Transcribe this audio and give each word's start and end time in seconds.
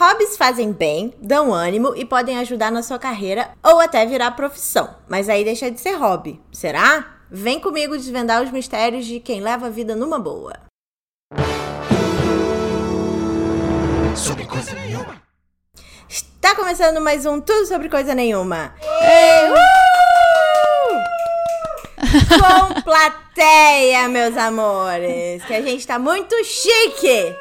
Hobbies 0.00 0.34
fazem 0.34 0.72
bem, 0.72 1.12
dão 1.20 1.52
ânimo 1.52 1.94
e 1.94 2.06
podem 2.06 2.38
ajudar 2.38 2.72
na 2.72 2.82
sua 2.82 2.98
carreira 2.98 3.50
ou 3.62 3.80
até 3.80 4.06
virar 4.06 4.30
profissão. 4.30 4.96
Mas 5.06 5.28
aí 5.28 5.44
deixa 5.44 5.70
de 5.70 5.78
ser 5.78 5.92
hobby, 5.92 6.40
será? 6.50 7.18
Vem 7.30 7.60
comigo 7.60 7.94
desvendar 7.94 8.42
os 8.42 8.50
mistérios 8.50 9.04
de 9.04 9.20
quem 9.20 9.42
leva 9.42 9.66
a 9.66 9.68
vida 9.68 9.94
numa 9.94 10.18
boa. 10.18 10.54
Sobre 14.16 14.46
coisa 14.46 14.72
nenhuma. 14.72 15.20
Está 16.08 16.56
começando 16.56 16.98
mais 16.98 17.26
um 17.26 17.38
Tudo 17.38 17.66
Sobre 17.66 17.90
Coisa 17.90 18.14
Nenhuma. 18.14 18.74
Ei, 19.02 19.50
uh! 19.50 19.60
Com 22.40 22.80
plateia, 22.80 24.08
meus 24.08 24.34
amores. 24.34 25.44
Que 25.44 25.52
a 25.52 25.60
gente 25.60 25.86
tá 25.86 25.98
muito 25.98 26.42
chique 26.42 27.36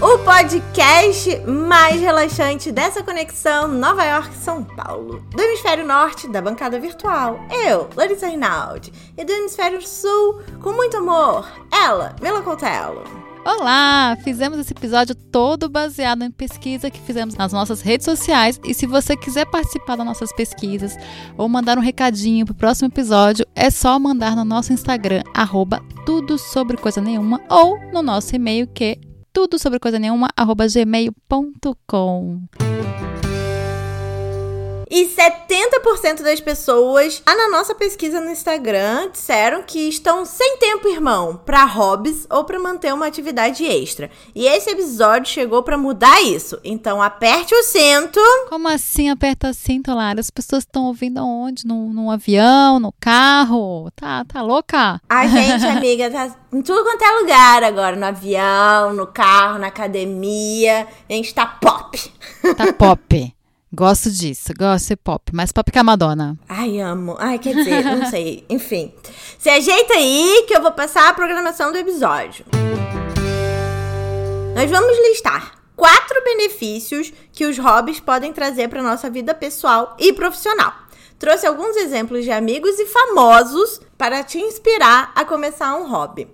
o 0.00 0.16
podcast 0.18 1.40
mais 1.40 2.00
relaxante 2.00 2.70
dessa 2.70 3.02
conexão 3.02 3.66
Nova 3.66 4.04
York-São 4.04 4.62
Paulo. 4.62 5.24
Do 5.32 5.42
hemisfério 5.42 5.84
norte, 5.84 6.28
da 6.28 6.40
bancada 6.40 6.78
virtual, 6.78 7.40
eu, 7.50 7.90
Larissa 7.96 8.28
Rinaldi. 8.28 8.92
E 9.16 9.24
do 9.24 9.32
hemisfério 9.32 9.84
sul, 9.84 10.40
com 10.62 10.72
muito 10.72 10.98
amor, 10.98 11.48
ela, 11.72 12.14
Mila 12.22 12.42
Coutelo. 12.42 13.02
Olá! 13.44 14.16
Fizemos 14.22 14.60
esse 14.60 14.72
episódio 14.72 15.16
todo 15.16 15.68
baseado 15.68 16.22
em 16.22 16.30
pesquisa 16.30 16.90
que 16.90 17.00
fizemos 17.00 17.34
nas 17.34 17.52
nossas 17.52 17.80
redes 17.80 18.04
sociais. 18.04 18.60
E 18.62 18.74
se 18.74 18.86
você 18.86 19.16
quiser 19.16 19.46
participar 19.46 19.96
das 19.96 20.06
nossas 20.06 20.32
pesquisas 20.32 20.96
ou 21.36 21.48
mandar 21.48 21.76
um 21.76 21.82
recadinho 21.82 22.46
pro 22.46 22.54
próximo 22.54 22.88
episódio, 22.88 23.44
é 23.52 23.68
só 23.68 23.98
mandar 23.98 24.36
no 24.36 24.44
nosso 24.44 24.72
Instagram, 24.72 25.24
arroba 25.34 25.82
tudo 26.06 26.38
sobre 26.38 26.76
coisa 26.76 27.00
nenhuma, 27.00 27.40
ou 27.50 27.76
no 27.92 28.00
nosso 28.00 28.36
e-mail 28.36 28.68
que 28.68 29.00
tudo 29.38 29.56
sobre 29.56 29.78
coisa 29.78 30.00
nenhuma, 30.00 30.28
arroba 30.36 30.66
gmail.com. 30.66 32.48
E 34.90 35.06
70% 35.06 36.22
das 36.22 36.40
pessoas, 36.40 37.22
lá 37.26 37.36
na 37.36 37.48
nossa 37.48 37.74
pesquisa 37.74 38.20
no 38.20 38.30
Instagram, 38.30 39.10
disseram 39.10 39.62
que 39.62 39.88
estão 39.88 40.24
sem 40.24 40.56
tempo, 40.58 40.88
irmão, 40.88 41.40
para 41.44 41.64
hobbies 41.64 42.26
ou 42.30 42.44
para 42.44 42.58
manter 42.58 42.92
uma 42.94 43.06
atividade 43.06 43.64
extra. 43.66 44.10
E 44.34 44.46
esse 44.46 44.70
episódio 44.70 45.30
chegou 45.30 45.62
para 45.62 45.76
mudar 45.76 46.22
isso. 46.22 46.58
Então 46.64 47.02
aperte 47.02 47.54
o 47.54 47.62
cinto. 47.62 48.20
Como 48.48 48.66
assim 48.68 49.10
aperta 49.10 49.50
o 49.50 49.54
cinto, 49.54 49.94
Lara? 49.94 50.20
As 50.20 50.30
pessoas 50.30 50.62
estão 50.62 50.84
ouvindo 50.84 51.18
aonde? 51.18 51.66
No, 51.66 51.92
no 51.92 52.10
avião, 52.10 52.80
no 52.80 52.92
carro? 52.98 53.90
Tá, 53.94 54.24
tá 54.24 54.40
louca? 54.40 55.00
A 55.08 55.26
gente, 55.28 55.66
amiga, 55.66 56.10
tá 56.10 56.34
em 56.52 56.62
tudo 56.62 56.82
quanto 56.82 57.02
é 57.02 57.10
lugar 57.20 57.62
agora. 57.62 57.94
No 57.94 58.06
avião, 58.06 58.94
no 58.94 59.06
carro, 59.06 59.58
na 59.58 59.66
academia. 59.66 60.86
A 61.08 61.12
gente 61.12 61.34
tá 61.34 61.46
pop. 61.46 62.12
Tá 62.56 62.72
pop. 62.72 63.34
Gosto 63.72 64.10
disso, 64.10 64.52
gosto 64.58 64.82
de 64.82 64.88
ser 64.88 64.96
pop, 64.96 65.34
mais 65.34 65.52
pop 65.52 65.70
que 65.70 65.78
a 65.78 65.84
Madonna. 65.84 66.38
Ai, 66.48 66.80
amo. 66.80 67.16
Ai, 67.18 67.38
quer 67.38 67.54
dizer, 67.54 67.84
não 67.84 68.06
sei. 68.08 68.44
Enfim. 68.48 68.94
Se 69.38 69.50
ajeita 69.50 69.94
aí 69.94 70.44
que 70.48 70.56
eu 70.56 70.62
vou 70.62 70.72
passar 70.72 71.08
a 71.08 71.12
programação 71.12 71.70
do 71.70 71.76
episódio. 71.76 72.46
Nós 74.54 74.70
vamos 74.70 74.96
listar 75.08 75.52
quatro 75.76 76.24
benefícios 76.24 77.12
que 77.30 77.44
os 77.44 77.58
hobbies 77.58 78.00
podem 78.00 78.32
trazer 78.32 78.68
para 78.68 78.82
nossa 78.82 79.10
vida 79.10 79.34
pessoal 79.34 79.94
e 79.98 80.12
profissional. 80.14 80.72
Trouxe 81.18 81.46
alguns 81.46 81.76
exemplos 81.76 82.24
de 82.24 82.30
amigos 82.30 82.78
e 82.78 82.86
famosos 82.86 83.80
para 83.98 84.24
te 84.24 84.38
inspirar 84.38 85.12
a 85.14 85.24
começar 85.24 85.76
um 85.76 85.88
hobby. 85.88 86.26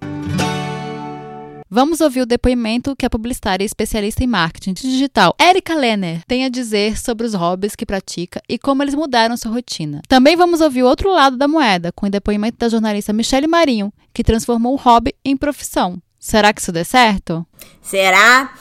Vamos 1.74 2.00
ouvir 2.00 2.20
o 2.20 2.26
depoimento 2.26 2.94
que 2.94 3.04
a 3.04 3.10
publicitária 3.10 3.64
e 3.64 3.66
especialista 3.66 4.22
em 4.22 4.28
marketing 4.28 4.74
digital, 4.74 5.34
Erika 5.40 5.74
Lenner, 5.74 6.22
tem 6.24 6.44
a 6.44 6.48
dizer 6.48 6.96
sobre 6.96 7.26
os 7.26 7.34
hobbies 7.34 7.74
que 7.74 7.84
pratica 7.84 8.40
e 8.48 8.56
como 8.56 8.80
eles 8.80 8.94
mudaram 8.94 9.36
sua 9.36 9.50
rotina. 9.50 10.00
Também 10.06 10.36
vamos 10.36 10.60
ouvir 10.60 10.84
o 10.84 10.86
outro 10.86 11.12
lado 11.12 11.36
da 11.36 11.48
moeda, 11.48 11.90
com 11.90 12.06
o 12.06 12.10
depoimento 12.10 12.58
da 12.58 12.68
jornalista 12.68 13.12
Michele 13.12 13.48
Marinho, 13.48 13.92
que 14.14 14.22
transformou 14.22 14.74
o 14.74 14.76
hobby 14.76 15.16
em 15.24 15.36
profissão. 15.36 16.00
Será 16.16 16.52
que 16.52 16.60
isso 16.60 16.70
dê 16.70 16.84
certo? 16.84 17.44
Será? 17.82 18.54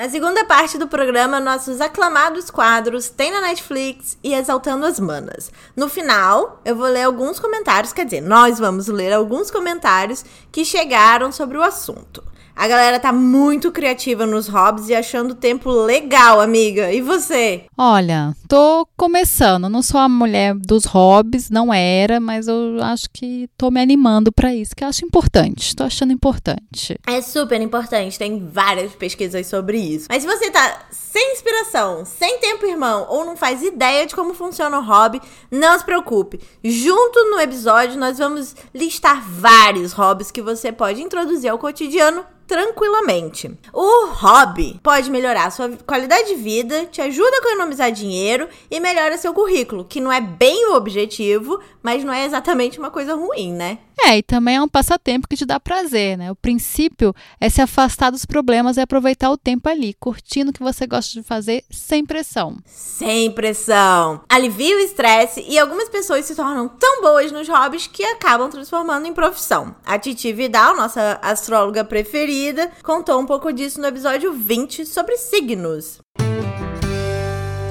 Na 0.00 0.08
segunda 0.08 0.46
parte 0.46 0.78
do 0.78 0.88
programa, 0.88 1.38
nossos 1.38 1.78
aclamados 1.78 2.50
quadros 2.50 3.10
Tem 3.10 3.30
na 3.30 3.42
Netflix 3.42 4.16
e 4.24 4.32
Exaltando 4.32 4.86
as 4.86 4.98
Manas. 4.98 5.52
No 5.76 5.90
final, 5.90 6.58
eu 6.64 6.74
vou 6.74 6.86
ler 6.86 7.02
alguns 7.02 7.38
comentários, 7.38 7.92
quer 7.92 8.06
dizer, 8.06 8.22
nós 8.22 8.58
vamos 8.58 8.88
ler 8.88 9.12
alguns 9.12 9.50
comentários 9.50 10.24
que 10.50 10.64
chegaram 10.64 11.30
sobre 11.30 11.58
o 11.58 11.62
assunto. 11.62 12.24
A 12.60 12.68
galera 12.68 13.00
tá 13.00 13.10
muito 13.10 13.72
criativa 13.72 14.26
nos 14.26 14.46
hobbies 14.46 14.90
e 14.90 14.94
achando 14.94 15.30
o 15.30 15.34
tempo 15.34 15.70
legal, 15.70 16.42
amiga. 16.42 16.92
E 16.92 17.00
você? 17.00 17.64
Olha, 17.74 18.36
tô 18.46 18.86
começando. 18.98 19.66
Não 19.70 19.80
sou 19.80 19.98
a 19.98 20.10
mulher 20.10 20.54
dos 20.54 20.84
hobbies, 20.84 21.48
não 21.48 21.72
era, 21.72 22.20
mas 22.20 22.48
eu 22.48 22.76
acho 22.82 23.08
que 23.14 23.48
tô 23.56 23.70
me 23.70 23.80
animando 23.80 24.30
para 24.30 24.54
isso, 24.54 24.76
que 24.76 24.84
eu 24.84 24.88
acho 24.88 25.06
importante. 25.06 25.74
Tô 25.74 25.84
achando 25.84 26.12
importante. 26.12 26.98
É 27.06 27.22
super 27.22 27.58
importante, 27.62 28.18
tem 28.18 28.46
várias 28.46 28.92
pesquisas 28.92 29.46
sobre 29.46 29.78
isso. 29.78 30.08
Mas 30.10 30.22
se 30.22 30.28
você 30.28 30.50
tá 30.50 30.80
sem 30.90 31.32
inspiração, 31.32 32.04
sem 32.04 32.40
tempo, 32.40 32.66
irmão, 32.66 33.06
ou 33.08 33.24
não 33.24 33.38
faz 33.38 33.62
ideia 33.62 34.04
de 34.04 34.14
como 34.14 34.34
funciona 34.34 34.78
o 34.78 34.84
hobby, 34.84 35.18
não 35.50 35.78
se 35.78 35.84
preocupe. 35.86 36.38
Junto 36.62 37.30
no 37.30 37.40
episódio, 37.40 37.98
nós 37.98 38.18
vamos 38.18 38.54
listar 38.74 39.26
vários 39.26 39.94
hobbies 39.94 40.30
que 40.30 40.42
você 40.42 40.70
pode 40.70 41.00
introduzir 41.00 41.48
ao 41.48 41.58
cotidiano 41.58 42.22
tranquilamente. 42.50 43.48
O 43.72 44.06
hobby 44.06 44.80
pode 44.82 45.08
melhorar 45.08 45.52
sua 45.52 45.70
qualidade 45.86 46.30
de 46.30 46.34
vida, 46.34 46.84
te 46.86 47.00
ajuda 47.00 47.30
a 47.30 47.38
economizar 47.38 47.92
dinheiro 47.92 48.48
e 48.68 48.80
melhora 48.80 49.16
seu 49.16 49.32
currículo, 49.32 49.84
que 49.84 50.00
não 50.00 50.10
é 50.10 50.20
bem 50.20 50.66
o 50.68 50.74
objetivo, 50.74 51.60
mas 51.80 52.02
não 52.02 52.12
é 52.12 52.24
exatamente 52.24 52.80
uma 52.80 52.90
coisa 52.90 53.14
ruim, 53.14 53.52
né? 53.52 53.78
É, 54.02 54.18
e 54.18 54.22
também 54.22 54.56
é 54.56 54.62
um 54.62 54.68
passatempo 54.68 55.28
que 55.28 55.36
te 55.36 55.44
dá 55.44 55.60
prazer, 55.60 56.16
né? 56.16 56.30
O 56.30 56.34
princípio 56.36 57.14
é 57.40 57.48
se 57.48 57.60
afastar 57.60 58.10
dos 58.10 58.24
problemas 58.24 58.76
e 58.76 58.80
aproveitar 58.80 59.30
o 59.30 59.36
tempo 59.36 59.68
ali, 59.68 59.94
curtindo 59.94 60.50
o 60.50 60.52
que 60.52 60.62
você 60.62 60.86
gosta 60.86 61.12
de 61.12 61.22
fazer 61.22 61.64
sem 61.70 62.04
pressão. 62.04 62.56
Sem 62.66 63.30
pressão. 63.30 64.22
Alivia 64.28 64.76
o 64.76 64.80
estresse 64.80 65.44
e 65.46 65.58
algumas 65.58 65.88
pessoas 65.88 66.24
se 66.24 66.34
tornam 66.34 66.68
tão 66.68 67.02
boas 67.02 67.30
nos 67.30 67.48
hobbies 67.48 67.86
que 67.86 68.04
acabam 68.04 68.50
transformando 68.50 69.06
em 69.06 69.12
profissão. 69.12 69.74
A 69.84 69.98
Titi 69.98 70.32
Vidal, 70.32 70.76
nossa 70.76 71.18
astróloga 71.22 71.84
preferida, 71.84 72.70
contou 72.82 73.20
um 73.20 73.26
pouco 73.26 73.52
disso 73.52 73.80
no 73.80 73.86
episódio 73.86 74.32
20 74.32 74.86
sobre 74.86 75.16
signos. 75.16 76.00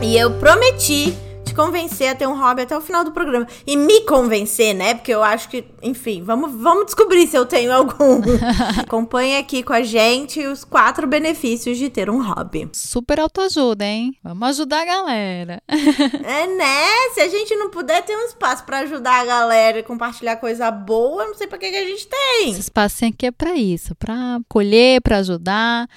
E 0.01 0.16
eu 0.16 0.31
prometi 0.40 1.13
convencer 1.54 2.10
a 2.10 2.16
ter 2.16 2.28
um 2.28 2.40
hobby 2.40 2.64
até 2.64 2.78
o 2.78 2.82
final 2.82 3.04
do 3.04 3.12
programa. 3.12 3.48
E 3.66 3.76
me 3.76 4.02
convencer, 4.02 4.74
né? 4.74 4.94
Porque 4.94 5.14
eu 5.14 5.24
acho 5.24 5.50
que, 5.50 5.66
enfim, 5.82 6.24
vamos, 6.24 6.52
vamos 6.54 6.86
descobrir 6.86 7.28
se 7.28 7.38
eu 7.38 7.46
tenho 7.46 7.74
algum. 7.74 8.22
Acompanhe 8.80 9.38
aqui 9.38 9.64
com 9.64 9.74
a 9.74 9.82
gente 9.82 10.46
os 10.46 10.64
quatro 10.64 11.08
benefícios 11.08 11.78
de 11.78 11.90
ter 11.90 12.09
um 12.09 12.22
hobby. 12.22 12.70
Super 12.74 13.20
autoajuda, 13.20 13.86
hein? 13.86 14.16
Vamos 14.24 14.50
ajudar 14.50 14.82
a 14.82 14.86
galera. 14.86 15.64
é, 15.70 16.48
né? 16.48 16.86
Se 17.14 17.22
a 17.22 17.28
gente 17.28 17.56
não 17.56 17.70
puder 17.70 18.04
ter 18.04 18.16
um 18.16 18.26
espaço 18.26 18.64
para 18.64 18.80
ajudar 18.80 19.22
a 19.22 19.26
galera 19.26 19.80
e 19.80 19.84
compartilhar 19.84 20.38
coisa 20.38 20.70
boa, 20.72 21.26
não 21.26 21.36
sei 21.36 21.48
pra 21.48 21.58
que, 21.58 21.70
que 21.70 21.78
a 21.78 21.86
gente 21.86 22.08
tem. 22.08 22.52
Esse 22.52 22.62
espaço 22.62 23.06
aqui 23.06 23.26
é 23.26 23.32
pra 23.32 23.56
isso, 23.56 23.96
pra 23.96 24.40
colher, 24.48 25.02
pra 25.02 25.18
ajudar 25.18 25.88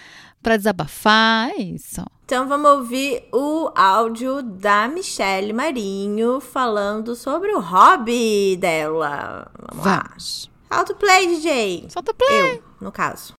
para 0.42 0.56
desabafar, 0.56 1.50
é 1.50 1.62
isso. 1.62 2.04
Então 2.24 2.48
vamos 2.48 2.70
ouvir 2.70 3.28
o 3.32 3.70
áudio 3.74 4.42
da 4.42 4.88
Michelle 4.88 5.52
Marinho 5.52 6.40
falando 6.40 7.14
sobre 7.14 7.52
o 7.52 7.60
hobby 7.60 8.56
dela. 8.56 9.50
Vamos, 9.72 9.84
vamos. 9.84 10.50
lá. 10.70 10.84
Play, 10.98 11.26
DJ. 11.26 11.86
Solta 11.90 12.14
play. 12.14 12.56
Eu, 12.56 12.62
no 12.80 12.90
caso. 12.90 13.34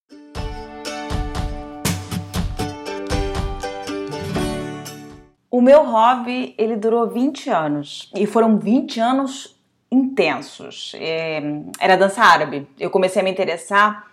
O 5.49 5.61
meu 5.61 5.83
hobby, 5.83 6.55
ele 6.57 6.75
durou 6.75 7.07
20 7.07 7.49
anos. 7.49 8.11
E 8.15 8.25
foram 8.25 8.57
20 8.57 8.99
anos 8.99 9.59
intensos. 9.91 10.93
É, 10.95 11.41
era 11.79 11.95
dança 11.95 12.23
árabe. 12.23 12.67
Eu 12.79 12.89
comecei 12.89 13.21
a 13.21 13.25
me 13.25 13.31
interessar 13.31 14.12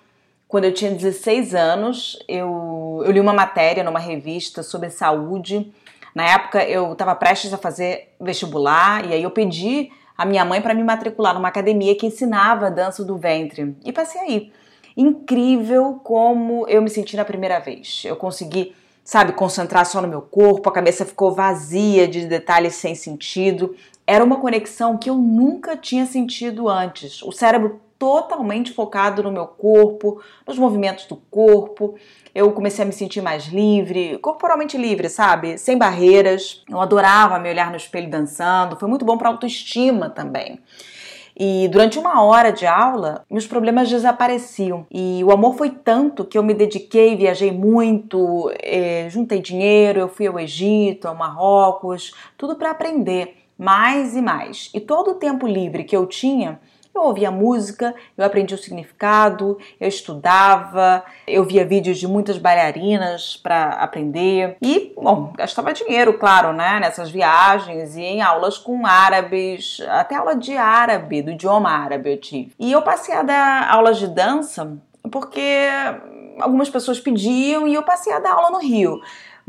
quando 0.51 0.65
eu 0.65 0.75
tinha 0.75 0.91
16 0.91 1.55
anos, 1.55 2.19
eu, 2.27 3.05
eu 3.07 3.13
li 3.13 3.21
uma 3.21 3.33
matéria 3.33 3.85
numa 3.85 4.01
revista 4.01 4.65
sobre 4.65 4.91
saúde. 4.91 5.73
Na 6.13 6.25
época, 6.25 6.65
eu 6.65 6.93
estava 6.93 7.15
prestes 7.15 7.55
a 7.55 7.57
fazer 7.57 8.17
vestibular 8.21 9.09
e 9.09 9.15
aí 9.15 9.23
eu 9.23 9.31
pedi 9.31 9.93
a 10.19 10.25
minha 10.25 10.45
mãe 10.45 10.61
para 10.61 10.75
me 10.75 10.83
matricular 10.83 11.35
numa 11.35 11.47
academia 11.47 11.95
que 11.95 12.05
ensinava 12.05 12.69
dança 12.69 13.05
do 13.05 13.17
ventre. 13.17 13.77
E 13.85 13.93
passei 13.93 14.21
aí. 14.21 14.53
Incrível 14.97 16.01
como 16.03 16.67
eu 16.67 16.83
me 16.83 16.91
senti 16.91 17.17
na 17.17 17.25
primeira 17.25 17.61
vez. 17.61 18.03
Eu 18.05 18.17
consegui, 18.17 18.75
sabe, 19.05 19.35
concentrar 19.35 19.87
só 19.87 20.03
no 20.03 20.09
meu 20.09 20.21
corpo, 20.21 20.69
a 20.69 20.73
cabeça 20.73 21.07
ficou 21.07 21.33
vazia 21.33 22.09
de 22.09 22.27
detalhes 22.27 22.75
sem 22.75 22.97
sentido. 22.97 23.77
Era 24.05 24.25
uma 24.25 24.41
conexão 24.41 24.99
que 24.99 25.09
eu 25.09 25.15
nunca 25.15 25.77
tinha 25.77 26.07
sentido 26.07 26.69
antes. 26.69 27.23
O 27.23 27.31
cérebro 27.31 27.81
totalmente 28.01 28.73
focado 28.73 29.23
no 29.23 29.31
meu 29.31 29.47
corpo, 29.47 30.23
nos 30.47 30.59
movimentos 30.59 31.05
do 31.05 31.17
corpo. 31.17 31.97
Eu 32.35 32.51
comecei 32.53 32.83
a 32.83 32.87
me 32.87 32.95
sentir 32.95 33.21
mais 33.21 33.49
livre, 33.49 34.17
corporalmente 34.23 34.79
livre, 34.79 35.11
sabe? 35.11 35.59
Sem 35.59 35.77
barreiras. 35.77 36.65
Eu 36.67 36.81
adorava 36.81 37.39
me 37.39 37.51
olhar 37.51 37.71
no 37.71 37.77
espelho 37.77 38.09
dançando. 38.09 38.75
Foi 38.77 38.89
muito 38.89 39.05
bom 39.05 39.19
para 39.19 39.29
autoestima 39.29 40.09
também. 40.09 40.59
E 41.39 41.69
durante 41.69 41.99
uma 41.99 42.23
hora 42.23 42.51
de 42.51 42.67
aula, 42.67 43.23
meus 43.31 43.47
problemas 43.47 43.91
desapareciam. 43.91 44.87
E 44.91 45.23
o 45.23 45.31
amor 45.31 45.57
foi 45.57 45.69
tanto 45.69 46.25
que 46.25 46.39
eu 46.39 46.43
me 46.43 46.55
dediquei, 46.55 47.15
viajei 47.17 47.53
muito, 47.53 48.51
eh, 48.63 49.09
juntei 49.11 49.43
dinheiro, 49.43 50.01
eu 50.01 50.09
fui 50.09 50.27
ao 50.27 50.41
Egito, 50.41 51.07
ao 51.07 51.15
Marrocos, 51.15 52.15
tudo 52.39 52.57
para 52.57 52.71
aprender 52.71 53.37
mais 53.59 54.17
e 54.17 54.23
mais. 54.23 54.71
E 54.73 54.81
todo 54.81 55.11
o 55.11 55.15
tempo 55.17 55.47
livre 55.47 55.85
que 55.85 55.95
eu 55.95 56.07
tinha, 56.07 56.59
eu 56.95 57.03
ouvia 57.03 57.31
música, 57.31 57.95
eu 58.17 58.25
aprendi 58.25 58.55
o 58.55 58.59
significado, 58.59 59.59
eu 59.81 59.89
estudava, 59.89 61.05
eu 61.27 61.45
via 61.45 61.65
vídeos 61.65 61.99
de 61.99 62.07
muitas 62.07 62.39
bailarinas 62.39 63.37
para 63.37 63.71
aprender 63.71 64.57
e, 64.61 64.93
bom, 64.97 65.33
gastava 65.37 65.73
dinheiro, 65.73 66.19
claro, 66.19 66.53
né, 66.53 66.81
nessas 66.81 67.11
viagens 67.11 67.97
e 67.97 68.03
em 68.03 68.23
aulas 68.23 68.59
com 68.59 68.87
árabes, 68.87 69.79
até 69.89 70.17
aula 70.17 70.35
de 70.35 70.57
árabe, 70.57 71.23
do 71.23 71.31
idioma 71.31 71.71
árabe 71.71 72.13
eu 72.13 72.21
tive. 72.21 72.53
E 72.59 72.73
eu 72.73 72.83
passei 72.83 73.15
a 73.15 73.23
dar 73.23 73.71
aulas 73.71 73.99
de 73.99 74.09
dança 74.09 74.77
porque 75.11 75.67
algumas 76.41 76.69
pessoas 76.69 77.01
pediam 77.01 77.67
e 77.67 77.75
eu 77.75 77.83
passei 77.83 78.13
a 78.13 78.19
dar 78.19 78.33
aula 78.33 78.51
no 78.51 78.59
Rio. 78.59 79.01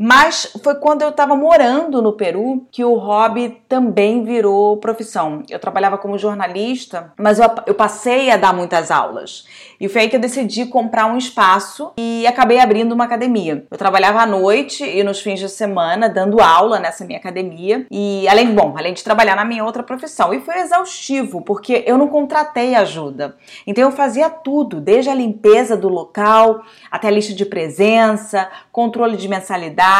Mas 0.04 0.52
foi 0.64 0.74
quando 0.74 1.02
eu 1.02 1.10
estava 1.10 1.36
morando 1.36 2.02
no 2.02 2.14
Peru 2.14 2.66
que 2.72 2.84
o 2.84 2.94
hobby 2.94 3.62
também 3.68 4.24
virou 4.24 4.76
profissão. 4.78 5.44
Eu 5.48 5.60
trabalhava 5.60 5.96
como 5.96 6.18
jornalista, 6.18 7.12
mas 7.16 7.38
eu, 7.38 7.48
eu 7.66 7.74
passei 7.74 8.28
a 8.28 8.36
dar 8.36 8.52
muitas 8.52 8.90
aulas. 8.90 9.46
E 9.78 9.88
foi 9.88 10.00
aí 10.00 10.08
que 10.08 10.16
eu 10.16 10.20
decidi 10.20 10.66
comprar 10.66 11.06
um 11.06 11.16
espaço 11.16 11.92
e 11.96 12.26
acabei 12.26 12.58
abrindo 12.58 12.90
uma 12.90 13.04
academia. 13.04 13.64
Eu 13.70 13.78
trabalhava 13.78 14.20
à 14.20 14.26
noite 14.26 14.82
e 14.82 15.04
nos 15.04 15.20
fins 15.20 15.38
de 15.38 15.48
semana 15.48 16.08
dando 16.08 16.42
aula 16.42 16.80
nessa 16.80 17.04
minha 17.04 17.20
academia. 17.20 17.86
E 17.88 18.26
além, 18.26 18.52
bom, 18.56 18.74
além 18.76 18.94
de 18.94 19.04
trabalhar 19.04 19.36
na 19.36 19.44
minha 19.44 19.64
outra 19.64 19.84
profissão. 19.84 20.34
E 20.34 20.40
foi 20.40 20.58
exaustivo, 20.58 21.42
porque 21.42 21.84
eu 21.86 21.96
não 21.96 22.08
contratei 22.08 22.74
ajuda. 22.74 23.36
Então 23.64 23.84
eu 23.84 23.92
fazia 23.92 24.28
tudo, 24.28 24.80
desde 24.80 25.10
a 25.10 25.14
limpeza 25.14 25.76
do 25.76 25.88
local 25.88 26.62
até 26.90 27.06
a 27.06 27.12
lista 27.12 27.32
de 27.32 27.46
presença, 27.46 28.50
controle 28.72 29.16
de 29.16 29.28
mensalidade 29.28 29.91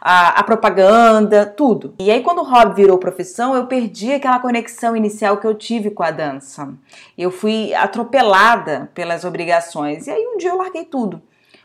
a, 0.00 0.28
a, 0.28 0.42
propaganda, 0.42 1.46
tudo. 1.46 1.94
E 1.98 2.10
aí, 2.10 2.22
quando 2.22 2.38
o 2.38 2.44
hobby 2.44 2.82
virou 2.82 2.98
profissão, 2.98 3.54
eu 3.54 3.66
perdi 3.66 4.12
aquela 4.12 4.38
conexão 4.38 4.96
inicial 4.96 5.36
que 5.36 5.46
eu 5.46 5.54
tive 5.54 5.90
com 5.90 6.02
a 6.02 6.10
dança. 6.10 6.72
Eu 7.16 7.30
fui 7.30 7.74
atropelada 7.74 8.90
pelas 8.94 9.24
obrigações. 9.24 10.06
E 10.06 10.10
aí, 10.10 10.26
um 10.26 10.38
dia 10.38 10.50
eu 10.50 10.56
larguei 10.56 10.84
tudo. 10.84 11.22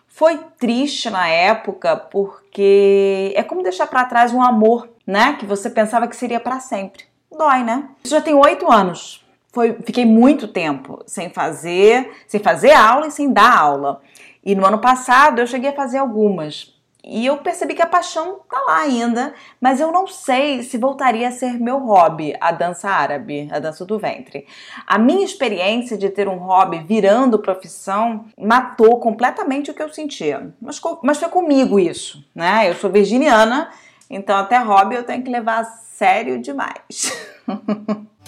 Foi 0.08 0.38
triste 0.60 1.10
na 1.10 1.28
época 1.28 1.96
porque 1.96 3.34
é 3.36 3.42
como 3.44 3.64
deixar 3.64 3.88
para 3.88 4.06
trás 4.06 4.34
um 4.34 4.42
amor, 4.42 4.90
né? 5.08 5.38
Que 5.40 5.46
você 5.46 5.70
pensava 5.70 6.08
que 6.08 6.16
seria 6.16 6.40
para 6.40 6.60
sempre. 6.60 7.06
Dói, 7.32 7.64
né? 7.64 7.90
Isso 8.04 8.14
já 8.14 8.22
tem 8.22 8.34
oito 8.34 8.70
anos. 8.70 9.26
Foi, 9.54 9.74
fiquei 9.86 10.06
muito 10.06 10.48
tempo 10.48 11.02
sem 11.06 11.30
fazer, 11.30 12.12
sem 12.28 12.40
fazer 12.42 12.72
aula 12.72 13.08
e 13.08 13.12
sem 13.12 13.32
dar 13.32 13.58
aula. 13.58 14.02
E 14.44 14.56
no 14.56 14.66
ano 14.66 14.80
passado 14.80 15.40
eu 15.40 15.48
cheguei 15.48 15.70
a 15.70 15.76
fazer 15.76 15.98
algumas. 15.98 16.74
E 17.04 17.26
eu 17.26 17.38
percebi 17.38 17.74
que 17.74 17.82
a 17.82 17.88
paixão 17.88 18.42
tá 18.50 18.60
lá 18.62 18.80
ainda, 18.82 19.34
mas 19.60 19.80
eu 19.80 19.92
não 19.92 20.06
sei 20.06 20.62
se 20.62 20.78
voltaria 20.78 21.28
a 21.28 21.32
ser 21.32 21.60
meu 21.60 21.80
hobby, 21.80 22.36
a 22.40 22.52
dança 22.52 22.90
árabe, 22.90 23.50
a 23.52 23.60
dança 23.60 23.84
do 23.86 23.98
ventre. 23.98 24.46
A 24.86 25.00
minha 25.00 25.26
experiência 25.26 25.98
de 25.98 26.10
ter 26.10 26.28
um 26.28 26.38
hobby 26.38 26.80
virando 26.80 27.40
profissão 27.40 28.26
matou 28.40 29.00
completamente 29.00 29.72
o 29.72 29.74
que 29.74 29.82
eu 29.82 29.92
sentia. 29.92 30.54
Mas, 30.62 30.80
mas 31.02 31.18
foi 31.18 31.30
comigo 31.30 31.80
isso, 31.80 32.24
né? 32.36 32.70
Eu 32.70 32.76
sou 32.76 32.90
virginiana, 32.92 33.72
então 34.08 34.38
até 34.38 34.60
hobby 34.60 34.96
eu 34.96 35.04
tenho 35.04 35.24
que 35.24 35.32
levar 35.32 35.62
a 35.62 35.66
sério 35.66 36.40
demais. 36.40 37.12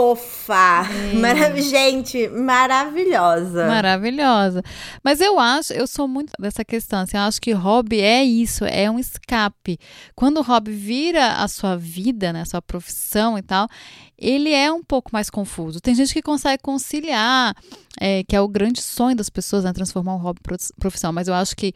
fofa. 0.00 0.82
Hum. 1.12 1.60
Gente, 1.60 2.28
maravilhosa. 2.28 3.66
Maravilhosa. 3.66 4.62
Mas 5.04 5.20
eu 5.20 5.38
acho, 5.38 5.72
eu 5.72 5.86
sou 5.86 6.08
muito 6.08 6.32
dessa 6.38 6.64
questão. 6.64 7.00
Assim, 7.00 7.16
eu 7.16 7.22
acho 7.22 7.40
que 7.40 7.52
hobby 7.52 8.00
é 8.00 8.24
isso, 8.24 8.64
é 8.64 8.90
um 8.90 8.98
escape. 8.98 9.78
Quando 10.14 10.38
o 10.38 10.42
hobby 10.42 10.72
vira 10.72 11.34
a 11.34 11.48
sua 11.48 11.76
vida, 11.76 12.32
né, 12.32 12.42
a 12.42 12.46
sua 12.46 12.62
profissão 12.62 13.36
e 13.36 13.42
tal, 13.42 13.68
ele 14.16 14.52
é 14.52 14.72
um 14.72 14.82
pouco 14.82 15.10
mais 15.12 15.28
confuso. 15.28 15.80
Tem 15.80 15.94
gente 15.94 16.12
que 16.12 16.22
consegue 16.22 16.62
conciliar, 16.62 17.54
é, 18.00 18.24
que 18.24 18.34
é 18.34 18.40
o 18.40 18.48
grande 18.48 18.80
sonho 18.80 19.16
das 19.16 19.28
pessoas, 19.28 19.64
né, 19.64 19.72
transformar 19.72 20.14
um 20.14 20.18
hobby 20.18 20.40
em 20.50 20.80
profissão. 20.80 21.12
Mas 21.12 21.28
eu 21.28 21.34
acho 21.34 21.54
que 21.54 21.74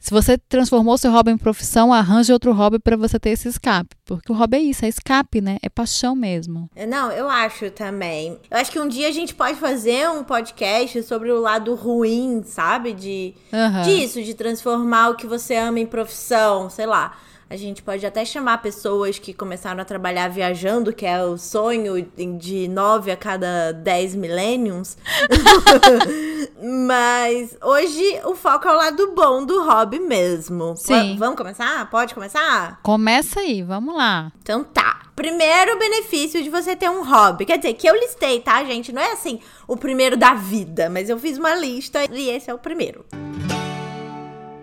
se 0.00 0.10
você 0.10 0.38
transformou 0.38 0.96
seu 0.96 1.12
hobby 1.12 1.30
em 1.30 1.36
profissão, 1.36 1.92
arranje 1.92 2.32
outro 2.32 2.52
hobby 2.54 2.78
para 2.78 2.96
você 2.96 3.20
ter 3.20 3.30
esse 3.30 3.48
escape. 3.48 3.94
Porque 4.06 4.32
o 4.32 4.34
hobby 4.34 4.56
é 4.56 4.60
isso, 4.60 4.84
é 4.86 4.88
escape, 4.88 5.42
né? 5.42 5.58
É 5.62 5.68
paixão 5.68 6.16
mesmo. 6.16 6.70
Não, 6.88 7.12
eu 7.12 7.28
acho 7.28 7.70
também. 7.70 8.38
Eu 8.50 8.56
acho 8.56 8.72
que 8.72 8.80
um 8.80 8.88
dia 8.88 9.08
a 9.08 9.12
gente 9.12 9.34
pode 9.34 9.58
fazer 9.58 10.08
um 10.08 10.24
podcast 10.24 11.02
sobre 11.02 11.30
o 11.30 11.38
lado 11.38 11.74
ruim, 11.74 12.42
sabe? 12.44 12.94
De 12.94 13.34
uhum. 13.52 13.82
disso, 13.82 14.22
de 14.22 14.32
transformar 14.32 15.10
o 15.10 15.16
que 15.16 15.26
você 15.26 15.54
ama 15.54 15.78
em 15.78 15.86
profissão, 15.86 16.70
sei 16.70 16.86
lá. 16.86 17.14
A 17.50 17.56
gente 17.56 17.82
pode 17.82 18.06
até 18.06 18.24
chamar 18.24 18.58
pessoas 18.58 19.18
que 19.18 19.34
começaram 19.34 19.82
a 19.82 19.84
trabalhar 19.84 20.28
viajando, 20.28 20.92
que 20.92 21.04
é 21.04 21.20
o 21.24 21.36
sonho 21.36 22.00
de 22.38 22.68
nove 22.68 23.10
a 23.10 23.16
cada 23.16 23.72
dez 23.72 24.14
milêniums. 24.14 24.96
Mas 26.86 27.58
hoje 27.60 28.20
o 28.24 28.36
foco 28.36 28.68
é 28.68 28.72
o 28.72 28.76
lado 28.76 29.12
bom 29.16 29.44
do 29.44 29.64
hobby 29.64 29.98
mesmo. 29.98 30.76
Sim. 30.76 31.16
vamos 31.18 31.36
começar? 31.36 31.90
Pode 31.90 32.14
começar? 32.14 32.78
Começa 32.84 33.40
aí, 33.40 33.64
vamos 33.64 33.96
lá. 33.96 34.30
Então 34.40 34.62
tá. 34.62 35.00
Primeiro 35.16 35.76
benefício 35.76 36.44
de 36.44 36.50
você 36.50 36.76
ter 36.76 36.88
um 36.88 37.02
hobby. 37.04 37.44
Quer 37.44 37.56
dizer, 37.56 37.74
que 37.74 37.88
eu 37.88 37.96
listei, 37.96 38.38
tá, 38.38 38.62
gente? 38.62 38.92
Não 38.92 39.02
é 39.02 39.10
assim 39.10 39.40
o 39.66 39.76
primeiro 39.76 40.16
da 40.16 40.34
vida, 40.34 40.88
mas 40.88 41.10
eu 41.10 41.18
fiz 41.18 41.36
uma 41.36 41.56
lista 41.56 41.98
e 42.12 42.30
esse 42.30 42.48
é 42.48 42.54
o 42.54 42.58
primeiro. 42.58 43.04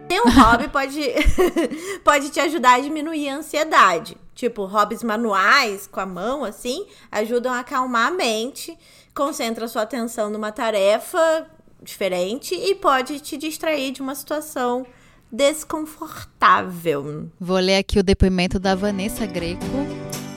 Ter 0.07 0.21
um 0.21 0.30
hobby 0.30 0.68
pode, 0.71 1.01
pode 2.04 2.30
te 2.30 2.39
ajudar 2.39 2.75
a 2.75 2.80
diminuir 2.80 3.30
a 3.30 3.38
ansiedade. 3.38 4.18
Tipo, 4.33 4.65
hobbies 4.65 5.04
manuais 5.04 5.88
com 5.88 6.00
a 6.00 6.06
mão, 6.06 6.44
assim, 6.44 6.86
ajudam 7.12 7.51
a 7.51 7.59
acalmar 7.59 8.07
a 8.07 8.12
mente, 8.12 8.77
concentra 9.13 9.68
sua 9.68 9.81
atenção 9.81 10.30
numa 10.30 10.51
tarefa 10.51 11.48
diferente 11.81 12.54
e 12.54 12.75
pode 12.75 13.19
te 13.19 13.38
distrair 13.38 13.92
de 13.92 14.01
uma 14.01 14.13
situação 14.13 14.86
desconfortável. 15.31 17.29
Vou 17.39 17.58
ler 17.58 17.77
aqui 17.77 18.00
o 18.00 18.03
depoimento 18.03 18.60
da 18.60 18.75
Vanessa 18.75 19.25
Greco, 19.25 19.65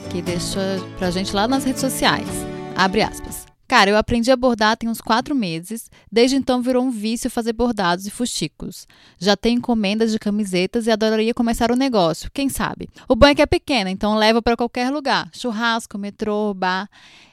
que 0.09 0.21
deixou 0.21 0.61
pra 0.97 1.11
gente 1.11 1.33
lá 1.33 1.47
nas 1.47 1.63
redes 1.63 1.81
sociais. 1.81 2.27
Abre 2.75 3.01
aspas. 3.01 3.50
Cara, 3.71 3.89
eu 3.89 3.95
aprendi 3.95 4.29
a 4.29 4.35
bordar 4.35 4.75
tem 4.75 4.89
uns 4.89 4.99
quatro 4.99 5.33
meses. 5.33 5.89
Desde 6.11 6.35
então 6.35 6.61
virou 6.61 6.83
um 6.83 6.91
vício 6.91 7.29
fazer 7.29 7.53
bordados 7.53 8.05
e 8.05 8.11
fuxicos. 8.11 8.85
Já 9.17 9.37
tenho 9.37 9.59
encomendas 9.59 10.11
de 10.11 10.19
camisetas 10.19 10.87
e 10.87 10.91
adoraria 10.91 11.33
começar 11.33 11.71
o 11.71 11.73
um 11.73 11.77
negócio, 11.77 12.29
quem 12.33 12.49
sabe? 12.49 12.89
O 13.07 13.15
banco 13.15 13.41
é 13.41 13.45
pequeno, 13.45 13.89
então 13.89 14.13
leva 14.15 14.41
para 14.41 14.57
qualquer 14.57 14.89
lugar. 14.89 15.29
Churrasco, 15.31 15.97
metrô, 15.97 16.53
bar. 16.53 16.89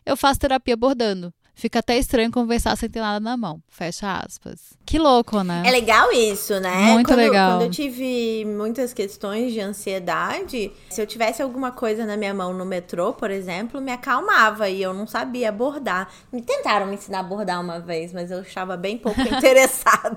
Eu 0.06 0.16
faço 0.16 0.38
terapia 0.38 0.76
bordando. 0.76 1.34
Fica 1.58 1.80
até 1.80 1.98
estranho 1.98 2.30
conversar 2.30 2.76
sem 2.76 2.88
ter 2.88 3.00
nada 3.00 3.18
na 3.18 3.36
mão. 3.36 3.60
Fecha 3.68 4.20
aspas. 4.24 4.74
Que 4.86 4.96
louco, 4.96 5.42
né? 5.42 5.64
É 5.66 5.72
legal 5.72 6.12
isso, 6.12 6.60
né? 6.60 6.92
Muito 6.92 7.08
quando, 7.08 7.18
legal. 7.18 7.50
Quando 7.54 7.62
eu 7.62 7.70
tive 7.70 8.44
muitas 8.44 8.92
questões 8.92 9.52
de 9.52 9.58
ansiedade, 9.58 10.70
se 10.88 11.02
eu 11.02 11.04
tivesse 11.04 11.42
alguma 11.42 11.72
coisa 11.72 12.06
na 12.06 12.16
minha 12.16 12.32
mão 12.32 12.54
no 12.54 12.64
metrô, 12.64 13.12
por 13.12 13.28
exemplo, 13.28 13.80
me 13.80 13.90
acalmava 13.90 14.68
e 14.68 14.80
eu 14.80 14.94
não 14.94 15.04
sabia 15.04 15.50
bordar. 15.50 16.08
Me 16.32 16.40
tentaram 16.42 16.86
me 16.86 16.94
ensinar 16.94 17.18
a 17.18 17.22
bordar 17.24 17.60
uma 17.60 17.80
vez, 17.80 18.12
mas 18.12 18.30
eu 18.30 18.40
estava 18.40 18.76
bem 18.76 18.96
pouco 18.96 19.18
interessada. 19.26 20.16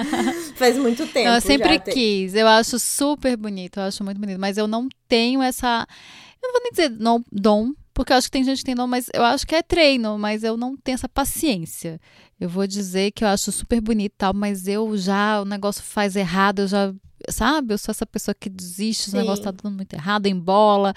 Faz 0.56 0.78
muito 0.78 1.06
tempo. 1.06 1.28
Eu 1.28 1.40
sempre 1.42 1.80
quis. 1.80 2.34
Eu 2.34 2.48
acho 2.48 2.78
super 2.78 3.36
bonito, 3.36 3.78
eu 3.78 3.82
acho 3.82 4.02
muito 4.02 4.18
bonito, 4.18 4.40
mas 4.40 4.56
eu 4.56 4.66
não 4.66 4.88
tenho 5.06 5.42
essa. 5.42 5.86
Eu 6.42 6.48
não 6.48 6.52
vou 6.54 6.62
nem 6.62 6.70
dizer 6.70 6.88
não, 6.98 7.22
dom, 7.30 7.72
porque 7.94 8.12
eu 8.12 8.16
acho 8.16 8.26
que 8.28 8.32
tem 8.32 8.44
gente 8.44 8.58
que 8.58 8.64
tem 8.64 8.74
dom, 8.74 8.86
mas 8.86 9.06
eu 9.12 9.24
acho 9.24 9.46
que 9.46 9.54
é 9.54 9.62
treino, 9.62 10.18
mas 10.18 10.42
eu 10.42 10.56
não 10.56 10.76
tenho 10.76 10.94
essa 10.94 11.08
paciência. 11.08 12.00
Eu 12.40 12.48
vou 12.48 12.66
dizer 12.66 13.12
que 13.12 13.22
eu 13.22 13.28
acho 13.28 13.52
super 13.52 13.80
bonito 13.80 14.12
e 14.12 14.16
tal, 14.18 14.34
mas 14.34 14.66
eu 14.66 14.96
já, 14.96 15.40
o 15.40 15.44
negócio 15.44 15.82
faz 15.82 16.16
errado, 16.16 16.60
eu 16.60 16.66
já, 16.66 16.92
sabe? 17.28 17.72
Eu 17.72 17.78
sou 17.78 17.92
essa 17.92 18.04
pessoa 18.04 18.34
que 18.34 18.50
desiste, 18.50 19.10
Sim. 19.10 19.16
o 19.16 19.20
negócio 19.20 19.44
tá 19.44 19.52
dando 19.52 19.76
muito 19.76 19.92
errado, 19.94 20.26
em 20.26 20.36
bola, 20.36 20.92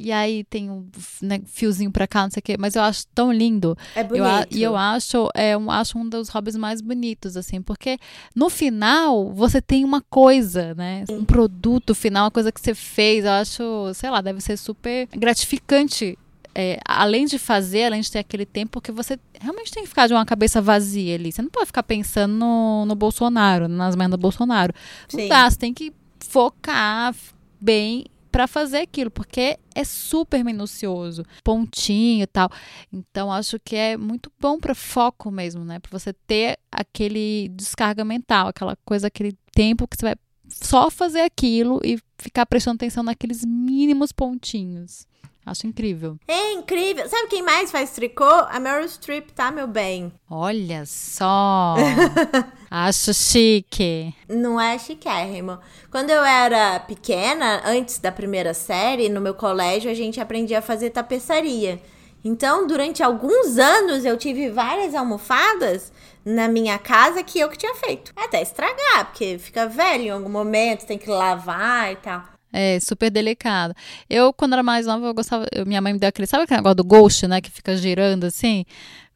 e 0.00 0.10
aí 0.10 0.42
tem 0.44 0.70
um 0.70 0.88
né, 1.22 1.40
fiozinho 1.46 1.92
pra 1.92 2.08
cá, 2.08 2.22
não 2.22 2.30
sei 2.30 2.40
o 2.40 2.42
quê, 2.42 2.56
mas 2.58 2.74
eu 2.74 2.82
acho 2.82 3.06
tão 3.14 3.32
lindo. 3.32 3.76
É 3.94 4.02
bonito. 4.02 4.24
Eu, 4.50 4.58
e 4.58 4.62
eu 4.62 4.74
acho, 4.76 5.28
é, 5.34 5.54
eu 5.54 5.70
acho 5.70 5.96
um 5.96 6.08
dos 6.08 6.30
hobbies 6.30 6.56
mais 6.56 6.80
bonitos, 6.80 7.36
assim, 7.36 7.62
porque 7.62 7.98
no 8.34 8.50
final 8.50 9.32
você 9.32 9.62
tem 9.62 9.84
uma 9.84 10.00
coisa, 10.00 10.74
né? 10.74 11.04
Um 11.10 11.24
produto 11.24 11.94
final, 11.94 12.24
uma 12.24 12.30
coisa 12.30 12.50
que 12.50 12.60
você 12.60 12.74
fez, 12.74 13.24
eu 13.24 13.30
acho, 13.30 13.94
sei 13.94 14.10
lá, 14.10 14.20
deve 14.20 14.40
ser 14.40 14.56
super 14.56 15.06
gratificante 15.12 16.18
é, 16.54 16.78
além 16.84 17.26
de 17.26 17.38
fazer, 17.38 17.84
além 17.84 18.00
de 18.00 18.10
ter 18.10 18.18
aquele 18.18 18.46
tempo, 18.46 18.72
porque 18.72 18.90
você 18.90 19.18
realmente 19.40 19.70
tem 19.70 19.82
que 19.82 19.88
ficar 19.88 20.06
de 20.06 20.14
uma 20.14 20.26
cabeça 20.26 20.60
vazia 20.60 21.14
ali. 21.14 21.30
Você 21.30 21.42
não 21.42 21.50
pode 21.50 21.66
ficar 21.66 21.82
pensando 21.82 22.32
no, 22.34 22.84
no 22.86 22.94
Bolsonaro, 22.94 23.68
nas 23.68 23.94
merdas 23.94 24.18
do 24.18 24.22
Bolsonaro. 24.22 24.72
Sim. 25.08 25.22
Não 25.22 25.28
dá, 25.28 25.50
você 25.50 25.56
tem 25.56 25.72
que 25.72 25.92
focar 26.20 27.14
bem 27.60 28.06
para 28.30 28.46
fazer 28.46 28.78
aquilo, 28.78 29.10
porque 29.10 29.58
é 29.74 29.84
super 29.84 30.44
minucioso, 30.44 31.24
pontinho 31.42 32.22
e 32.22 32.26
tal. 32.26 32.50
Então 32.92 33.32
acho 33.32 33.58
que 33.58 33.74
é 33.74 33.96
muito 33.96 34.30
bom 34.38 34.58
para 34.58 34.74
foco 34.74 35.30
mesmo, 35.30 35.64
né? 35.64 35.78
Para 35.78 35.98
você 35.98 36.12
ter 36.12 36.58
aquele 36.70 37.48
descarga 37.54 38.04
mental, 38.04 38.48
aquela 38.48 38.76
coisa, 38.84 39.06
aquele 39.06 39.36
tempo 39.52 39.88
que 39.88 39.96
você 39.96 40.06
vai 40.06 40.14
só 40.48 40.90
fazer 40.90 41.20
aquilo 41.20 41.80
e 41.84 41.98
ficar 42.18 42.46
prestando 42.46 42.76
atenção 42.76 43.02
naqueles 43.02 43.44
mínimos 43.44 44.12
pontinhos. 44.12 45.06
Acho 45.48 45.66
incrível. 45.66 46.18
É 46.28 46.52
incrível. 46.52 47.08
Sabe 47.08 47.28
quem 47.28 47.42
mais 47.42 47.70
faz 47.70 47.90
tricô? 47.92 48.24
A 48.24 48.60
Meryl 48.60 48.86
Streep, 48.86 49.30
tá, 49.30 49.50
meu 49.50 49.66
bem? 49.66 50.12
Olha 50.30 50.84
só. 50.84 51.74
Acho 52.70 53.14
chique. 53.14 54.14
Não 54.28 54.60
é 54.60 54.78
chiquérrimo. 54.78 55.58
Quando 55.90 56.10
eu 56.10 56.22
era 56.22 56.80
pequena, 56.80 57.62
antes 57.64 57.98
da 57.98 58.12
primeira 58.12 58.52
série, 58.52 59.08
no 59.08 59.22
meu 59.22 59.32
colégio, 59.32 59.90
a 59.90 59.94
gente 59.94 60.20
aprendia 60.20 60.58
a 60.58 60.62
fazer 60.62 60.90
tapeçaria. 60.90 61.80
Então, 62.22 62.66
durante 62.66 63.02
alguns 63.02 63.56
anos, 63.56 64.04
eu 64.04 64.18
tive 64.18 64.50
várias 64.50 64.94
almofadas 64.94 65.90
na 66.24 66.46
minha 66.46 66.78
casa 66.78 67.22
que 67.22 67.38
eu 67.38 67.48
que 67.48 67.56
tinha 67.56 67.74
feito. 67.76 68.12
Até 68.14 68.42
estragar, 68.42 69.06
porque 69.06 69.38
fica 69.38 69.66
velho 69.66 70.04
em 70.04 70.10
algum 70.10 70.28
momento, 70.28 70.84
tem 70.84 70.98
que 70.98 71.08
lavar 71.08 71.92
e 71.92 71.96
tal. 71.96 72.22
É, 72.52 72.80
super 72.80 73.10
delicado. 73.10 73.74
Eu, 74.08 74.32
quando 74.32 74.54
era 74.54 74.62
mais 74.62 74.86
nova, 74.86 75.06
eu 75.06 75.14
gostava. 75.14 75.46
Eu, 75.52 75.66
minha 75.66 75.80
mãe 75.80 75.92
me 75.92 75.98
deu 75.98 76.08
aquele. 76.08 76.26
Sabe 76.26 76.44
aquele 76.44 76.58
negócio 76.58 76.76
do 76.76 76.84
ghost, 76.84 77.26
né? 77.26 77.40
Que 77.40 77.50
fica 77.50 77.76
girando 77.76 78.24
assim? 78.24 78.64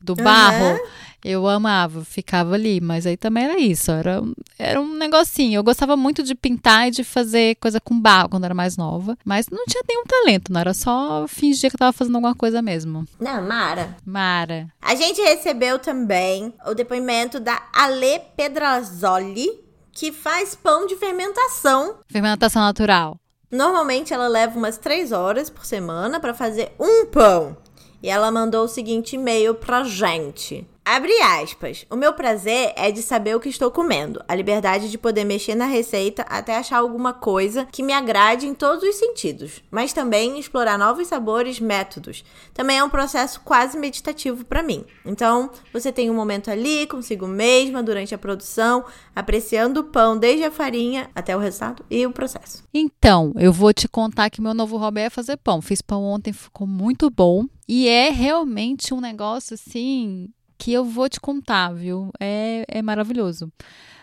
Do 0.01 0.15
barro. 0.15 0.73
Uhum. 0.73 0.79
Eu 1.25 1.47
amava, 1.47 2.05
ficava 2.05 2.55
ali. 2.55 2.81
Mas 2.81 3.07
aí 3.07 3.17
também 3.17 3.45
era 3.45 3.59
isso. 3.59 3.93
Era, 3.93 4.21
era 4.59 4.81
um 4.81 4.97
negocinho. 4.97 5.57
Eu 5.57 5.62
gostava 5.62 5.97
muito 5.97 6.23
de 6.23 6.35
pintar 6.35 6.89
e 6.89 6.91
de 6.91 7.05
fazer 7.05 7.55
coisa 7.57 7.81
com 7.81 7.99
barro 7.99 8.29
quando 8.29 8.45
era 8.45 8.55
mais 8.55 8.77
nova. 8.77 9.17
Mas 9.25 9.47
não 9.49 9.65
tinha 9.67 9.83
nenhum 9.89 10.05
talento, 10.05 10.53
não. 10.53 10.61
Era 10.61 10.75
só 10.75 11.27
fingir 11.29 11.71
que 11.71 11.77
eu 11.77 11.79
tava 11.79 11.93
fazendo 11.93 12.17
alguma 12.17 12.35
coisa 12.35 12.61
mesmo. 12.61 13.07
Não, 13.21 13.41
Mara. 13.47 13.97
Mara. 14.05 14.67
A 14.81 14.97
gente 14.97 15.23
recebeu 15.23 15.79
também 15.79 16.53
o 16.67 16.75
depoimento 16.75 17.39
da 17.39 17.62
Ale 17.73 18.21
Pedrazoli 18.37 19.62
que 19.93 20.11
faz 20.11 20.55
pão 20.55 20.87
de 20.87 20.97
fermentação. 20.97 21.99
Fermentação 22.09 22.62
natural. 22.62 23.19
Normalmente 23.52 24.14
ela 24.14 24.28
leva 24.28 24.59
umas 24.59 24.78
três 24.78 25.12
horas 25.12 25.50
por 25.50 25.66
semana 25.66 26.18
para 26.18 26.32
fazer 26.32 26.73
um 26.80 27.04
pão. 27.04 27.54
E 28.02 28.09
ela 28.09 28.30
mandou 28.30 28.64
o 28.64 28.68
seguinte 28.68 29.14
e-mail 29.14 29.54
pra 29.54 29.85
gente. 29.85 30.66
Abre 30.85 31.12
aspas. 31.23 31.87
O 31.89 31.95
meu 31.95 32.12
prazer 32.12 32.73
é 32.75 32.91
de 32.91 33.03
saber 33.03 33.37
o 33.37 33.41
que 33.41 33.49
estou 33.49 33.71
comendo, 33.71 34.23
a 34.27 34.35
liberdade 34.35 34.91
de 34.91 34.99
poder 34.99 35.25
mexer 35.25 35.55
na 35.55 35.67
receita 35.67 36.23
até 36.23 36.57
achar 36.57 36.79
alguma 36.79 37.12
coisa 37.12 37.67
que 37.71 37.85
me 37.85 37.93
agrade 37.93 38.49
em 38.49 38.55
todos 38.55 38.83
os 38.83 38.97
sentidos, 38.97 39.62
mas 39.71 39.93
também 39.93 40.41
explorar 40.41 40.77
novos 40.77 41.07
sabores, 41.07 41.61
métodos. 41.61 42.25
Também 42.53 42.79
é 42.79 42.85
um 42.85 42.91
processo 42.91 43.41
quase 43.45 43.79
meditativo 43.79 44.45
para 44.45 44.62
mim. 44.62 44.85
Então, 45.07 45.51
você 45.73 45.93
tem 45.93 46.11
um 46.11 46.15
momento 46.15 46.51
ali 46.51 46.87
consigo 46.89 47.29
mesma 47.29 47.81
durante 47.81 48.12
a 48.12 48.19
produção, 48.19 48.85
apreciando 49.15 49.81
o 49.81 49.85
pão 49.85 50.19
desde 50.19 50.45
a 50.45 50.51
farinha 50.51 51.09
até 51.15 51.37
o 51.37 51.41
resultado 51.41 51.85
e 51.89 52.05
o 52.05 52.12
processo. 52.12 52.65
Então, 52.75 53.33
eu 53.39 53.53
vou 53.53 53.73
te 53.73 53.87
contar 53.87 54.31
que 54.31 54.43
meu 54.43 54.53
novo 54.53 54.77
hobby 54.77 55.03
é 55.03 55.11
fazer 55.11 55.37
pão. 55.37 55.62
Fiz 55.62 55.81
pão 55.81 56.03
ontem, 56.03 56.33
ficou 56.33 56.67
muito 56.67 57.09
bom 57.09 57.47
e 57.69 57.89
é 57.89 58.11
realmente 58.11 58.93
um 58.93 59.01
negócio 59.01 59.55
assim 59.55 60.29
que 60.62 60.73
eu 60.73 60.85
vou 60.85 61.09
te 61.09 61.21
contar, 61.21 61.73
viu? 61.73 62.12
É, 62.21 62.64
é 62.69 62.81
maravilhoso. 62.81 63.52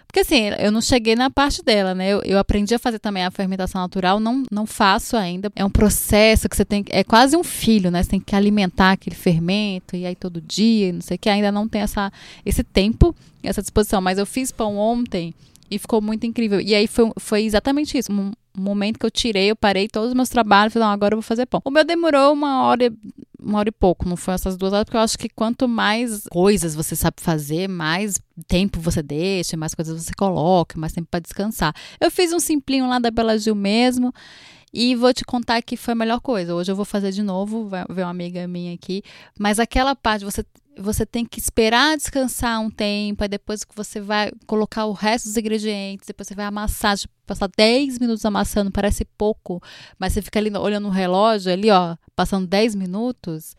Porque 0.05 0.19
assim, 0.19 0.49
eu 0.59 0.71
não 0.71 0.81
cheguei 0.81 1.15
na 1.15 1.29
parte 1.29 1.63
dela, 1.63 1.95
né? 1.95 2.09
Eu, 2.09 2.21
eu, 2.23 2.37
aprendi 2.37 2.75
a 2.75 2.79
fazer 2.79 2.99
também 2.99 3.23
a 3.23 3.31
fermentação 3.31 3.79
natural, 3.79 4.19
não, 4.19 4.43
não 4.51 4.65
faço 4.65 5.15
ainda. 5.15 5.49
É 5.55 5.63
um 5.63 5.69
processo 5.69 6.49
que 6.49 6.57
você 6.57 6.65
tem 6.65 6.83
É 6.89 7.01
quase 7.01 7.37
um 7.37 7.43
filho, 7.45 7.89
né? 7.89 8.03
Você 8.03 8.09
tem 8.09 8.19
que 8.19 8.35
alimentar 8.35 8.91
aquele 8.91 9.15
fermento, 9.15 9.95
e 9.95 10.05
aí 10.05 10.15
todo 10.15 10.41
dia, 10.41 10.91
não 10.91 10.99
sei 10.99 11.15
o 11.15 11.19
que. 11.19 11.29
Ainda 11.29 11.49
não 11.49 11.65
tem 11.65 11.81
essa, 11.81 12.11
esse 12.45 12.63
tempo, 12.63 13.15
essa 13.41 13.61
disposição. 13.61 14.01
Mas 14.01 14.17
eu 14.17 14.25
fiz 14.25 14.51
pão 14.51 14.77
ontem 14.77 15.33
e 15.71 15.79
ficou 15.79 16.01
muito 16.01 16.25
incrível. 16.25 16.59
E 16.59 16.75
aí 16.75 16.87
foi, 16.87 17.09
foi 17.17 17.43
exatamente 17.43 17.97
isso. 17.97 18.11
Um, 18.11 18.33
momento 18.57 18.99
que 18.99 19.05
eu 19.05 19.11
tirei, 19.11 19.49
eu 19.51 19.55
parei 19.55 19.87
todos 19.87 20.09
os 20.09 20.15
meus 20.15 20.27
trabalhos, 20.27 20.73
falei, 20.73 20.87
não, 20.87 20.93
agora 20.93 21.13
eu 21.13 21.17
vou 21.17 21.23
fazer 21.23 21.45
pão. 21.45 21.61
O 21.63 21.71
meu 21.71 21.85
demorou 21.85 22.33
uma 22.33 22.63
hora, 22.63 22.91
uma 23.41 23.59
hora 23.59 23.69
e 23.69 23.71
pouco, 23.71 24.07
não 24.07 24.17
foi 24.17 24.33
essas 24.33 24.57
duas 24.57 24.73
horas, 24.73 24.85
porque 24.85 24.97
eu 24.97 25.01
acho 25.01 25.17
que 25.17 25.29
quanto 25.29 25.67
mais 25.67 26.23
coisas 26.29 26.75
você 26.75 26.95
sabe 26.95 27.17
fazer, 27.19 27.67
mais 27.67 28.19
tempo 28.47 28.79
você 28.79 29.01
deixa, 29.01 29.55
mais 29.57 29.73
coisas 29.73 30.03
você 30.03 30.13
coloca, 30.13 30.79
mais 30.79 30.93
tempo 30.93 31.07
para 31.09 31.19
descansar. 31.19 31.73
Eu 31.99 32.11
fiz 32.11 32.33
um 32.33 32.39
simplinho 32.39 32.87
lá 32.87 32.99
da 32.99 33.11
Bela 33.11 33.37
Gil 33.37 33.55
mesmo. 33.55 34.13
E 34.71 34.95
vou 34.95 35.11
te 35.11 35.25
contar 35.25 35.63
que 35.63 35.75
foi 35.75 35.93
a 35.93 35.95
melhor 35.95 36.19
coisa. 36.19 36.53
Hoje 36.53 36.71
eu 36.71 36.75
vou 36.75 36.85
fazer 36.85 37.11
de 37.11 37.23
novo, 37.23 37.67
vai 37.67 37.83
ver 37.89 38.03
uma 38.03 38.11
amiga 38.11 38.47
minha 38.47 38.73
aqui. 38.75 39.01
Mas 39.37 39.57
aquela 39.57 39.95
parte, 39.95 40.23
você 40.23 40.45
você 40.79 41.05
tem 41.05 41.25
que 41.25 41.39
esperar 41.39 41.97
descansar 41.97 42.59
um 42.61 42.69
tempo, 42.69 43.23
aí 43.23 43.27
depois 43.27 43.63
que 43.63 43.75
você 43.75 43.99
vai 43.99 44.31
colocar 44.47 44.85
o 44.85 44.93
resto 44.93 45.27
dos 45.27 45.37
ingredientes, 45.37 46.07
depois 46.07 46.27
você 46.27 46.35
vai 46.35 46.45
amassar, 46.45 46.97
tipo, 46.97 47.13
passar 47.25 47.49
10 47.55 47.99
minutos 47.99 48.25
amassando, 48.25 48.71
parece 48.71 49.05
pouco, 49.17 49.61
mas 49.97 50.13
você 50.13 50.21
fica 50.21 50.39
ali 50.39 50.51
olhando 50.57 50.87
o 50.87 50.91
relógio, 50.91 51.51
ali, 51.51 51.69
ó, 51.69 51.95
passando 52.15 52.47
10 52.47 52.75
minutos, 52.75 53.55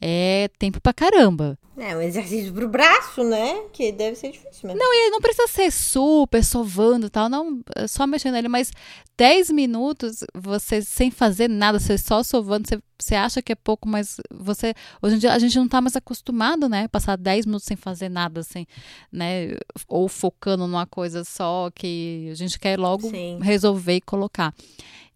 é 0.00 0.48
tempo 0.58 0.80
pra 0.80 0.92
caramba. 0.92 1.58
É 1.76 1.96
um 1.96 2.00
exercício 2.00 2.52
pro 2.52 2.68
braço, 2.68 3.24
né? 3.24 3.62
Que 3.72 3.90
deve 3.90 4.14
ser 4.14 4.30
difícil 4.30 4.68
mesmo. 4.68 4.78
Não, 4.78 4.94
e 4.94 5.10
não 5.10 5.20
precisa 5.20 5.48
ser 5.48 5.72
super 5.72 6.44
sovando 6.44 7.06
e 7.06 7.10
tal, 7.10 7.28
não, 7.28 7.60
é 7.74 7.88
só 7.88 8.06
mexendo 8.06 8.34
nele, 8.34 8.46
mas 8.46 8.70
10 9.16 9.50
minutos 9.50 10.20
você 10.32 10.80
sem 10.82 11.10
fazer 11.10 11.48
nada, 11.48 11.80
você 11.80 11.98
só 11.98 12.22
sovando, 12.22 12.68
você, 12.68 12.78
você 12.96 13.14
acha 13.16 13.42
que 13.42 13.50
é 13.50 13.56
pouco, 13.56 13.88
mas 13.88 14.18
você. 14.32 14.72
Hoje 15.02 15.16
em 15.16 15.18
dia 15.18 15.32
a 15.32 15.38
gente 15.38 15.58
não 15.58 15.66
tá 15.66 15.80
mais 15.80 15.96
acostumado, 15.96 16.68
né? 16.68 16.86
Passar 16.86 17.16
10 17.16 17.46
minutos 17.46 17.66
sem 17.66 17.76
fazer 17.76 18.08
nada, 18.08 18.40
assim, 18.40 18.66
né? 19.10 19.56
Ou 19.88 20.08
focando 20.08 20.68
numa 20.68 20.86
coisa 20.86 21.24
só 21.24 21.70
que 21.74 22.28
a 22.30 22.34
gente 22.34 22.56
quer 22.56 22.78
logo 22.78 23.10
Sim. 23.10 23.40
resolver 23.42 23.96
e 23.96 24.00
colocar. 24.00 24.54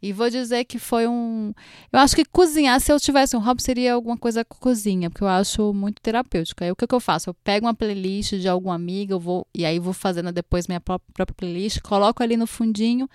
E 0.00 0.12
vou 0.12 0.30
dizer 0.30 0.64
que 0.64 0.78
foi 0.78 1.08
um. 1.08 1.52
Eu 1.92 1.98
acho 1.98 2.14
que 2.14 2.24
cozinhar, 2.24 2.80
se 2.80 2.92
eu 2.92 3.00
tivesse 3.00 3.36
um 3.36 3.40
hobby, 3.40 3.62
seria 3.62 3.94
alguma 3.94 4.16
coisa 4.16 4.44
com 4.44 4.56
cozinha, 4.58 5.10
porque 5.10 5.24
eu 5.24 5.28
acho 5.28 5.74
muito 5.74 6.00
terapêutico. 6.00 6.62
Aí 6.62 6.70
o 6.70 6.76
que, 6.76 6.86
que 6.86 6.94
eu 6.94 7.00
faço? 7.00 7.30
Eu 7.30 7.34
pego 7.34 7.66
uma 7.66 7.74
playlist 7.74 8.34
de 8.34 8.48
alguma 8.48 8.74
amiga, 8.74 9.14
eu 9.14 9.20
vou, 9.20 9.46
e 9.52 9.64
aí 9.64 9.78
vou 9.78 9.92
fazendo 9.92 10.30
depois 10.30 10.68
minha 10.68 10.80
própria, 10.80 11.12
própria 11.12 11.34
playlist, 11.34 11.80
coloco 11.80 12.22
ali 12.22 12.36
no 12.36 12.46
fundinho 12.46 13.08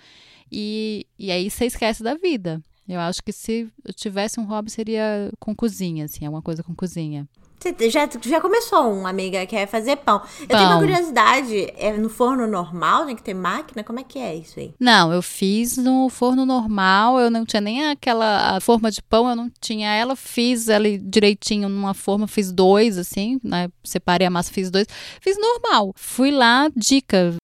e, 0.52 1.06
e 1.18 1.30
aí 1.30 1.50
você 1.50 1.64
esquece 1.66 2.02
da 2.02 2.14
vida. 2.14 2.62
Eu 2.86 3.00
acho 3.00 3.22
que 3.22 3.32
se 3.32 3.66
eu 3.82 3.94
tivesse 3.94 4.38
um 4.38 4.44
hobby, 4.44 4.70
seria 4.70 5.30
com 5.40 5.54
cozinha, 5.54 6.04
assim, 6.04 6.26
alguma 6.26 6.42
coisa 6.42 6.62
com 6.62 6.74
cozinha. 6.74 7.26
Você 7.64 7.88
já, 7.88 8.06
já 8.22 8.40
começou 8.42 8.92
uma 8.92 9.08
amiga 9.08 9.46
que 9.46 9.56
é 9.56 9.66
fazer 9.66 9.96
pão. 9.96 10.20
Eu 10.40 10.48
pão. 10.48 10.58
tenho 10.58 10.70
uma 10.70 10.78
curiosidade, 10.78 11.72
é 11.78 11.96
no 11.96 12.10
forno 12.10 12.46
normal, 12.46 13.06
tem 13.06 13.16
que 13.16 13.22
ter 13.22 13.32
máquina? 13.32 13.82
Como 13.82 13.98
é 13.98 14.04
que 14.04 14.18
é 14.18 14.34
isso 14.34 14.60
aí? 14.60 14.74
Não, 14.78 15.10
eu 15.10 15.22
fiz 15.22 15.78
no 15.78 16.10
forno 16.10 16.44
normal, 16.44 17.18
eu 17.18 17.30
não 17.30 17.46
tinha 17.46 17.62
nem 17.62 17.86
aquela 17.86 18.60
forma 18.60 18.90
de 18.90 19.02
pão, 19.02 19.30
eu 19.30 19.36
não 19.36 19.50
tinha 19.62 19.88
ela, 19.94 20.14
fiz 20.14 20.68
ali 20.68 20.98
direitinho 20.98 21.70
numa 21.70 21.94
forma, 21.94 22.26
fiz 22.26 22.52
dois, 22.52 22.98
assim, 22.98 23.40
né? 23.42 23.68
Separei 23.82 24.26
a 24.26 24.30
massa, 24.30 24.52
fiz 24.52 24.70
dois. 24.70 24.86
Fiz 25.22 25.38
normal. 25.38 25.94
Fui 25.96 26.30
lá, 26.30 26.68
dica. 26.76 27.34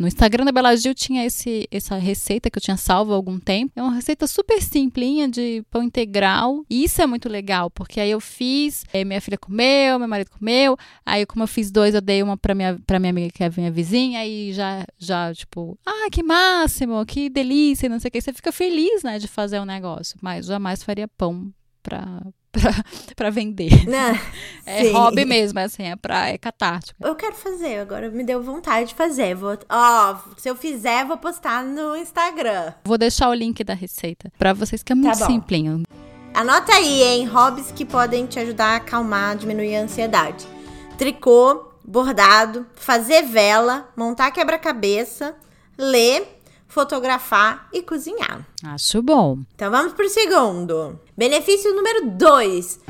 No 0.00 0.08
Instagram 0.08 0.46
da 0.46 0.50
Bela 0.50 0.74
Gil 0.74 0.94
tinha 0.94 1.26
esse, 1.26 1.68
essa 1.70 1.94
receita 1.96 2.48
que 2.48 2.56
eu 2.56 2.62
tinha 2.62 2.78
salvo 2.78 3.12
há 3.12 3.16
algum 3.16 3.38
tempo. 3.38 3.74
É 3.76 3.82
uma 3.82 3.94
receita 3.94 4.26
super 4.26 4.62
simplinha 4.62 5.28
de 5.28 5.62
pão 5.70 5.82
integral. 5.82 6.64
E 6.70 6.84
isso 6.84 7.02
é 7.02 7.06
muito 7.06 7.28
legal, 7.28 7.70
porque 7.70 8.00
aí 8.00 8.10
eu 8.10 8.18
fiz, 8.18 8.82
aí 8.94 9.04
minha 9.04 9.20
filha 9.20 9.36
comeu, 9.36 9.98
meu 9.98 10.08
marido 10.08 10.30
comeu. 10.30 10.74
Aí, 11.04 11.26
como 11.26 11.42
eu 11.42 11.46
fiz 11.46 11.70
dois, 11.70 11.94
eu 11.94 12.00
dei 12.00 12.22
uma 12.22 12.34
pra 12.38 12.54
minha, 12.54 12.80
pra 12.86 12.98
minha 12.98 13.10
amiga 13.10 13.30
que 13.30 13.44
é 13.44 13.50
minha 13.54 13.70
vizinha. 13.70 14.20
Aí 14.20 14.54
já, 14.54 14.86
já, 14.96 15.34
tipo, 15.34 15.78
ah, 15.84 16.08
que 16.10 16.22
máximo, 16.22 17.04
que 17.04 17.28
delícia, 17.28 17.86
não 17.86 18.00
sei 18.00 18.08
o 18.08 18.12
que. 18.12 18.22
Você 18.22 18.32
fica 18.32 18.50
feliz, 18.50 19.02
né, 19.02 19.18
de 19.18 19.28
fazer 19.28 19.60
um 19.60 19.66
negócio. 19.66 20.16
Mas 20.22 20.46
jamais 20.46 20.82
faria 20.82 21.06
pão 21.06 21.52
pra, 21.82 22.22
para 23.16 23.30
vender. 23.30 23.86
Não, 23.88 24.18
é 24.66 24.84
sim. 24.84 24.92
hobby 24.92 25.24
mesmo, 25.24 25.58
é 25.58 25.64
assim, 25.64 25.84
é, 25.84 25.96
pra, 25.96 26.28
é 26.28 26.38
catártico. 26.38 27.04
Eu 27.04 27.14
quero 27.14 27.34
fazer, 27.34 27.78
agora 27.78 28.10
me 28.10 28.24
deu 28.24 28.42
vontade 28.42 28.88
de 28.88 28.94
fazer. 28.94 29.34
Vou, 29.34 29.56
ó, 29.68 30.16
se 30.36 30.48
eu 30.48 30.56
fizer, 30.56 31.04
vou 31.04 31.16
postar 31.16 31.64
no 31.64 31.96
Instagram. 31.96 32.72
Vou 32.84 32.98
deixar 32.98 33.28
o 33.28 33.34
link 33.34 33.62
da 33.62 33.74
receita 33.74 34.32
para 34.38 34.52
vocês, 34.52 34.82
que 34.82 34.92
é 34.92 34.94
muito 34.94 35.18
tá 35.18 35.26
simplinho. 35.26 35.82
Anota 36.32 36.72
aí, 36.72 37.02
hein? 37.02 37.26
Hobbies 37.26 37.72
que 37.72 37.84
podem 37.84 38.26
te 38.26 38.38
ajudar 38.38 38.74
a 38.74 38.76
acalmar, 38.76 39.36
diminuir 39.36 39.76
a 39.76 39.82
ansiedade. 39.82 40.46
Tricô, 40.96 41.72
bordado, 41.84 42.66
fazer 42.74 43.22
vela, 43.22 43.88
montar 43.96 44.30
quebra-cabeça, 44.30 45.34
ler, 45.76 46.39
fotografar 46.70 47.68
e 47.72 47.82
cozinhar. 47.82 48.46
Acho 48.64 49.02
bom. 49.02 49.40
Então 49.54 49.70
vamos 49.70 49.92
pro 49.92 50.08
segundo. 50.08 50.98
Benefício 51.16 51.74
número 51.74 52.12
2. 52.12 52.80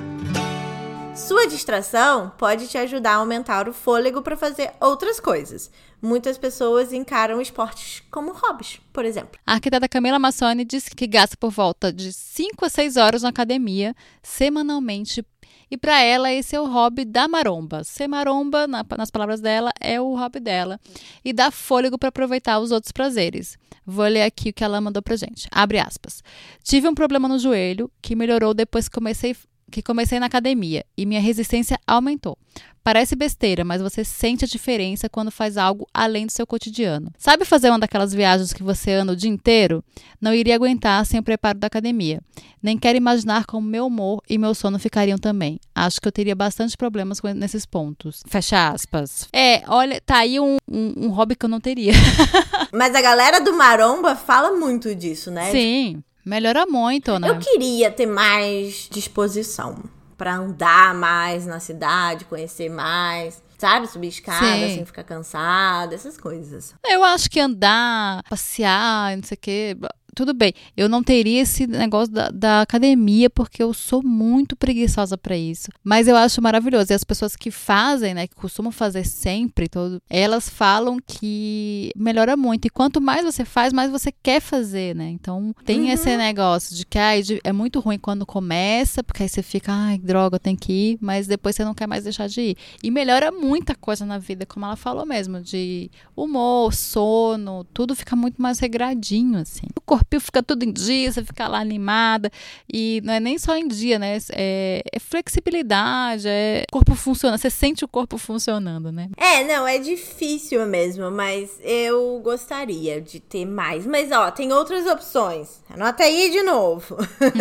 Sua 1.16 1.46
distração 1.46 2.32
pode 2.38 2.68
te 2.68 2.78
ajudar 2.78 3.12
a 3.12 3.16
aumentar 3.16 3.68
o 3.68 3.72
fôlego 3.72 4.22
para 4.22 4.36
fazer 4.36 4.72
outras 4.80 5.18
coisas. 5.18 5.70
Muitas 6.00 6.38
pessoas 6.38 6.92
encaram 6.92 7.40
esportes 7.40 8.02
como 8.10 8.32
hobbies, 8.32 8.80
por 8.92 9.04
exemplo. 9.04 9.38
A 9.46 9.54
arquiteta 9.54 9.88
Camila 9.88 10.18
Massoni 10.18 10.64
diz 10.64 10.88
que 10.88 11.06
gasta 11.06 11.36
por 11.36 11.50
volta 11.50 11.92
de 11.92 12.12
5 12.12 12.64
a 12.64 12.68
6 12.68 12.96
horas 12.96 13.22
na 13.22 13.28
academia 13.28 13.94
semanalmente 14.22 15.24
e 15.70 15.76
para 15.76 16.02
ela, 16.02 16.32
esse 16.32 16.56
é 16.56 16.60
o 16.60 16.66
hobby 16.66 17.04
da 17.04 17.28
maromba. 17.28 17.84
Ser 17.84 18.08
maromba, 18.08 18.66
na, 18.66 18.84
nas 18.98 19.10
palavras 19.10 19.40
dela, 19.40 19.70
é 19.80 20.00
o 20.00 20.16
hobby 20.16 20.40
dela. 20.40 20.80
E 21.24 21.32
dá 21.32 21.50
fôlego 21.50 21.96
para 21.96 22.08
aproveitar 22.08 22.58
os 22.58 22.72
outros 22.72 22.90
prazeres. 22.90 23.56
Vou 23.86 24.06
ler 24.06 24.22
aqui 24.22 24.50
o 24.50 24.52
que 24.52 24.64
ela 24.64 24.80
mandou 24.80 25.02
pra 25.02 25.14
gente. 25.14 25.48
Abre 25.50 25.78
aspas. 25.78 26.24
Tive 26.64 26.88
um 26.88 26.94
problema 26.94 27.28
no 27.28 27.38
joelho 27.38 27.90
que 28.02 28.16
melhorou 28.16 28.52
depois 28.52 28.88
que 28.88 28.94
comecei 28.94 29.36
que 29.70 29.82
comecei 29.82 30.18
na 30.18 30.26
academia 30.26 30.84
e 30.96 31.06
minha 31.06 31.20
resistência 31.20 31.78
aumentou. 31.86 32.36
Parece 32.82 33.14
besteira, 33.14 33.62
mas 33.62 33.82
você 33.82 34.02
sente 34.02 34.44
a 34.44 34.48
diferença 34.48 35.08
quando 35.08 35.30
faz 35.30 35.58
algo 35.58 35.86
além 35.92 36.26
do 36.26 36.32
seu 36.32 36.46
cotidiano. 36.46 37.12
Sabe 37.18 37.44
fazer 37.44 37.68
uma 37.68 37.78
daquelas 37.78 38.12
viagens 38.12 38.54
que 38.54 38.62
você 38.62 38.92
anda 38.92 39.12
o 39.12 39.16
dia 39.16 39.30
inteiro? 39.30 39.84
Não 40.20 40.32
iria 40.32 40.54
aguentar 40.54 41.04
sem 41.04 41.20
o 41.20 41.22
preparo 41.22 41.58
da 41.58 41.66
academia. 41.66 42.20
Nem 42.62 42.78
quero 42.78 42.96
imaginar 42.96 43.44
como 43.44 43.66
meu 43.66 43.86
humor 43.86 44.22
e 44.28 44.38
meu 44.38 44.54
sono 44.54 44.78
ficariam 44.78 45.18
também. 45.18 45.60
Acho 45.74 46.00
que 46.00 46.08
eu 46.08 46.12
teria 46.12 46.34
bastante 46.34 46.76
problemas 46.76 47.20
nesses 47.36 47.66
pontos. 47.66 48.22
Fecha 48.26 48.70
aspas. 48.70 49.28
É, 49.30 49.62
olha, 49.68 50.00
tá 50.00 50.18
aí 50.18 50.40
um, 50.40 50.56
um, 50.66 50.94
um 50.96 51.08
hobby 51.08 51.36
que 51.36 51.44
eu 51.44 51.50
não 51.50 51.60
teria. 51.60 51.92
mas 52.72 52.94
a 52.94 53.02
galera 53.02 53.40
do 53.40 53.52
Maromba 53.52 54.16
fala 54.16 54.56
muito 54.56 54.94
disso, 54.94 55.30
né? 55.30 55.50
Sim. 55.50 56.02
Melhora 56.24 56.66
muito, 56.66 57.18
né? 57.18 57.28
Eu 57.28 57.38
queria 57.38 57.90
ter 57.90 58.06
mais 58.06 58.88
disposição 58.90 59.99
para 60.20 60.34
andar 60.34 60.92
mais 60.94 61.46
na 61.46 61.58
cidade, 61.58 62.26
conhecer 62.26 62.68
mais. 62.68 63.42
Sabe, 63.56 63.86
subir 63.86 64.08
escada 64.08 64.68
Sim. 64.68 64.74
sem 64.74 64.84
ficar 64.84 65.02
cansada, 65.02 65.94
essas 65.94 66.18
coisas. 66.18 66.74
Eu 66.86 67.02
acho 67.02 67.30
que 67.30 67.40
andar, 67.40 68.22
passear, 68.28 69.16
não 69.16 69.22
sei 69.22 69.34
o 69.34 69.40
quê, 69.40 69.76
tudo 70.14 70.34
bem, 70.34 70.52
eu 70.76 70.88
não 70.88 71.02
teria 71.02 71.40
esse 71.40 71.66
negócio 71.66 72.12
da, 72.12 72.30
da 72.30 72.60
academia, 72.62 73.28
porque 73.30 73.62
eu 73.62 73.72
sou 73.72 74.02
muito 74.02 74.56
preguiçosa 74.56 75.16
para 75.16 75.36
isso. 75.36 75.68
Mas 75.82 76.08
eu 76.08 76.16
acho 76.16 76.40
maravilhoso. 76.42 76.92
E 76.92 76.94
as 76.94 77.04
pessoas 77.04 77.36
que 77.36 77.50
fazem, 77.50 78.14
né, 78.14 78.26
que 78.26 78.34
costumam 78.34 78.72
fazer 78.72 79.04
sempre, 79.04 79.68
todo, 79.68 80.00
elas 80.08 80.48
falam 80.48 80.98
que 81.04 81.90
melhora 81.96 82.36
muito. 82.36 82.66
E 82.66 82.70
quanto 82.70 83.00
mais 83.00 83.24
você 83.24 83.44
faz, 83.44 83.72
mais 83.72 83.90
você 83.90 84.12
quer 84.22 84.40
fazer, 84.40 84.94
né? 84.94 85.10
Então 85.10 85.54
tem 85.64 85.82
uhum. 85.82 85.90
esse 85.90 86.16
negócio 86.16 86.74
de 86.76 86.84
que 86.84 86.98
ai, 86.98 87.22
é 87.44 87.52
muito 87.52 87.80
ruim 87.80 87.98
quando 87.98 88.26
começa, 88.26 89.02
porque 89.02 89.22
aí 89.22 89.28
você 89.28 89.42
fica, 89.42 89.72
ai, 89.72 89.98
droga, 89.98 90.36
eu 90.36 90.40
tenho 90.40 90.56
que 90.56 90.72
ir, 90.72 90.98
mas 91.00 91.26
depois 91.26 91.56
você 91.56 91.64
não 91.64 91.74
quer 91.74 91.86
mais 91.86 92.04
deixar 92.04 92.28
de 92.28 92.40
ir. 92.40 92.56
E 92.82 92.90
melhora 92.90 93.30
muita 93.30 93.74
coisa 93.74 94.04
na 94.04 94.18
vida, 94.18 94.46
como 94.46 94.66
ela 94.66 94.76
falou 94.76 95.06
mesmo, 95.06 95.40
de 95.40 95.90
humor, 96.16 96.72
sono, 96.74 97.64
tudo 97.72 97.94
fica 97.94 98.16
muito 98.16 98.40
mais 98.40 98.58
regradinho, 98.58 99.38
assim. 99.38 99.66
O 99.76 99.80
corpinho 100.00 100.20
fica 100.20 100.42
tudo 100.42 100.64
em 100.64 100.72
dia, 100.72 101.12
você 101.12 101.24
fica 101.24 101.46
lá 101.46 101.60
animada. 101.60 102.30
E 102.72 103.00
não 103.04 103.14
é 103.14 103.20
nem 103.20 103.38
só 103.38 103.56
em 103.56 103.68
dia, 103.68 103.98
né? 103.98 104.18
É, 104.32 104.82
é 104.92 104.98
flexibilidade, 104.98 106.26
é. 106.26 106.64
O 106.70 106.72
corpo 106.72 106.94
funciona, 106.94 107.36
você 107.36 107.50
sente 107.50 107.84
o 107.84 107.88
corpo 107.88 108.16
funcionando, 108.18 108.90
né? 108.90 109.08
É, 109.16 109.44
não, 109.44 109.66
é 109.66 109.78
difícil 109.78 110.64
mesmo, 110.66 111.10
mas 111.10 111.50
eu 111.62 112.20
gostaria 112.22 113.00
de 113.00 113.20
ter 113.20 113.44
mais. 113.44 113.86
Mas 113.86 114.10
ó, 114.10 114.30
tem 114.30 114.52
outras 114.52 114.86
opções. 114.86 115.60
Anota 115.68 116.02
aí 116.02 116.30
de 116.30 116.42
novo. 116.42 116.96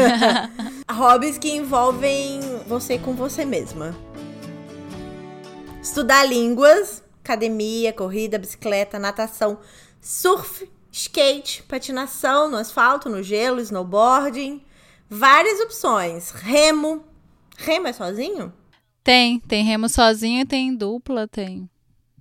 Hobbies 0.91 1.37
que 1.37 1.51
envolvem 1.51 2.39
você 2.67 2.97
com 2.97 3.13
você 3.13 3.45
mesma. 3.45 3.95
Estudar 5.81 6.23
línguas, 6.25 7.01
academia, 7.23 7.93
corrida, 7.93 8.37
bicicleta, 8.37 8.99
natação, 8.99 9.57
surf 10.01 10.69
skate, 10.91 11.63
patinação 11.63 12.50
no 12.50 12.57
asfalto, 12.57 13.09
no 13.09 13.22
gelo, 13.22 13.59
snowboarding. 13.61 14.63
Várias 15.09 15.59
opções. 15.59 16.31
Remo. 16.31 17.03
Remo 17.57 17.87
é 17.87 17.94
sozinho? 17.94 18.53
Tem, 19.03 19.40
tem 19.40 19.63
remo 19.63 19.90
sozinho 19.90 20.42
e 20.42 20.46
tem 20.46 20.75
dupla, 20.75 21.27
tem. 21.27 21.70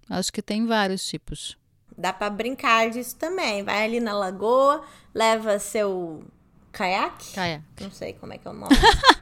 Acho 0.09 0.33
que 0.33 0.41
tem 0.41 0.67
vários 0.67 1.07
tipos. 1.07 1.57
Dá 1.97 2.13
para 2.13 2.31
brincar 2.31 2.91
disso 2.91 3.17
também. 3.17 3.63
Vai 3.63 3.85
ali 3.85 4.01
na 4.01 4.15
lagoa, 4.15 4.83
leva 5.15 5.59
seu 5.59 6.23
caiaque? 6.73 7.35
Caiaque. 7.35 7.83
Não 7.83 7.91
sei 7.91 8.15
como 8.15 8.33
é 8.33 8.39
que 8.39 8.47
é 8.47 8.51
o 8.51 8.55
nome. 8.55 8.75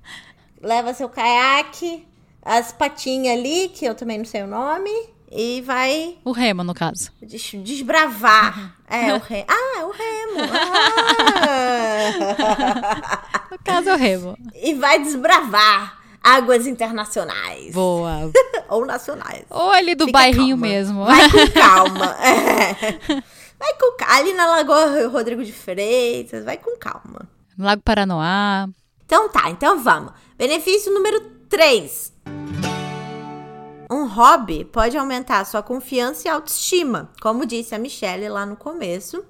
leva 0.61 0.95
seu 0.95 1.09
caiaque, 1.09 2.07
as 2.43 2.73
patinhas 2.73 3.39
ali, 3.39 3.69
que 3.71 3.85
eu 3.85 3.95
também 3.95 4.19
não 4.19 4.25
sei 4.25 4.43
o 4.43 4.47
nome, 4.47 4.91
e 5.31 5.61
vai. 5.63 6.17
O 6.25 6.33
remo, 6.33 6.63
no 6.65 6.75
caso. 6.75 7.11
Des 7.21 7.51
desbravar. 7.63 8.77
É, 8.89 9.15
o 9.15 9.19
remo. 9.19 9.47
Ah, 9.49 9.85
o 9.87 9.91
remo. 9.91 10.37
Ah. 12.39 13.47
no 13.51 13.59
caso, 13.65 13.89
é 13.91 13.95
o 13.95 13.97
remo. 13.97 14.37
E 14.55 14.75
vai 14.75 14.99
desbravar 15.03 15.99
águas 16.23 16.67
internacionais. 16.67 17.73
Boa. 17.73 18.31
Ou 18.69 18.85
nacionais. 18.85 19.45
Ou 19.51 19.71
ali 19.71 19.95
do 19.95 20.07
Fica 20.07 20.19
bairrinho 20.19 20.57
calma. 20.57 20.67
mesmo. 20.67 21.05
Vai 21.05 21.31
com 21.31 21.51
calma. 21.53 22.17
É. 22.25 22.73
Vai 23.59 23.73
com 23.75 23.97
calma. 23.97 24.15
Ali 24.17 24.33
na 24.33 24.47
Lagoa 24.47 25.09
Rodrigo 25.09 25.45
de 25.45 25.53
Freitas, 25.53 26.45
vai 26.45 26.57
com 26.57 26.77
calma. 26.79 27.29
Lago 27.59 27.83
Paranoá. 27.83 28.69
Então 29.05 29.29
tá, 29.29 29.51
então 29.51 29.83
vamos. 29.83 30.13
Benefício 30.37 30.93
número 30.93 31.21
3. 31.49 32.13
Um 34.07 34.09
hobby 34.09 34.65
pode 34.65 34.97
aumentar 34.97 35.45
sua 35.45 35.65
confiança 35.65 36.29
e 36.29 36.31
autoestima, 36.31 37.11
como 37.21 37.45
disse 37.45 37.75
a 37.75 37.79
Michelle 37.79 38.29
lá 38.29 38.47
no 38.47 38.55
começo. 38.55 39.25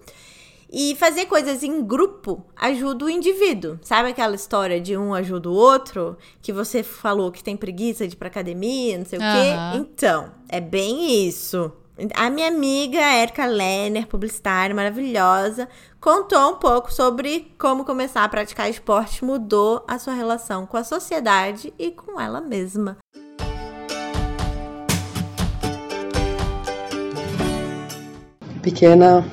E 0.71 0.95
fazer 0.97 1.25
coisas 1.25 1.63
em 1.63 1.83
grupo 1.83 2.45
ajuda 2.55 3.07
o 3.07 3.11
indivíduo. 3.11 3.79
Sabe 3.83 4.11
aquela 4.11 4.35
história 4.35 4.79
de 4.79 4.95
um 4.95 5.15
ajuda 5.15 5.49
o 5.49 5.55
outro? 5.55 6.19
Que 6.43 6.53
você 6.53 6.83
falou 6.83 7.33
que 7.33 7.43
tem 7.43 7.57
preguiça 7.57 8.07
de 8.07 8.13
ir 8.13 8.17
pra 8.17 8.29
academia, 8.29 8.99
não 8.99 9.07
sei 9.07 9.19
uhum. 9.19 9.25
o 9.25 9.33
quê? 9.33 9.79
Então, 9.79 10.33
é 10.47 10.61
bem 10.61 11.27
isso. 11.27 11.73
A 12.15 12.29
minha 12.29 12.49
amiga 12.49 13.01
Erika 13.01 13.47
Lerner, 13.47 14.07
publicitária 14.07 14.77
maravilhosa, 14.77 15.67
contou 15.99 16.51
um 16.51 16.57
pouco 16.57 16.93
sobre 16.93 17.51
como 17.59 17.87
começar 17.87 18.25
a 18.25 18.29
praticar 18.29 18.69
esporte 18.69 19.25
mudou 19.25 19.83
a 19.89 19.99
sua 19.99 20.13
relação 20.13 20.67
com 20.67 20.77
a 20.77 20.85
sociedade 20.85 21.73
e 21.79 21.91
com 21.91 22.21
ela 22.21 22.43
mesma. 22.43 22.99
Pequena, 28.67 29.25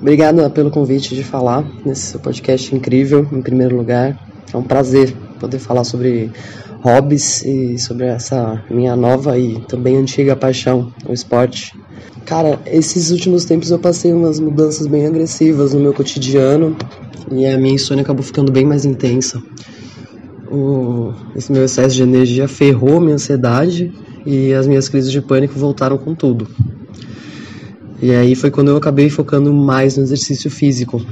obrigada 0.00 0.48
pelo 0.48 0.70
convite 0.70 1.14
de 1.14 1.22
falar 1.22 1.62
nesse 1.84 2.16
podcast 2.16 2.74
incrível, 2.74 3.28
em 3.30 3.42
primeiro 3.42 3.76
lugar. 3.76 4.18
É 4.50 4.56
um 4.56 4.62
prazer 4.62 5.14
poder 5.38 5.58
falar 5.58 5.84
sobre 5.84 6.32
hobbies 6.80 7.44
e 7.44 7.78
sobre 7.78 8.06
essa 8.06 8.64
minha 8.70 8.96
nova 8.96 9.38
e 9.38 9.60
também 9.66 9.98
antiga 9.98 10.34
paixão, 10.34 10.90
o 11.06 11.12
esporte. 11.12 11.78
Cara, 12.24 12.58
esses 12.64 13.10
últimos 13.10 13.44
tempos 13.44 13.70
eu 13.70 13.78
passei 13.78 14.14
umas 14.14 14.40
mudanças 14.40 14.86
bem 14.86 15.06
agressivas 15.06 15.74
no 15.74 15.80
meu 15.80 15.92
cotidiano 15.92 16.74
e 17.30 17.44
a 17.44 17.58
minha 17.58 17.74
insônia 17.74 18.00
acabou 18.00 18.22
ficando 18.22 18.50
bem 18.50 18.64
mais 18.64 18.86
intensa. 18.86 19.42
O, 20.50 21.12
esse 21.36 21.52
meu 21.52 21.66
excesso 21.66 21.94
de 21.94 22.02
energia 22.02 22.48
ferrou 22.48 22.98
minha 22.98 23.16
ansiedade 23.16 23.92
e 24.24 24.54
as 24.54 24.66
minhas 24.66 24.88
crises 24.88 25.12
de 25.12 25.20
pânico 25.20 25.58
voltaram 25.58 25.98
com 25.98 26.14
tudo. 26.14 26.48
E 28.00 28.12
aí 28.12 28.34
foi 28.34 28.50
quando 28.50 28.68
eu 28.68 28.76
acabei 28.76 29.10
focando 29.10 29.52
mais 29.52 29.96
no 29.96 30.04
exercício 30.04 30.50
físico. 30.50 31.04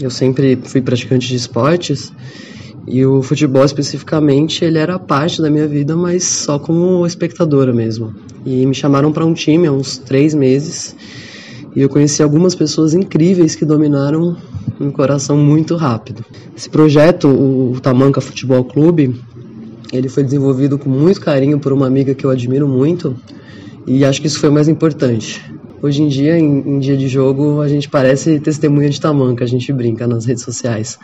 Eu 0.00 0.10
sempre 0.10 0.58
fui 0.64 0.82
praticante 0.82 1.28
de 1.28 1.36
esportes 1.36 2.12
e 2.86 3.04
o 3.04 3.22
futebol 3.22 3.64
especificamente 3.64 4.64
ele 4.64 4.78
era 4.78 4.98
parte 4.98 5.40
da 5.40 5.50
minha 5.50 5.66
vida, 5.66 5.96
mas 5.96 6.24
só 6.24 6.58
como 6.58 7.06
espectadora 7.06 7.72
mesmo. 7.72 8.14
E 8.44 8.66
me 8.66 8.74
chamaram 8.74 9.12
para 9.12 9.24
um 9.24 9.32
time 9.32 9.66
há 9.66 9.72
uns 9.72 9.96
três 9.96 10.34
meses 10.34 10.94
e 11.74 11.80
eu 11.80 11.88
conheci 11.88 12.22
algumas 12.22 12.54
pessoas 12.54 12.94
incríveis 12.94 13.54
que 13.54 13.64
dominaram 13.64 14.36
meu 14.78 14.92
coração 14.92 15.36
muito 15.36 15.76
rápido. 15.76 16.24
Esse 16.56 16.68
projeto, 16.68 17.28
o 17.28 17.78
Tamanca 17.80 18.20
Futebol 18.20 18.64
Clube, 18.64 19.14
ele 19.92 20.08
foi 20.08 20.22
desenvolvido 20.22 20.78
com 20.78 20.88
muito 20.88 21.20
carinho 21.20 21.58
por 21.58 21.72
uma 21.72 21.86
amiga 21.86 22.14
que 22.14 22.24
eu 22.24 22.30
admiro 22.30 22.66
muito 22.66 23.16
e 23.86 24.04
acho 24.04 24.20
que 24.20 24.26
isso 24.26 24.38
foi 24.38 24.48
o 24.48 24.52
mais 24.52 24.68
importante. 24.68 25.42
Hoje 25.82 26.02
em 26.02 26.08
dia, 26.08 26.38
em, 26.38 26.58
em, 26.58 26.78
dia 26.78 26.96
de 26.96 27.08
jogo, 27.08 27.62
a 27.62 27.68
gente 27.68 27.88
parece 27.88 28.38
testemunha 28.38 28.90
de 28.90 29.00
tamanca, 29.00 29.44
a 29.44 29.46
gente 29.46 29.72
brinca 29.72 30.06
nas 30.06 30.26
redes 30.26 30.44
sociais. 30.44 30.98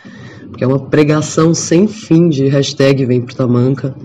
Porque 0.49 0.63
é 0.63 0.67
uma 0.67 0.79
pregação 0.79 1.53
sem 1.53 1.87
fim 1.87 2.29
de 2.29 2.47
hashtag 2.47 3.05
vem 3.05 3.21
pro 3.21 3.35
tamanca. 3.35 3.95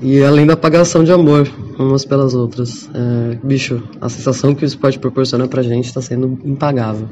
E 0.00 0.22
além 0.22 0.46
da 0.46 0.52
apagação 0.52 1.02
de 1.02 1.10
amor 1.10 1.50
umas 1.78 2.04
pelas 2.04 2.34
outras. 2.34 2.88
É, 2.92 3.38
bicho, 3.42 3.82
a 4.00 4.08
sensação 4.08 4.54
que 4.54 4.64
o 4.64 4.66
esporte 4.66 4.98
proporciona 4.98 5.46
pra 5.46 5.62
gente 5.62 5.92
tá 5.92 6.00
sendo 6.00 6.38
impagável. 6.44 7.08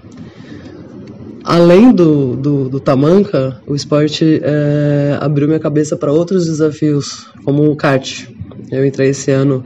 além 1.45 1.93
do, 1.93 2.35
do, 2.37 2.69
do 2.69 2.81
tamanca, 2.81 3.61
o 3.67 3.75
esporte 3.75 4.41
é, 4.43 5.17
abriu 5.21 5.47
minha 5.47 5.61
cabeça 5.61 5.97
para 5.97 6.13
outros 6.13 6.47
desafios, 6.47 7.27
como 7.45 7.71
o 7.71 7.77
kart. 7.77 8.27
Eu 8.71 8.85
entrei 8.85 9.11
esse 9.11 9.31
ano 9.31 9.65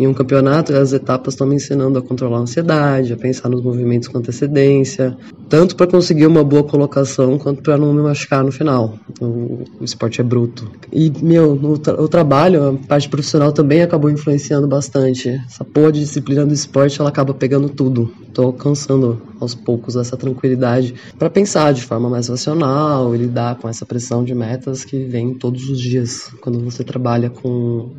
em 0.00 0.06
um 0.06 0.14
campeonato, 0.14 0.72
as 0.74 0.94
etapas 0.94 1.34
estão 1.34 1.46
me 1.46 1.56
ensinando 1.56 1.98
a 1.98 2.02
controlar 2.02 2.38
a 2.38 2.40
ansiedade, 2.40 3.12
a 3.12 3.18
pensar 3.18 3.50
nos 3.50 3.62
movimentos 3.62 4.08
com 4.08 4.16
antecedência, 4.16 5.14
tanto 5.46 5.76
para 5.76 5.86
conseguir 5.86 6.26
uma 6.26 6.42
boa 6.42 6.64
colocação 6.64 7.36
quanto 7.36 7.60
para 7.60 7.76
não 7.76 7.92
me 7.92 8.00
machucar 8.00 8.42
no 8.42 8.50
final. 8.50 8.94
O, 9.20 9.64
o 9.78 9.84
esporte 9.84 10.18
é 10.18 10.24
bruto. 10.24 10.70
E, 10.90 11.12
meu, 11.22 11.54
no 11.54 11.76
tra 11.76 12.00
o 12.00 12.08
trabalho, 12.08 12.66
a 12.66 12.86
parte 12.86 13.10
profissional 13.10 13.52
também 13.52 13.82
acabou 13.82 14.10
influenciando 14.10 14.66
bastante. 14.66 15.28
Essa 15.46 15.66
porra 15.66 15.92
de 15.92 16.00
disciplina 16.00 16.46
do 16.46 16.54
esporte, 16.54 16.98
ela 16.98 17.10
acaba 17.10 17.34
pegando 17.34 17.68
tudo. 17.68 18.10
Tô 18.32 18.44
alcançando 18.44 19.20
aos 19.38 19.54
poucos 19.54 19.96
essa 19.96 20.16
tranquilidade 20.16 20.94
para 21.18 21.28
pensar 21.28 21.74
de 21.74 21.82
forma 21.82 22.08
mais 22.08 22.28
racional 22.28 23.14
e 23.14 23.18
lidar 23.18 23.56
com 23.56 23.68
essa 23.68 23.84
pressão 23.84 24.24
de 24.24 24.34
metas 24.34 24.82
que 24.82 25.04
vem 25.04 25.34
todos 25.34 25.68
os 25.68 25.78
dias 25.78 26.30
quando 26.40 26.58
você 26.60 26.82
trabalha 26.82 27.28
com 27.28 27.90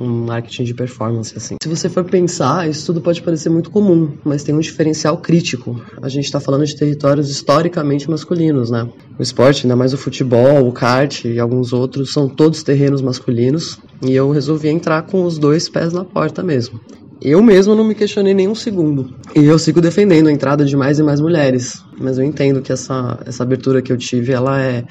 um 0.00 0.26
marketing 0.26 0.64
de 0.64 0.74
performance 0.74 1.36
assim. 1.36 1.56
Se 1.62 1.68
você 1.68 1.88
for 1.88 2.04
pensar, 2.04 2.68
isso 2.68 2.86
tudo 2.86 3.00
pode 3.00 3.20
parecer 3.22 3.48
muito 3.48 3.70
comum, 3.70 4.12
mas 4.24 4.42
tem 4.42 4.54
um 4.54 4.60
diferencial 4.60 5.16
crítico. 5.18 5.80
A 6.00 6.08
gente 6.08 6.24
está 6.24 6.40
falando 6.40 6.64
de 6.64 6.76
territórios 6.76 7.30
historicamente 7.30 8.08
masculinos, 8.08 8.70
né? 8.70 8.88
O 9.18 9.22
esporte, 9.22 9.66
ainda 9.66 9.76
mais 9.76 9.92
o 9.92 9.98
futebol, 9.98 10.66
o 10.66 10.72
kart 10.72 11.24
e 11.24 11.38
alguns 11.38 11.72
outros, 11.72 12.12
são 12.12 12.28
todos 12.28 12.62
terrenos 12.62 13.02
masculinos, 13.02 13.78
e 14.02 14.12
eu 14.12 14.30
resolvi 14.30 14.68
entrar 14.68 15.02
com 15.02 15.24
os 15.24 15.38
dois 15.38 15.68
pés 15.68 15.92
na 15.92 16.04
porta 16.04 16.42
mesmo. 16.42 16.80
Eu 17.20 17.42
mesmo 17.42 17.74
não 17.74 17.82
me 17.82 17.96
questionei 17.96 18.32
nem 18.32 18.46
um 18.46 18.54
segundo. 18.54 19.12
E 19.34 19.44
eu 19.44 19.58
sigo 19.58 19.80
defendendo 19.80 20.28
a 20.28 20.32
entrada 20.32 20.64
de 20.64 20.76
mais 20.76 21.00
e 21.00 21.02
mais 21.02 21.20
mulheres. 21.20 21.82
Mas 21.98 22.16
eu 22.16 22.24
entendo 22.24 22.62
que 22.62 22.70
essa, 22.70 23.18
essa 23.26 23.42
abertura 23.42 23.82
que 23.82 23.92
eu 23.92 23.96
tive, 23.96 24.32
ela 24.32 24.62
é. 24.62 24.84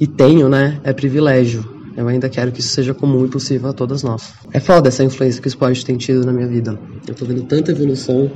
E 0.00 0.08
tenho, 0.08 0.48
né? 0.48 0.80
É 0.82 0.92
privilégio. 0.92 1.75
Eu 1.96 2.06
ainda 2.08 2.28
quero 2.28 2.52
que 2.52 2.60
isso 2.60 2.68
seja 2.68 2.92
comum 2.92 3.24
e 3.24 3.28
possível 3.28 3.70
a 3.70 3.72
todas 3.72 4.02
nós. 4.02 4.34
É 4.52 4.60
foda 4.60 4.88
essa 4.88 5.02
influência 5.02 5.40
que 5.40 5.48
o 5.48 5.50
esporte 5.50 5.84
tem 5.84 5.96
tido 5.96 6.26
na 6.26 6.32
minha 6.32 6.46
vida. 6.46 6.78
Eu 7.08 7.14
tô 7.14 7.24
vendo 7.24 7.42
tanta 7.44 7.72
evolução 7.72 8.30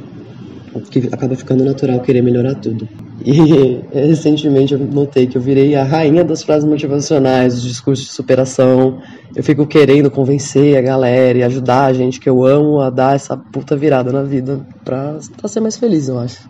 que 0.90 1.08
acaba 1.12 1.34
ficando 1.34 1.64
natural 1.64 2.00
querer 2.00 2.22
melhorar 2.22 2.54
tudo. 2.54 2.88
E 3.24 3.80
recentemente 3.92 4.72
eu 4.72 4.78
notei 4.78 5.26
que 5.26 5.36
eu 5.36 5.42
virei 5.42 5.74
a 5.74 5.84
rainha 5.84 6.24
das 6.24 6.42
frases 6.42 6.66
motivacionais, 6.66 7.54
dos 7.54 7.64
discursos 7.64 8.06
de 8.06 8.12
superação. 8.12 9.02
Eu 9.34 9.42
fico 9.42 9.66
querendo 9.66 10.10
convencer 10.10 10.76
a 10.78 10.80
galera 10.80 11.38
e 11.38 11.42
ajudar 11.42 11.86
a 11.86 11.92
gente 11.92 12.20
que 12.20 12.28
eu 12.28 12.44
amo 12.44 12.80
a 12.80 12.88
dar 12.88 13.16
essa 13.16 13.36
puta 13.36 13.76
virada 13.76 14.12
na 14.12 14.22
vida 14.22 14.66
pra, 14.84 15.18
pra 15.36 15.48
ser 15.48 15.60
mais 15.60 15.76
feliz, 15.76 16.08
eu 16.08 16.18
acho. 16.18 16.48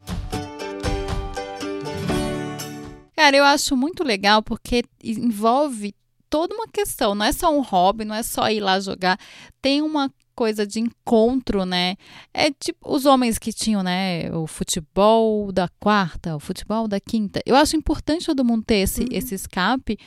Cara, 3.16 3.36
eu 3.36 3.44
acho 3.44 3.76
muito 3.76 4.02
legal 4.02 4.42
porque 4.42 4.82
envolve 5.04 5.94
toda 6.30 6.54
uma 6.54 6.68
questão, 6.68 7.14
não 7.14 7.26
é 7.26 7.32
só 7.32 7.52
um 7.52 7.60
hobby, 7.60 8.04
não 8.04 8.14
é 8.14 8.22
só 8.22 8.48
ir 8.48 8.60
lá 8.60 8.78
jogar, 8.78 9.18
tem 9.60 9.82
uma 9.82 10.10
coisa 10.34 10.66
de 10.66 10.80
encontro, 10.80 11.66
né? 11.66 11.96
É 12.32 12.50
tipo 12.50 12.90
os 12.90 13.04
homens 13.04 13.38
que 13.38 13.52
tinham, 13.52 13.82
né, 13.82 14.34
o 14.34 14.46
futebol 14.46 15.52
da 15.52 15.68
quarta, 15.78 16.34
o 16.34 16.40
futebol 16.40 16.88
da 16.88 16.98
quinta. 16.98 17.42
Eu 17.44 17.56
acho 17.56 17.76
importante 17.76 18.24
todo 18.24 18.44
mundo 18.44 18.64
ter 18.64 18.76
esse, 18.76 19.02
uhum. 19.02 19.08
esse 19.10 19.34
escape 19.34 19.98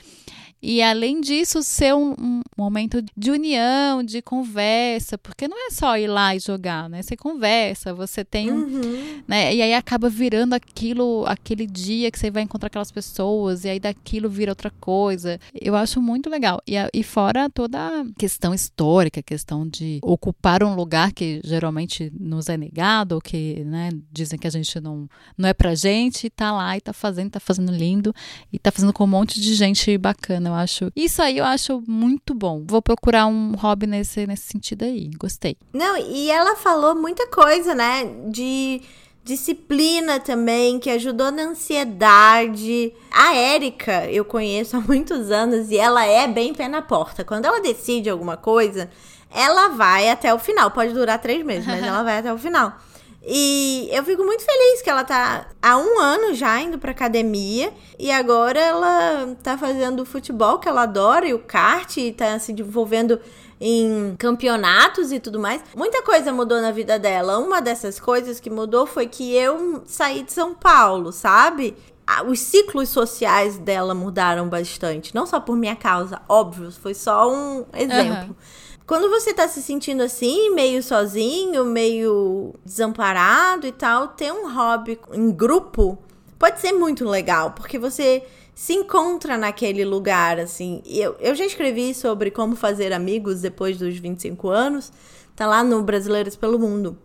e 0.66 0.82
além 0.82 1.20
disso, 1.20 1.62
ser 1.62 1.94
um, 1.94 2.14
um, 2.18 2.42
momento 2.58 3.04
de 3.18 3.32
união, 3.32 4.02
de 4.02 4.22
conversa, 4.22 5.18
porque 5.18 5.46
não 5.46 5.68
é 5.68 5.70
só 5.70 5.98
ir 5.98 6.08
lá 6.08 6.34
e 6.34 6.40
jogar, 6.40 6.90
né? 6.90 7.02
Você 7.02 7.18
conversa, 7.18 7.94
você 7.94 8.24
tem 8.24 8.50
uhum. 8.50 9.22
né? 9.28 9.54
E 9.54 9.62
aí 9.62 9.74
acaba 9.74 10.08
virando 10.08 10.54
aquilo, 10.54 11.26
aquele 11.28 11.68
dia 11.68 12.10
que 12.10 12.18
você 12.18 12.32
vai 12.32 12.44
encontrar 12.44 12.68
aquelas 12.68 12.94
pessoas, 12.94 13.66
e 13.66 13.70
aí 13.70 13.78
daquilo 13.78 14.30
vira 14.30 14.52
outra 14.52 14.70
coisa. 14.70 15.38
Eu 15.54 15.76
acho 15.76 16.02
muito 16.02 16.30
legal. 16.30 16.62
E, 16.66 16.76
e 16.94 17.04
fora 17.04 17.50
toda 17.50 17.78
a 17.78 18.06
questão 18.18 18.54
histórica, 18.54 19.20
a 19.20 19.24
questão 19.24 19.68
de 19.68 20.00
ocupar 20.02 20.64
um 20.64 20.76
lugar 20.76 21.12
que 21.12 21.42
geralmente 21.44 22.10
nos 22.18 22.48
é 22.48 22.56
negado, 22.56 23.16
ou 23.16 23.22
que 23.22 23.66
né, 23.66 23.90
dizem 24.10 24.40
que 24.40 24.48
a 24.48 24.52
gente 24.52 24.80
não, 24.80 25.10
não 25.38 25.50
é 25.50 25.54
pra 25.54 25.76
gente, 25.76 26.28
e 26.28 26.30
tá 26.30 26.54
lá 26.54 26.78
e 26.78 26.80
tá 26.80 26.94
fazendo, 26.94 27.32
tá 27.32 27.42
fazendo 27.42 27.74
lindo, 27.74 28.16
e 28.50 28.58
tá 28.58 28.72
fazendo 28.72 28.94
com 28.94 29.04
um 29.04 29.08
monte 29.08 29.42
de 29.42 29.54
gente 29.56 29.98
bacana 29.98 30.53
eu 30.54 30.60
acho. 30.60 30.92
Isso 30.96 31.22
aí 31.22 31.38
eu 31.38 31.46
acho 31.46 31.84
muito 31.88 32.34
bom. 32.34 32.64
Vou 32.66 32.82
procurar 32.82 33.26
um 33.28 33.54
hobby 33.54 33.88
nesse, 33.88 34.26
nesse 34.26 34.44
sentido 34.44 34.84
aí. 34.84 35.10
Gostei. 35.18 35.58
Não, 35.74 35.98
e 35.98 36.30
ela 36.30 36.56
falou 36.56 36.96
muita 36.96 37.28
coisa, 37.28 37.76
né? 37.76 38.06
De 38.30 38.82
disciplina 39.24 40.20
também, 40.20 40.80
que 40.80 40.90
ajudou 40.90 41.32
na 41.32 41.44
ansiedade. 41.44 42.94
A 43.12 43.36
Érica, 43.36 44.06
eu 44.10 44.26
conheço 44.26 44.76
há 44.76 44.82
muitos 44.82 45.32
anos 45.32 45.72
e 45.72 45.78
ela 45.78 46.06
é 46.06 46.28
bem 46.28 46.54
pé 46.54 46.68
na 46.68 46.82
porta. 46.82 47.24
Quando 47.24 47.46
ela 47.46 47.62
decide 47.62 48.10
alguma 48.10 48.38
coisa, 48.38 48.90
ela 49.34 49.70
vai 49.70 50.10
até 50.10 50.34
o 50.34 50.40
final. 50.40 50.72
Pode 50.72 50.94
durar 50.94 51.20
três 51.20 51.44
meses, 51.44 51.66
mas 51.66 51.82
ela 51.84 52.04
vai 52.04 52.20
até 52.20 52.34
o 52.34 52.38
final. 52.38 52.74
E 53.26 53.88
eu 53.92 54.04
fico 54.04 54.24
muito 54.24 54.44
feliz 54.44 54.82
que 54.82 54.90
ela 54.90 55.04
tá 55.04 55.48
há 55.62 55.78
um 55.78 56.00
ano 56.00 56.34
já 56.34 56.60
indo 56.60 56.78
pra 56.78 56.92
academia. 56.92 57.72
E 57.98 58.12
agora 58.12 58.60
ela 58.60 59.36
tá 59.42 59.58
fazendo 59.58 60.02
o 60.02 60.06
futebol 60.06 60.60
que 60.60 60.68
ela 60.68 60.84
adora 60.84 61.26
e 61.26 61.34
o 61.34 61.40
kart, 61.40 61.98
e 61.98 62.12
tá 62.12 62.38
se 62.38 62.52
desenvolvendo 62.52 63.20
em 63.62 64.16
campeonatos 64.18 65.14
e 65.14 65.20
tudo 65.22 65.40
mais. 65.40 65.64
Muita 65.74 66.04
coisa 66.04 66.34
mudou 66.34 66.62
na 66.62 66.72
vida 66.72 67.00
dela. 67.00 67.38
Uma 67.38 67.62
dessas 67.62 67.98
coisas 67.98 68.42
que 68.42 68.50
mudou 68.50 68.86
foi 68.86 69.08
que 69.08 69.34
eu 69.34 69.84
saí 69.86 70.24
de 70.24 70.34
São 70.34 70.54
Paulo, 70.54 71.14
sabe? 71.14 71.78
Os 72.28 72.40
ciclos 72.40 72.90
sociais 72.90 73.58
dela 73.58 73.94
mudaram 73.94 74.50
bastante. 74.50 75.16
Não 75.16 75.26
só 75.26 75.40
por 75.40 75.56
minha 75.56 75.78
causa, 75.78 76.22
óbvio, 76.28 76.70
foi 76.74 76.94
só 76.94 77.32
um 77.32 77.66
exemplo. 77.74 78.30
Uhum. 78.32 78.36
Quando 78.94 79.10
você 79.10 79.34
tá 79.34 79.48
se 79.48 79.60
sentindo 79.60 80.04
assim, 80.04 80.52
meio 80.52 80.84
sozinho, 80.84 81.66
meio 81.66 82.54
desamparado 82.64 83.66
e 83.66 83.72
tal, 83.72 84.10
ter 84.10 84.32
um 84.32 84.54
hobby 84.54 85.00
em 85.12 85.32
grupo 85.32 85.98
pode 86.38 86.62
ser 86.62 86.74
muito 86.74 87.04
legal, 87.04 87.54
porque 87.54 87.80
você 87.80 88.24
se 88.54 88.72
encontra 88.74 89.36
naquele 89.36 89.84
lugar, 89.84 90.40
assim. 90.40 90.84
Eu, 90.86 91.16
eu 91.20 91.34
já 91.34 91.44
escrevi 91.44 91.96
sobre 91.96 92.30
como 92.30 92.56
fazer 92.56 92.94
amigos 92.94 93.42
depois 93.42 93.80
dos 93.80 93.98
25 93.98 94.48
anos, 94.50 94.94
tá 95.36 95.48
lá 95.48 95.64
no 95.64 95.82
Brasileiros 95.82 96.36
pelo 96.36 96.60
Mundo. 96.60 96.96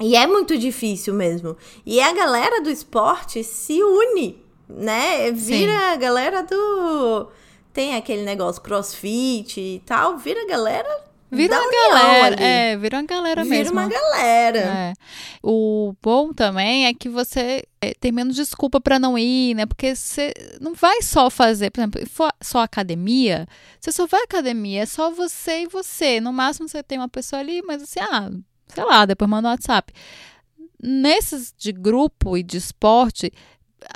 E 0.00 0.16
é 0.16 0.26
muito 0.26 0.56
difícil 0.56 1.12
mesmo. 1.12 1.54
E 1.84 2.00
a 2.00 2.14
galera 2.14 2.62
do 2.62 2.70
esporte 2.70 3.44
se 3.44 3.82
une, 3.82 4.42
né? 4.66 5.30
Vira 5.32 5.70
Sim. 5.70 5.84
a 5.84 5.96
galera 5.96 6.42
do 6.44 7.28
tem 7.74 7.94
aquele 7.94 8.22
negócio 8.22 8.62
crossfit 8.62 9.60
e 9.60 9.82
tal, 9.84 10.16
vira 10.16 10.46
galera. 10.46 11.09
Vira 11.30 11.60
uma 11.60 11.70
galera, 11.70 12.34
ali. 12.34 12.44
é, 12.44 12.76
vira 12.76 12.98
uma 12.98 13.06
galera 13.06 13.42
vira 13.44 13.56
mesmo. 13.56 13.80
Vira 13.80 13.82
uma 13.82 13.88
galera. 13.88 14.58
É. 14.58 14.92
O 15.42 15.94
bom 16.02 16.32
também 16.32 16.86
é 16.86 16.94
que 16.94 17.08
você 17.08 17.62
é, 17.80 17.94
tem 17.94 18.10
menos 18.10 18.34
desculpa 18.34 18.80
para 18.80 18.98
não 18.98 19.16
ir, 19.16 19.54
né? 19.54 19.64
Porque 19.64 19.94
você 19.94 20.32
não 20.60 20.74
vai 20.74 21.02
só 21.02 21.30
fazer, 21.30 21.70
por 21.70 21.80
exemplo, 21.80 22.00
só 22.42 22.58
academia, 22.62 23.46
você 23.80 23.92
só 23.92 24.06
vai 24.06 24.22
à 24.22 24.24
academia, 24.24 24.82
é 24.82 24.86
só 24.86 25.10
você 25.10 25.62
e 25.62 25.66
você. 25.66 26.20
No 26.20 26.32
máximo 26.32 26.68
você 26.68 26.82
tem 26.82 26.98
uma 26.98 27.08
pessoa 27.08 27.40
ali, 27.40 27.62
mas 27.62 27.82
assim, 27.82 28.00
ah, 28.00 28.30
sei 28.66 28.84
lá, 28.84 29.06
depois 29.06 29.30
manda 29.30 29.48
um 29.48 29.50
WhatsApp. 29.52 29.92
Nesses 30.82 31.54
de 31.56 31.72
grupo 31.72 32.36
e 32.36 32.42
de 32.42 32.56
esporte, 32.56 33.32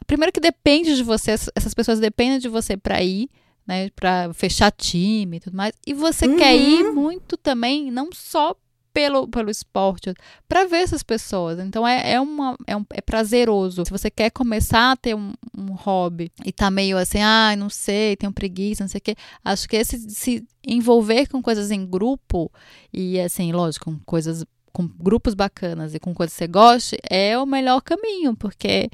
primeiro 0.06 0.32
que 0.32 0.40
depende 0.40 0.94
de 0.94 1.02
você, 1.02 1.32
essas 1.32 1.74
pessoas 1.74 1.98
dependem 1.98 2.38
de 2.38 2.48
você 2.48 2.76
para 2.76 3.02
ir 3.02 3.28
né, 3.66 3.90
para 3.90 4.33
fechar 4.35 4.70
time 4.70 5.37
e 5.37 5.40
tudo 5.40 5.57
mais. 5.57 5.72
E 5.87 5.94
você 5.94 6.27
uhum. 6.27 6.37
quer 6.37 6.57
ir 6.57 6.92
muito 6.92 7.37
também, 7.37 7.90
não 7.90 8.11
só 8.12 8.57
pelo, 8.94 9.27
pelo 9.27 9.50
esporte, 9.50 10.14
para 10.48 10.66
ver 10.66 10.79
essas 10.79 11.03
pessoas. 11.03 11.59
Então 11.59 11.87
é, 11.87 12.12
é, 12.12 12.20
uma, 12.20 12.57
é, 12.64 12.77
um, 12.77 12.87
é 12.90 13.00
prazeroso. 13.00 13.85
Se 13.85 13.90
você 13.90 14.09
quer 14.09 14.31
começar 14.31 14.92
a 14.92 14.96
ter 14.96 15.16
um, 15.16 15.33
um 15.59 15.72
hobby 15.72 16.31
e 16.44 16.53
tá 16.53 16.70
meio 16.70 16.96
assim, 16.96 17.20
ah, 17.20 17.57
não 17.59 17.68
sei, 17.68 18.16
tenho 18.16 18.33
preguiça, 18.33 18.85
não 18.85 18.88
sei 18.88 18.98
o 18.98 19.03
quê, 19.03 19.16
acho 19.44 19.68
que 19.68 19.77
esse 19.77 19.98
se 20.09 20.46
envolver 20.64 21.27
com 21.29 21.42
coisas 21.42 21.72
em 21.72 21.85
grupo 21.85 22.50
e 22.92 23.18
assim, 23.18 23.53
lógico, 23.53 23.87
com 23.87 23.98
coisas 24.07 24.44
com 24.72 24.88
grupos 24.88 25.35
bacanas 25.35 25.94
e 25.94 26.00
com 26.00 26.12
coisas 26.12 26.33
que 26.33 26.38
você 26.38 26.48
goste, 26.48 26.96
é 27.09 27.38
o 27.38 27.46
melhor 27.46 27.81
caminho, 27.81 28.35
porque 28.35 28.90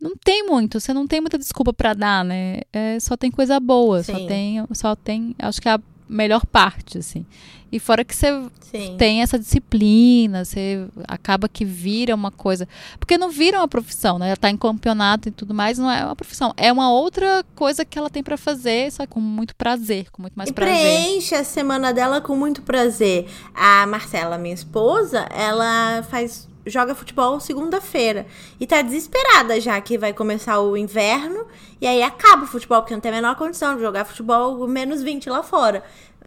não 0.00 0.16
tem 0.16 0.46
muito, 0.46 0.80
você 0.80 0.94
não 0.94 1.06
tem 1.06 1.20
muita 1.20 1.38
desculpa 1.38 1.72
para 1.72 1.94
dar, 1.94 2.24
né? 2.24 2.60
É, 2.72 2.98
só 3.00 3.16
tem 3.16 3.30
coisa 3.30 3.60
boa, 3.60 4.02
Sim. 4.02 4.12
só 4.12 4.26
tem, 4.26 4.66
só 4.72 4.96
tem, 4.96 5.34
acho 5.38 5.60
que 5.60 5.68
é 5.68 5.72
a 5.72 5.80
melhor 6.08 6.44
parte, 6.46 6.98
assim. 6.98 7.24
E 7.72 7.78
fora 7.78 8.04
que 8.04 8.16
você 8.16 8.46
Sim. 8.62 8.96
tem 8.98 9.22
essa 9.22 9.38
disciplina, 9.38 10.44
você 10.44 10.88
acaba 11.06 11.48
que 11.48 11.64
vira 11.64 12.14
uma 12.14 12.32
coisa. 12.32 12.66
Porque 12.98 13.16
não 13.16 13.30
vira 13.30 13.58
uma 13.58 13.68
profissão, 13.68 14.18
né? 14.18 14.26
Ela 14.26 14.36
tá 14.36 14.50
em 14.50 14.56
campeonato 14.56 15.28
e 15.28 15.30
tudo 15.30 15.54
mais, 15.54 15.78
não 15.78 15.88
é 15.88 16.04
uma 16.04 16.16
profissão. 16.16 16.52
É 16.56 16.72
uma 16.72 16.90
outra 16.90 17.44
coisa 17.54 17.84
que 17.84 17.96
ela 17.96 18.10
tem 18.10 18.24
para 18.24 18.36
fazer, 18.36 18.90
só 18.90 19.06
com 19.06 19.20
muito 19.20 19.54
prazer, 19.54 20.10
com 20.10 20.22
muito 20.22 20.34
mais 20.34 20.50
e 20.50 20.52
prazer. 20.52 20.74
Preenche 20.74 21.34
a 21.36 21.44
semana 21.44 21.92
dela 21.92 22.20
com 22.20 22.34
muito 22.34 22.62
prazer. 22.62 23.28
A 23.54 23.86
Marcela, 23.86 24.36
minha 24.36 24.54
esposa, 24.54 25.28
ela 25.30 26.02
faz 26.10 26.49
joga 26.66 26.94
futebol 26.94 27.40
segunda-feira 27.40 28.26
e 28.58 28.66
tá 28.66 28.82
desesperada 28.82 29.60
já 29.60 29.80
que 29.80 29.96
vai 29.98 30.12
começar 30.12 30.60
o 30.60 30.76
inverno 30.76 31.46
e 31.80 31.86
aí 31.86 32.02
acaba 32.02 32.44
o 32.44 32.46
futebol, 32.46 32.82
porque 32.82 32.94
não 32.94 33.00
tem 33.00 33.10
a 33.10 33.14
menor 33.14 33.36
condição 33.36 33.74
de 33.74 33.82
jogar 33.82 34.04
futebol 34.04 34.66
menos 34.68 35.02
20 35.02 35.30
lá 35.30 35.42
fora. 35.42 35.82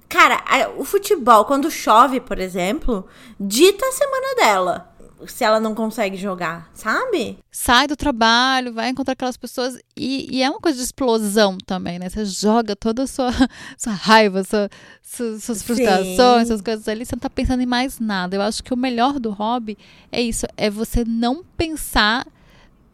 Cara, 0.10 0.44
o 0.78 0.84
futebol, 0.84 1.46
quando 1.46 1.72
chove, 1.72 2.20
por 2.20 2.40
exemplo, 2.40 3.08
dita 3.40 3.86
a 3.86 3.92
semana 3.92 4.36
dela 4.36 4.93
se 5.28 5.44
ela 5.44 5.60
não 5.60 5.74
consegue 5.76 6.18
jogar, 6.18 6.70
sabe? 6.74 7.38
Sai 7.52 7.88
do 7.88 7.96
trabalho, 7.96 8.74
vai 8.74 8.90
encontrar 8.90 9.14
aquelas 9.14 9.38
pessoas 9.38 9.78
e, 9.96 10.38
e 10.38 10.44
é 10.44 10.50
uma 10.50 10.60
coisa 10.60 10.78
de 10.78 10.84
explosão 10.84 11.58
também, 11.66 12.00
né? 12.00 12.10
Você 12.10 12.26
joga 12.26 12.76
toda 12.76 13.04
a 13.04 13.08
sua, 13.08 13.32
sua 13.78 13.94
raiva, 13.94 14.44
sua, 14.44 14.70
suas, 15.02 15.44
suas 15.44 15.64
frustrações, 15.64 16.48
suas 16.48 16.62
coisas 16.62 16.88
ali, 16.88 17.06
você 17.06 17.16
não 17.16 17.22
tá 17.22 17.30
pensando 17.30 17.62
em 17.62 17.66
mais 17.66 18.00
nada. 18.00 18.36
Eu 18.36 18.42
acho 18.42 18.64
que 18.64 18.74
o 18.74 18.78
melhor 18.78 19.20
do 19.20 19.32
hobby 19.32 19.78
é 20.12 20.22
isso, 20.22 20.46
é 20.58 20.70
você 20.70 21.04
não 21.06 21.44
pensar 21.58 22.26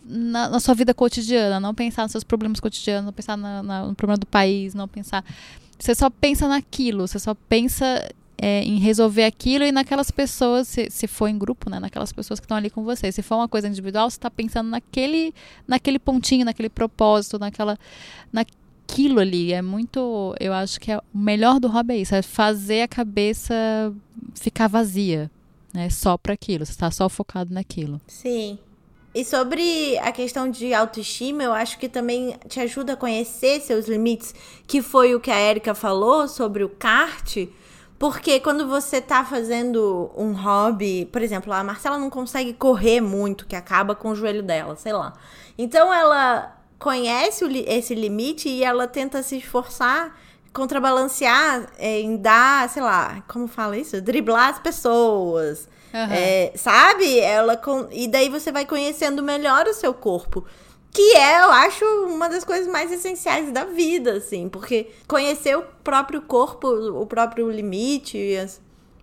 na, 0.03 0.49
na, 0.49 0.59
sua 0.59 0.73
vida 0.73 0.93
cotidiana, 0.93 1.59
não 1.59 1.73
pensar 1.75 2.03
nos 2.03 2.11
seus 2.11 2.23
problemas 2.23 2.59
cotidianos, 2.59 3.05
não 3.05 3.13
pensar 3.13 3.37
na, 3.37 3.61
na, 3.61 3.87
no 3.87 3.95
problema 3.95 4.17
do 4.17 4.25
país, 4.25 4.73
não 4.73 4.87
pensar. 4.87 5.23
Você 5.77 5.95
só 5.95 6.09
pensa 6.09 6.47
naquilo, 6.47 7.07
você 7.07 7.19
só 7.19 7.33
pensa 7.33 8.03
é, 8.41 8.63
em 8.63 8.79
resolver 8.79 9.25
aquilo 9.25 9.65
e 9.65 9.71
naquelas 9.71 10.09
pessoas, 10.09 10.67
se, 10.67 10.89
se 10.89 11.07
for 11.07 11.27
em 11.27 11.37
grupo, 11.37 11.69
né, 11.69 11.77
naquelas 11.77 12.13
pessoas 12.13 12.39
que 12.39 12.45
estão 12.45 12.55
ali 12.55 12.69
com 12.69 12.83
você. 12.83 13.11
Se 13.11 13.21
for 13.21 13.35
uma 13.35 13.49
coisa 13.49 13.67
individual, 13.67 14.09
você 14.09 14.15
está 14.15 14.31
pensando 14.31 14.69
naquele, 14.69 15.33
naquele 15.67 15.99
pontinho, 15.99 16.45
naquele 16.45 16.69
propósito, 16.69 17.37
naquela, 17.37 17.77
naquilo 18.31 19.19
ali. 19.19 19.51
É 19.51 19.61
muito, 19.61 20.33
eu 20.39 20.53
acho 20.53 20.79
que 20.79 20.89
é, 20.89 20.97
o 20.97 21.17
melhor 21.17 21.59
do 21.59 21.67
hobby 21.67 21.95
é 21.95 21.97
isso, 21.97 22.15
é 22.15 22.21
fazer 22.21 22.83
a 22.83 22.87
cabeça 22.87 23.53
ficar 24.33 24.67
vazia, 24.67 25.29
né, 25.73 25.89
só 25.89 26.17
para 26.17 26.33
aquilo. 26.33 26.65
Você 26.65 26.71
está 26.71 26.89
só 26.89 27.09
focado 27.09 27.53
naquilo. 27.53 27.99
Sim. 28.07 28.57
E 29.13 29.25
sobre 29.25 29.97
a 29.97 30.13
questão 30.13 30.49
de 30.49 30.73
autoestima, 30.73 31.43
eu 31.43 31.51
acho 31.51 31.77
que 31.77 31.89
também 31.89 32.37
te 32.47 32.61
ajuda 32.61 32.93
a 32.93 32.95
conhecer 32.95 33.59
seus 33.59 33.87
limites, 33.87 34.33
que 34.65 34.81
foi 34.81 35.13
o 35.13 35.19
que 35.19 35.31
a 35.31 35.41
Erika 35.41 35.75
falou 35.75 36.27
sobre 36.27 36.63
o 36.63 36.69
kart 36.69 37.49
porque 37.99 38.39
quando 38.39 38.65
você 38.65 39.01
tá 39.01 39.25
fazendo 39.25 40.09
um 40.15 40.31
hobby, 40.31 41.05
por 41.11 41.21
exemplo, 41.21 41.51
a 41.51 41.61
Marcela 41.61 41.97
não 41.97 42.09
consegue 42.09 42.53
correr 42.53 43.01
muito, 43.01 43.45
que 43.45 43.57
acaba 43.57 43.93
com 43.93 44.11
o 44.11 44.15
joelho 44.15 44.41
dela, 44.41 44.77
sei 44.77 44.93
lá. 44.93 45.13
Então 45.57 45.93
ela 45.93 46.55
conhece 46.79 47.43
esse 47.67 47.93
limite 47.93 48.47
e 48.47 48.63
ela 48.63 48.87
tenta 48.87 49.21
se 49.21 49.37
esforçar, 49.37 50.17
contrabalancear 50.53 51.67
é, 51.77 51.99
em 51.99 52.15
dar, 52.15 52.69
sei 52.69 52.81
lá, 52.81 53.21
como 53.27 53.49
fala 53.49 53.77
isso? 53.77 54.01
Driblar 54.01 54.47
as 54.47 54.59
pessoas. 54.59 55.67
Uhum. 55.93 56.07
É, 56.09 56.53
sabe? 56.55 57.19
Ela 57.19 57.57
com... 57.57 57.89
E 57.91 58.07
daí 58.07 58.29
você 58.29 58.49
vai 58.49 58.65
conhecendo 58.65 59.21
melhor 59.21 59.67
o 59.67 59.73
seu 59.73 59.93
corpo. 59.93 60.45
Que 60.91 61.15
é, 61.15 61.41
eu 61.41 61.51
acho, 61.51 61.85
uma 62.07 62.27
das 62.27 62.43
coisas 62.43 62.67
mais 62.67 62.91
essenciais 62.91 63.51
da 63.51 63.63
vida, 63.65 64.13
assim, 64.13 64.49
porque 64.49 64.91
conhecer 65.07 65.55
o 65.57 65.61
próprio 65.83 66.21
corpo, 66.21 66.67
o 66.67 67.05
próprio 67.05 67.49
limite, 67.51 68.17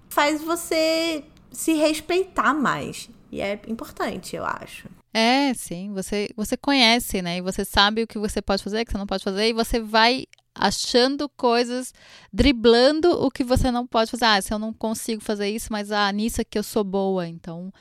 faz 0.09 0.42
você 0.42 1.25
se 1.51 1.75
respeitar 1.75 2.53
mais. 2.55 3.09
E 3.31 3.40
é 3.40 3.61
importante, 3.68 4.37
eu 4.37 4.44
acho. 4.44 4.88
É, 5.12 5.55
sim. 5.55 5.92
Você, 5.94 6.29
você 6.37 6.57
conhece, 6.57 7.22
né? 7.22 7.38
E 7.38 7.40
você 7.40 7.64
sabe 7.64 8.03
o 8.03 8.07
que 8.07 8.18
você 8.18 8.42
pode 8.42 8.62
fazer, 8.62 8.83
o 8.83 8.85
que 8.85 8.92
você 8.92 8.99
não 8.99 9.07
pode 9.07 9.25
fazer, 9.25 9.49
e 9.49 9.53
você 9.53 9.81
vai 9.81 10.27
achando 10.55 11.29
coisas, 11.31 11.92
driblando 12.33 13.11
o 13.25 13.31
que 13.31 13.44
você 13.44 13.70
não 13.70 13.87
pode 13.87 14.11
fazer. 14.11 14.25
Ah, 14.25 14.40
se 14.40 14.53
eu 14.53 14.59
não 14.59 14.72
consigo 14.72 15.22
fazer 15.22 15.49
isso, 15.49 15.68
mas 15.70 15.90
ah, 15.92 16.11
nisso 16.12 16.40
aqui 16.40 16.59
eu 16.59 16.62
sou 16.62 16.85
boa. 16.85 17.27
Então, 17.27 17.72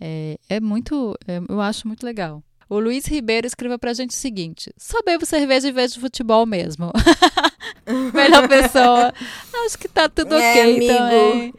é, 0.00 0.38
é 0.48 0.60
muito. 0.60 1.16
É, 1.26 1.40
eu 1.48 1.60
acho 1.60 1.88
muito 1.88 2.04
legal. 2.04 2.42
O 2.68 2.80
Luiz 2.80 3.06
Ribeiro 3.06 3.46
escreveu 3.46 3.78
pra 3.78 3.92
gente 3.94 4.10
o 4.10 4.14
seguinte: 4.14 4.72
só 4.76 4.98
bebo 5.04 5.24
cerveja 5.24 5.68
e 5.68 5.72
vejo 5.72 6.00
futebol 6.00 6.44
mesmo. 6.44 6.92
Melhor 8.12 8.48
pessoa. 8.48 9.12
Acho 9.64 9.78
que 9.78 9.88
tá 9.88 10.08
tudo 10.08 10.34
é, 10.34 10.50
ok 10.50 10.62
amigo. 10.62 10.86
também. 10.86 11.54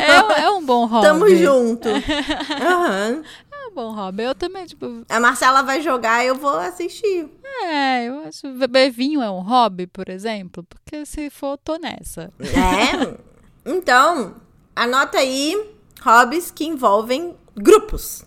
É, 0.00 0.42
é, 0.42 0.50
um 0.50 0.64
bom 0.64 0.86
hobby. 0.86 1.06
Tamo 1.06 1.28
junto. 1.36 1.88
Uhum. 1.94 3.22
É 3.52 3.68
um 3.68 3.74
bom 3.74 3.92
hobby. 3.92 4.22
Eu 4.22 4.34
também, 4.34 4.66
tipo. 4.66 5.04
A 5.08 5.18
Marcela 5.18 5.62
vai 5.62 5.80
jogar, 5.80 6.24
eu 6.24 6.34
vou 6.36 6.56
assistir. 6.58 7.28
É, 7.64 8.04
eu 8.04 8.20
acho. 8.20 8.48
Beber 8.52 8.90
vinho 8.90 9.22
é 9.22 9.30
um 9.30 9.40
hobby, 9.40 9.86
por 9.86 10.08
exemplo? 10.08 10.62
Porque 10.64 11.04
se 11.04 11.30
for, 11.30 11.58
tô 11.58 11.76
nessa. 11.76 12.32
É. 12.40 13.16
Então, 13.64 14.36
anota 14.76 15.18
aí 15.18 15.74
hobbies 16.02 16.50
que 16.50 16.64
envolvem 16.64 17.34
grupos. 17.56 18.24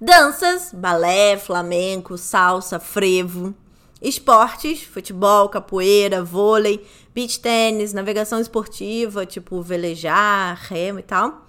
Danças, 0.00 0.72
balé, 0.72 1.36
flamenco, 1.36 2.16
salsa, 2.16 2.78
frevo. 2.78 3.52
Esportes, 4.00 4.84
futebol, 4.84 5.48
capoeira, 5.48 6.22
vôlei, 6.22 6.86
beach 7.12 7.40
tênis, 7.40 7.92
navegação 7.92 8.38
esportiva, 8.38 9.26
tipo 9.26 9.60
velejar, 9.60 10.56
remo 10.56 11.00
e 11.00 11.02
tal. 11.02 11.44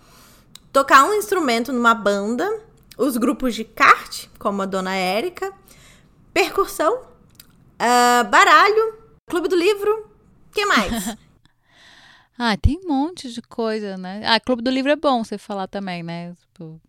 Tocar 0.73 1.03
um 1.03 1.13
instrumento 1.13 1.71
numa 1.71 1.93
banda, 1.93 2.49
os 2.97 3.17
grupos 3.17 3.53
de 3.53 3.63
kart, 3.63 4.25
como 4.39 4.63
a 4.63 4.65
Dona 4.65 4.95
Érica, 4.95 5.53
percussão, 6.33 7.01
uh, 7.01 8.27
baralho, 8.31 8.95
clube 9.27 9.47
do 9.47 9.55
livro, 9.55 10.09
que 10.51 10.65
mais? 10.65 11.15
ah, 12.35 12.57
tem 12.57 12.79
um 12.83 12.87
monte 12.87 13.31
de 13.31 13.43
coisa, 13.43 13.95
né? 13.95 14.23
Ah, 14.25 14.39
clube 14.39 14.63
do 14.63 14.71
livro 14.71 14.91
é 14.91 14.95
bom 14.95 15.23
você 15.23 15.37
falar 15.37 15.67
também, 15.67 16.01
né? 16.01 16.33
Tipo, 16.33 16.81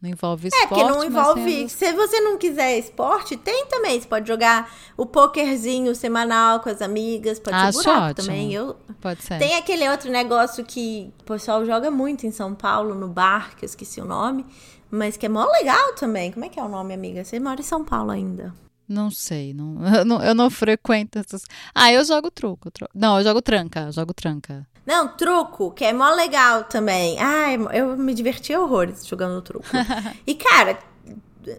não 0.00 0.10
envolve 0.10 0.48
esporte. 0.48 0.64
É, 0.64 0.68
porque 0.68 0.84
não 0.84 1.04
envolve. 1.04 1.68
Se 1.68 1.92
você 1.92 2.20
não 2.20 2.36
quiser 2.36 2.78
esporte, 2.78 3.36
tem 3.36 3.66
também. 3.66 4.00
Você 4.00 4.06
pode 4.06 4.28
jogar 4.28 4.70
o 4.96 5.06
pokerzinho 5.06 5.94
semanal 5.94 6.60
com 6.60 6.68
as 6.68 6.82
amigas. 6.82 7.38
Pode 7.38 7.56
ah, 7.56 7.72
ser 7.72 7.78
buraco 7.78 8.04
ótimo. 8.10 8.14
também. 8.14 8.52
Eu... 8.52 8.76
Pode 9.00 9.22
ser. 9.22 9.38
Tem 9.38 9.56
aquele 9.56 9.88
outro 9.88 10.10
negócio 10.10 10.64
que 10.64 11.12
o 11.20 11.24
pessoal 11.24 11.64
joga 11.64 11.90
muito 11.90 12.26
em 12.26 12.30
São 12.30 12.54
Paulo, 12.54 12.94
no 12.94 13.08
bar, 13.08 13.56
que 13.56 13.64
eu 13.64 13.66
esqueci 13.66 14.00
o 14.00 14.04
nome. 14.04 14.44
Mas 14.90 15.16
que 15.16 15.26
é 15.26 15.28
mó 15.28 15.44
legal 15.46 15.94
também. 15.94 16.30
Como 16.30 16.44
é 16.44 16.48
que 16.48 16.60
é 16.60 16.62
o 16.62 16.68
nome, 16.68 16.92
amiga? 16.92 17.24
Você 17.24 17.40
mora 17.40 17.60
em 17.60 17.64
São 17.64 17.82
Paulo 17.84 18.10
ainda. 18.10 18.54
Não 18.88 19.10
sei, 19.10 19.52
não, 19.52 19.78
eu, 19.96 20.04
não, 20.04 20.22
eu 20.22 20.34
não 20.34 20.50
frequento 20.50 21.18
essas. 21.18 21.42
Ah, 21.74 21.90
eu 21.90 22.04
jogo 22.04 22.30
truco. 22.30 22.70
truco. 22.70 22.92
Não, 22.94 23.18
eu 23.18 23.24
jogo 23.24 23.42
tranca, 23.42 23.90
jogo 23.90 24.12
tranca. 24.14 24.66
Não, 24.86 25.08
truco, 25.08 25.72
que 25.72 25.84
é 25.84 25.92
mó 25.92 26.10
legal 26.10 26.62
também. 26.64 27.18
Ai, 27.18 27.58
eu 27.72 27.96
me 27.96 28.14
diverti 28.14 28.54
horrores 28.54 29.04
jogando 29.04 29.42
truco. 29.42 29.66
e, 30.24 30.34
cara, 30.36 30.78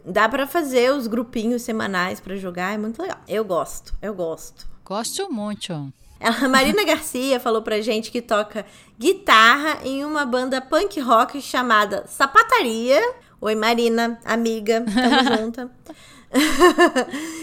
dá 0.05 0.29
para 0.29 0.47
fazer 0.47 0.93
os 0.93 1.07
grupinhos 1.07 1.61
semanais 1.61 2.21
para 2.21 2.37
jogar, 2.37 2.73
é 2.73 2.77
muito 2.77 3.01
legal. 3.01 3.17
Eu 3.27 3.43
gosto, 3.43 3.93
eu 4.01 4.13
gosto. 4.13 4.65
Gosto 4.85 5.29
muito. 5.29 5.91
A 6.19 6.47
Marina 6.47 6.83
Garcia 6.87 7.39
falou 7.39 7.61
pra 7.61 7.81
gente 7.81 8.11
que 8.11 8.21
toca 8.21 8.65
guitarra 8.97 9.79
em 9.83 10.05
uma 10.05 10.25
banda 10.25 10.61
punk 10.61 10.99
rock 11.01 11.41
chamada 11.41 12.05
Sapataria. 12.07 13.01
Oi, 13.41 13.55
Marina, 13.55 14.19
amiga, 14.23 14.83
tamo 14.85 15.37
junta. 15.37 15.71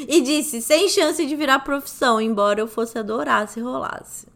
e 0.09 0.21
disse: 0.23 0.61
sem 0.61 0.89
chance 0.89 1.25
de 1.25 1.37
virar 1.37 1.61
profissão, 1.61 2.21
embora 2.21 2.61
eu 2.61 2.67
fosse 2.67 2.99
adorar 2.99 3.47
se 3.49 3.61
rolasse. 3.61 4.34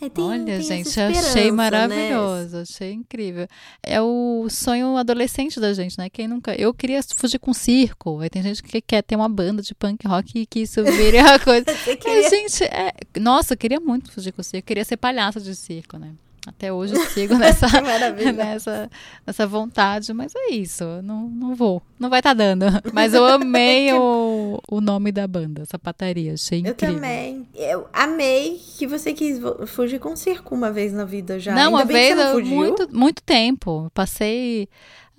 É, 0.00 0.08
tem, 0.08 0.24
Olha, 0.24 0.44
tem 0.44 0.62
gente, 0.62 0.98
achei 0.98 1.44
né? 1.44 1.50
maravilhoso, 1.50 2.56
né? 2.56 2.62
achei 2.62 2.92
incrível. 2.92 3.46
É 3.82 4.00
o 4.00 4.46
sonho 4.48 4.96
adolescente 4.96 5.60
da 5.60 5.74
gente, 5.74 5.98
né? 5.98 6.08
Quem 6.08 6.26
nunca. 6.26 6.54
Eu 6.54 6.72
queria 6.72 7.02
fugir 7.14 7.38
com 7.38 7.52
circo. 7.52 8.20
Aí 8.20 8.30
tem 8.30 8.42
gente 8.42 8.62
que 8.62 8.80
quer 8.80 9.02
ter 9.02 9.14
uma 9.14 9.28
banda 9.28 9.60
de 9.60 9.74
punk 9.74 10.06
rock 10.06 10.38
e 10.38 10.46
que 10.46 10.60
isso 10.60 10.82
vire 10.82 11.18
a 11.20 11.38
coisa. 11.38 11.66
queria... 11.66 12.26
É, 12.26 12.30
gente, 12.30 12.64
é... 12.64 12.92
nossa, 13.18 13.52
eu 13.52 13.58
queria 13.58 13.78
muito 13.78 14.10
fugir 14.10 14.32
com 14.32 14.42
circo. 14.42 14.58
Eu 14.58 14.66
queria 14.66 14.84
ser 14.84 14.96
palhaço 14.96 15.40
de 15.40 15.54
circo, 15.54 15.98
né? 15.98 16.14
Até 16.46 16.72
hoje 16.72 16.94
eu 16.94 17.04
sigo 17.10 17.34
nessa, 17.36 17.66
nessa, 18.32 18.90
nessa 19.26 19.46
vontade, 19.46 20.12
mas 20.12 20.32
é 20.34 20.52
isso. 20.52 20.84
Não, 21.02 21.28
não 21.28 21.54
vou. 21.54 21.82
Não 21.98 22.08
vai 22.08 22.20
estar 22.20 22.30
tá 22.30 22.34
dando. 22.34 22.64
Mas 22.94 23.12
eu 23.12 23.26
amei 23.26 23.92
o, 23.94 24.58
o 24.68 24.80
nome 24.80 25.12
da 25.12 25.26
banda, 25.26 25.66
Sapataria. 25.66 26.32
Achei 26.32 26.60
incrível. 26.60 26.88
Eu 26.88 26.94
também. 26.94 27.48
Eu 27.54 27.88
amei 27.92 28.58
que 28.78 28.86
você 28.86 29.12
quis 29.12 29.38
fugir 29.66 29.98
com 29.98 30.16
circo 30.16 30.54
uma 30.54 30.70
vez 30.70 30.92
na 30.92 31.04
vida 31.04 31.38
já. 31.38 31.54
Não, 31.54 31.76
Ainda 31.76 31.76
uma 31.76 31.84
vez, 31.84 32.16
não 32.16 32.40
muito, 32.40 32.88
muito 32.90 33.22
tempo. 33.22 33.90
Passei 33.92 34.66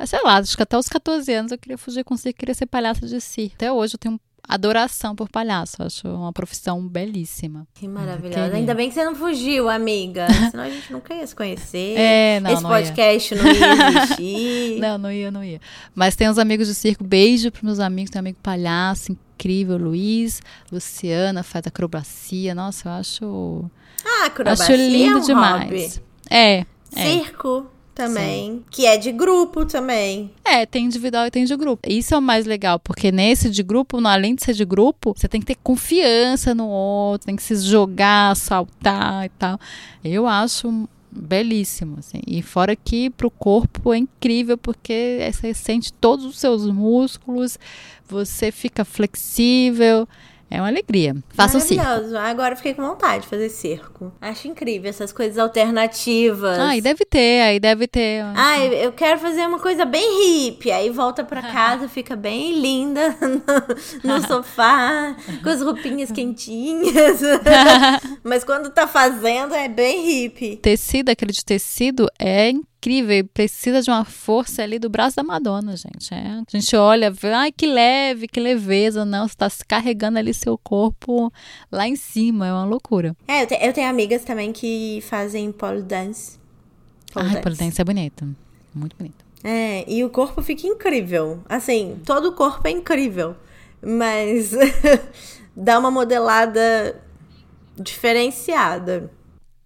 sei 0.05 0.19
lá, 0.23 0.37
acho 0.37 0.55
que 0.57 0.63
até 0.63 0.77
os 0.77 0.87
14 0.87 1.31
anos 1.31 1.51
eu 1.51 1.57
queria 1.57 1.77
fugir 1.77 2.03
com 2.03 2.17
circo, 2.17 2.39
queria 2.39 2.55
ser 2.55 2.65
palhaço 2.65 3.05
de 3.05 3.21
circo. 3.21 3.55
Até 3.55 3.71
hoje 3.71 3.95
eu 3.95 3.99
tenho 3.99 4.19
adoração 4.47 5.15
por 5.15 5.29
palhaço. 5.29 5.83
Acho 5.83 6.07
uma 6.07 6.33
profissão 6.33 6.85
belíssima. 6.87 7.67
Que 7.73 7.87
maravilhosa. 7.87 8.55
Ainda 8.55 8.73
bem 8.73 8.89
que 8.89 8.95
você 8.95 9.05
não 9.05 9.15
fugiu, 9.15 9.69
amiga. 9.69 10.27
Senão 10.51 10.63
a 10.63 10.69
gente 10.69 10.91
nunca 10.91 11.13
ia 11.13 11.25
se 11.25 11.35
conhecer. 11.35 11.97
É, 11.97 12.39
não, 12.39 12.51
Esse 12.51 12.63
não 12.63 12.69
podcast 12.69 13.33
ia. 13.33 13.41
não 13.41 13.51
ia 13.51 14.01
existir. 14.01 14.79
não, 14.81 14.97
não 14.97 15.11
ia, 15.11 15.31
não 15.31 15.43
ia. 15.43 15.61
Mas 15.95 16.15
tem 16.15 16.29
os 16.29 16.37
amigos 16.37 16.67
do 16.67 16.73
circo. 16.73 17.03
Beijo 17.03 17.51
pros 17.51 17.63
meus 17.63 17.79
amigos. 17.79 18.11
Tem 18.11 18.19
um 18.19 18.23
amigo 18.23 18.37
palhaço 18.41 19.11
incrível, 19.11 19.77
Luiz. 19.77 20.41
Luciana 20.71 21.43
faz 21.43 21.65
acrobacia. 21.67 22.53
Nossa, 22.53 22.89
eu 22.89 22.93
acho. 22.93 23.71
Ah, 24.05 24.25
acrobacia. 24.25 24.65
Acho 24.65 24.75
lindo 24.75 25.17
é 25.17 25.21
um 25.21 25.25
demais. 25.25 25.63
Hobby. 25.63 26.03
É. 26.29 26.65
Circo. 26.93 27.67
Também, 28.07 28.63
que 28.69 28.85
é 28.85 28.97
de 28.97 29.11
grupo 29.11 29.65
também. 29.65 30.31
É, 30.43 30.65
tem 30.65 30.85
individual 30.85 31.27
e 31.27 31.31
tem 31.31 31.45
de 31.45 31.55
grupo. 31.55 31.87
Isso 31.87 32.13
é 32.13 32.17
o 32.17 32.21
mais 32.21 32.45
legal, 32.45 32.79
porque 32.79 33.11
nesse 33.11 33.49
de 33.49 33.61
grupo, 33.61 34.05
além 34.05 34.35
de 34.35 34.43
ser 34.43 34.53
de 34.53 34.65
grupo, 34.65 35.13
você 35.15 35.27
tem 35.27 35.39
que 35.39 35.47
ter 35.47 35.57
confiança 35.61 36.55
no 36.55 36.67
outro, 36.67 37.27
tem 37.27 37.35
que 37.35 37.43
se 37.43 37.55
jogar, 37.57 38.35
saltar 38.35 39.25
e 39.25 39.29
tal. 39.29 39.59
Eu 40.03 40.25
acho 40.25 40.87
belíssimo, 41.11 41.97
assim. 41.99 42.21
E 42.25 42.41
fora 42.41 42.75
que 42.75 43.09
pro 43.09 43.29
corpo 43.29 43.93
é 43.93 43.97
incrível, 43.97 44.57
porque 44.57 45.19
você 45.31 45.53
sente 45.53 45.91
todos 45.93 46.25
os 46.25 46.39
seus 46.39 46.65
músculos, 46.65 47.59
você 48.07 48.51
fica 48.51 48.85
flexível. 48.85 50.07
É 50.53 50.59
uma 50.59 50.67
alegria. 50.67 51.15
Faça 51.29 51.57
o 51.57 51.61
circo. 51.61 51.81
Maravilhoso. 51.81 52.17
Agora 52.17 52.51
eu 52.51 52.57
fiquei 52.57 52.73
com 52.73 52.81
vontade 52.81 53.23
de 53.23 53.29
fazer 53.29 53.47
circo. 53.47 54.11
Acho 54.19 54.49
incrível 54.49 54.89
essas 54.89 55.13
coisas 55.13 55.37
alternativas. 55.37 56.59
Ah, 56.59 56.75
e 56.75 56.81
deve 56.81 57.05
ter, 57.05 57.41
aí 57.41 57.57
deve 57.57 57.87
ter. 57.87 58.21
Ah, 58.35 58.59
eu 58.59 58.91
quero 58.91 59.17
fazer 59.17 59.47
uma 59.47 59.59
coisa 59.59 59.85
bem 59.85 60.03
hippie. 60.49 60.69
Aí 60.69 60.89
volta 60.89 61.23
pra 61.23 61.41
casa, 61.53 61.87
fica 61.87 62.17
bem 62.17 62.59
linda 62.59 63.15
no, 64.03 64.17
no 64.17 64.27
sofá, 64.27 65.15
com 65.41 65.49
as 65.49 65.61
roupinhas 65.61 66.11
quentinhas. 66.13 67.21
Mas 68.21 68.43
quando 68.43 68.69
tá 68.71 68.85
fazendo, 68.85 69.55
é 69.55 69.69
bem 69.69 70.05
hippie. 70.05 70.57
Tecido, 70.57 71.09
aquele 71.09 71.31
de 71.31 71.45
tecido, 71.45 72.09
é 72.19 72.49
incrível 72.49 72.70
incrível, 72.81 73.29
precisa 73.31 73.81
de 73.81 73.91
uma 73.91 74.03
força 74.03 74.63
ali 74.63 74.79
do 74.79 74.89
braço 74.89 75.15
da 75.15 75.23
Madonna, 75.23 75.75
gente. 75.77 76.11
É. 76.11 76.17
A 76.17 76.57
gente 76.57 76.75
olha, 76.75 77.11
vê, 77.11 77.31
ai 77.31 77.51
que 77.51 77.67
leve, 77.67 78.27
que 78.27 78.39
leveza, 78.39 79.05
não, 79.05 79.27
você 79.27 79.35
tá 79.35 79.47
carregando 79.67 80.17
ali 80.17 80.33
seu 80.33 80.57
corpo 80.57 81.31
lá 81.71 81.87
em 81.87 81.95
cima, 81.95 82.47
é 82.47 82.51
uma 82.51 82.65
loucura. 82.65 83.15
É, 83.27 83.43
eu, 83.43 83.47
te, 83.47 83.53
eu 83.61 83.71
tenho 83.71 83.87
amigas 83.87 84.23
também 84.23 84.51
que 84.51 84.99
fazem 85.03 85.51
pole 85.51 85.83
dance. 85.83 86.39
Pole 87.13 87.27
ai, 87.27 87.33
dance. 87.33 87.43
pole 87.43 87.55
dance 87.55 87.81
é 87.81 87.83
bonito, 87.83 88.35
muito 88.73 88.95
bonito. 88.97 89.23
É, 89.43 89.85
e 89.87 90.03
o 90.03 90.09
corpo 90.09 90.41
fica 90.41 90.65
incrível. 90.65 91.43
Assim, 91.47 91.99
todo 92.03 92.29
o 92.29 92.33
corpo 92.33 92.67
é 92.67 92.71
incrível, 92.71 93.35
mas 93.81 94.51
dá 95.55 95.77
uma 95.77 95.91
modelada 95.91 96.99
diferenciada. 97.77 99.11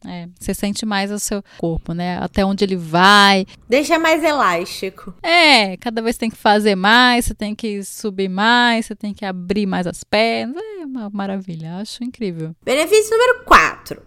É, 0.08 0.28
você 0.40 0.54
sente 0.54 0.86
mais 0.86 1.12
o 1.12 1.20
seu 1.20 1.44
corpo, 1.58 1.94
né? 1.94 2.18
Até 2.20 2.46
onde 2.46 2.64
ele 2.64 2.76
vai. 2.76 3.46
Deixa 3.68 3.98
mais 3.98 4.24
elástico. 4.24 5.14
É, 5.22 5.78
cada 5.78 6.02
vez 6.02 6.18
tem 6.18 6.30
que 6.30 6.38
fazer 6.38 6.76
mais, 6.76 7.26
você 7.26 7.34
tem 7.34 7.56
que 7.56 7.84
subir 7.84 8.30
mais, 8.30 8.86
você 8.86 8.96
tem 8.96 9.14
que 9.14 9.26
abrir 9.26 9.66
mais 9.66 9.88
as 9.88 10.04
pernas. 10.04 10.64
É 10.82 10.86
uma 10.86 11.10
maravilha, 11.10 11.78
acho 11.78 12.04
incrível. 12.04 12.56
Benefício 12.64 13.12
número 13.12 13.44
4. 13.46 14.04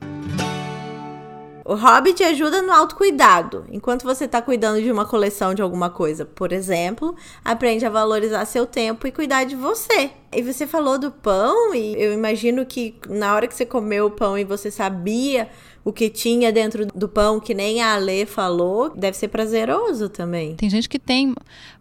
O 1.68 1.74
hobby 1.74 2.14
te 2.14 2.24
ajuda 2.24 2.62
no 2.62 2.72
autocuidado. 2.72 3.66
Enquanto 3.70 4.02
você 4.02 4.24
está 4.24 4.40
cuidando 4.40 4.80
de 4.80 4.90
uma 4.90 5.04
coleção 5.04 5.52
de 5.52 5.60
alguma 5.60 5.90
coisa, 5.90 6.24
por 6.24 6.50
exemplo, 6.50 7.14
aprende 7.44 7.84
a 7.84 7.90
valorizar 7.90 8.46
seu 8.46 8.64
tempo 8.64 9.06
e 9.06 9.12
cuidar 9.12 9.44
de 9.44 9.54
você. 9.54 10.10
E 10.32 10.40
você 10.40 10.66
falou 10.66 10.98
do 10.98 11.10
pão, 11.10 11.74
e 11.74 11.94
eu 12.02 12.14
imagino 12.14 12.64
que 12.64 12.98
na 13.06 13.34
hora 13.34 13.46
que 13.46 13.54
você 13.54 13.66
comeu 13.66 14.06
o 14.06 14.10
pão 14.10 14.38
e 14.38 14.44
você 14.44 14.70
sabia 14.70 15.50
o 15.88 15.92
que 15.92 16.10
tinha 16.10 16.52
dentro 16.52 16.84
do 16.84 17.08
pão, 17.08 17.40
que 17.40 17.54
nem 17.54 17.80
a 17.80 17.94
Ale 17.94 18.26
falou, 18.26 18.90
deve 18.90 19.16
ser 19.16 19.28
prazeroso 19.28 20.10
também. 20.10 20.54
Tem 20.54 20.68
gente 20.68 20.86
que 20.86 20.98
tem 20.98 21.34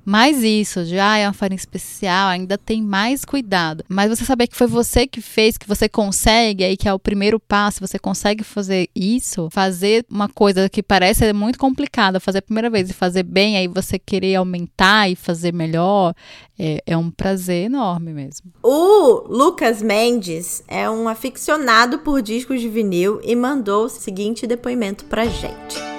mais 0.08 0.41
isso, 0.41 0.86
de 0.86 0.98
ah, 0.98 1.17
é 1.17 1.28
uma 1.28 1.34
farinha 1.34 1.58
especial, 1.58 2.30
ainda 2.30 2.58
tem 2.58 2.82
mais 2.82 3.26
cuidado. 3.26 3.84
Mas 3.89 4.10
você 4.10 4.24
saber 4.24 4.48
que 4.48 4.56
foi 4.56 4.65
você 4.65 5.06
que 5.06 5.20
fez, 5.20 5.58
que 5.58 5.67
você 5.67 5.89
consegue, 5.89 6.63
aí 6.63 6.78
que 6.78 6.88
é 6.88 6.93
o 6.93 6.98
primeiro 6.98 7.41
passo, 7.41 7.86
você 7.86 8.00
consegue 8.00 8.41
fazer 8.41 8.88
isso, 8.96 9.50
fazer 9.52 10.06
uma 10.10 10.30
coisa 10.30 10.70
que 10.70 10.82
parece 10.82 11.34
muito 11.34 11.60
complicada, 11.60 12.22
fazer 12.22 12.38
a 12.38 12.41
primeira 12.41 12.70
vez 12.70 12.89
e 12.89 12.93
fazer 12.93 13.24
bem, 13.24 13.58
aí 13.58 13.67
você 13.67 14.00
querer 14.00 14.36
aumentar 14.36 15.10
e 15.12 15.15
fazer 15.17 15.54
melhor, 15.54 16.15
é, 16.58 16.82
é 16.88 16.96
um 16.96 17.12
prazer 17.12 17.65
enorme 17.65 18.13
mesmo. 18.13 18.50
O 18.63 19.28
Lucas 19.28 19.82
Mendes 19.82 20.63
é 20.70 20.89
um 20.89 21.10
aficionado 21.10 22.00
por 22.00 22.22
discos 22.22 22.62
de 22.62 22.70
vinil 22.70 23.20
e 23.26 23.36
mandou 23.36 23.84
o 23.84 23.89
seguinte 23.89 24.48
depoimento 24.48 25.04
pra 25.04 25.26
gente. 25.26 25.96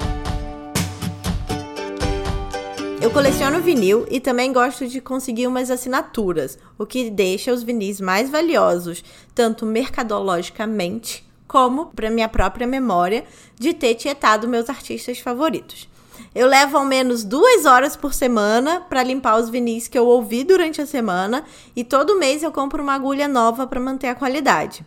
Eu 3.09 3.15
coleciono 3.15 3.63
vinil 3.63 4.07
e 4.11 4.21
também 4.21 4.53
gosto 4.53 4.87
de 4.87 5.01
conseguir 5.01 5.47
umas 5.47 5.71
assinaturas, 5.71 6.59
o 6.79 6.85
que 6.85 7.09
deixa 7.09 7.51
os 7.51 7.63
vinis 7.63 8.03
mais 8.03 8.29
valiosos, 8.29 9.03
tanto 9.35 9.65
mercadologicamente 9.65 11.27
como 11.47 11.87
para 11.87 12.11
minha 12.11 12.29
própria 12.29 12.67
memória 12.67 13.25
de 13.59 13.73
ter 13.73 13.95
tietado 13.95 14.47
meus 14.47 14.69
artistas 14.69 15.21
favoritos. 15.21 15.89
Eu 16.35 16.47
levo 16.47 16.77
ao 16.77 16.85
menos 16.85 17.25
duas 17.25 17.65
horas 17.65 17.97
por 17.97 18.13
semana 18.13 18.83
para 18.83 19.03
limpar 19.03 19.41
os 19.41 19.49
vinis 19.49 19.89
que 19.89 19.99
eu 19.99 20.07
ouvi 20.07 20.45
durante 20.45 20.83
a 20.83 20.87
semana 20.87 21.45
e 21.75 21.83
todo 21.85 22.19
mês 22.19 22.43
eu 22.43 22.53
compro 22.53 22.83
uma 22.83 22.93
agulha 22.93 23.27
nova 23.27 23.67
para 23.67 23.81
manter 23.81 24.09
a 24.09 24.15
qualidade. 24.15 24.85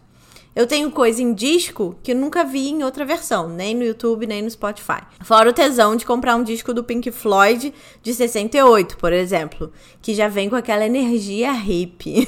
Eu 0.54 0.68
tenho 0.68 0.92
coisa 0.92 1.22
em 1.22 1.34
disco 1.34 1.96
que 2.04 2.14
nunca 2.14 2.44
vi 2.44 2.68
em 2.68 2.84
outra 2.84 3.06
versão, 3.06 3.48
nem 3.48 3.74
no 3.74 3.86
YouTube, 3.86 4.28
nem 4.28 4.42
no 4.42 4.52
Spotify. 4.52 5.00
Fora 5.22 5.50
o 5.50 5.54
tesão 5.54 5.96
de 5.96 6.06
comprar 6.06 6.36
um 6.36 6.44
disco 6.44 6.74
do 6.74 6.84
Pink 6.84 7.10
Floyd 7.10 7.74
de 8.04 8.14
68, 8.14 8.98
por 8.98 9.14
exemplo, 9.14 9.72
que 10.02 10.14
já 10.14 10.28
vem 10.28 10.50
com 10.50 10.58
aquela 10.58 10.86
energia 10.86 11.54
hippie. 11.54 12.28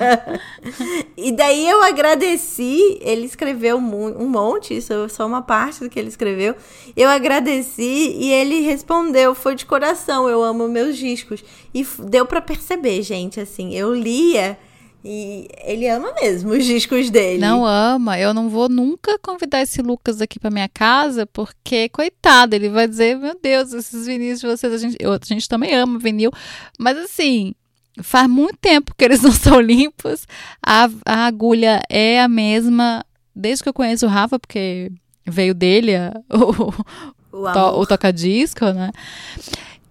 e 1.18 1.30
daí 1.30 1.68
eu 1.68 1.82
agradeci, 1.82 2.98
ele 3.02 3.26
escreveu 3.26 3.76
um 3.76 4.26
monte, 4.26 4.78
isso 4.78 4.94
é 4.94 5.08
só 5.08 5.26
uma 5.26 5.42
parte 5.42 5.80
do 5.80 5.90
que 5.90 5.98
ele 5.98 6.08
escreveu. 6.08 6.54
Eu 6.96 7.10
agradeci 7.10 8.16
e 8.18 8.32
ele 8.32 8.60
respondeu, 8.60 9.34
foi 9.34 9.54
de 9.54 9.66
coração, 9.66 10.30
eu 10.30 10.42
amo 10.42 10.66
meus 10.66 10.96
discos. 10.96 11.44
E 11.74 11.86
deu 12.04 12.24
para 12.24 12.40
perceber, 12.40 13.02
gente, 13.02 13.38
assim, 13.38 13.74
eu 13.74 13.94
lia 13.94 14.58
e 15.04 15.48
ele 15.64 15.88
ama 15.88 16.12
mesmo 16.20 16.50
os 16.50 16.64
discos 16.64 17.08
dele. 17.08 17.40
Não 17.40 17.64
ama. 17.64 18.18
Eu 18.18 18.34
não 18.34 18.48
vou 18.48 18.68
nunca 18.68 19.18
convidar 19.20 19.62
esse 19.62 19.80
Lucas 19.80 20.20
aqui 20.20 20.40
pra 20.40 20.50
minha 20.50 20.68
casa, 20.68 21.26
porque, 21.26 21.88
coitado, 21.88 22.54
ele 22.54 22.68
vai 22.68 22.88
dizer: 22.88 23.16
Meu 23.16 23.38
Deus, 23.40 23.72
esses 23.72 24.06
vinis 24.06 24.40
de 24.40 24.46
vocês, 24.46 24.72
a 24.72 24.78
gente, 24.78 24.96
eu, 24.98 25.12
a 25.12 25.18
gente 25.22 25.48
também 25.48 25.74
ama 25.74 25.98
vinil. 25.98 26.30
Mas 26.78 26.98
assim, 26.98 27.54
faz 28.02 28.28
muito 28.28 28.56
tempo 28.58 28.94
que 28.96 29.04
eles 29.04 29.22
não 29.22 29.32
são 29.32 29.60
limpos. 29.60 30.26
A, 30.60 30.88
a 31.06 31.26
agulha 31.26 31.80
é 31.88 32.20
a 32.20 32.28
mesma 32.28 33.04
desde 33.34 33.62
que 33.62 33.68
eu 33.68 33.74
conheço 33.74 34.04
o 34.04 34.08
Rafa, 34.08 34.36
porque 34.38 34.90
veio 35.24 35.54
dele 35.54 35.94
a, 35.94 36.12
o, 36.34 36.74
o, 37.32 37.52
to, 37.52 37.80
o 37.80 37.86
toca-disco, 37.86 38.64
né? 38.66 38.90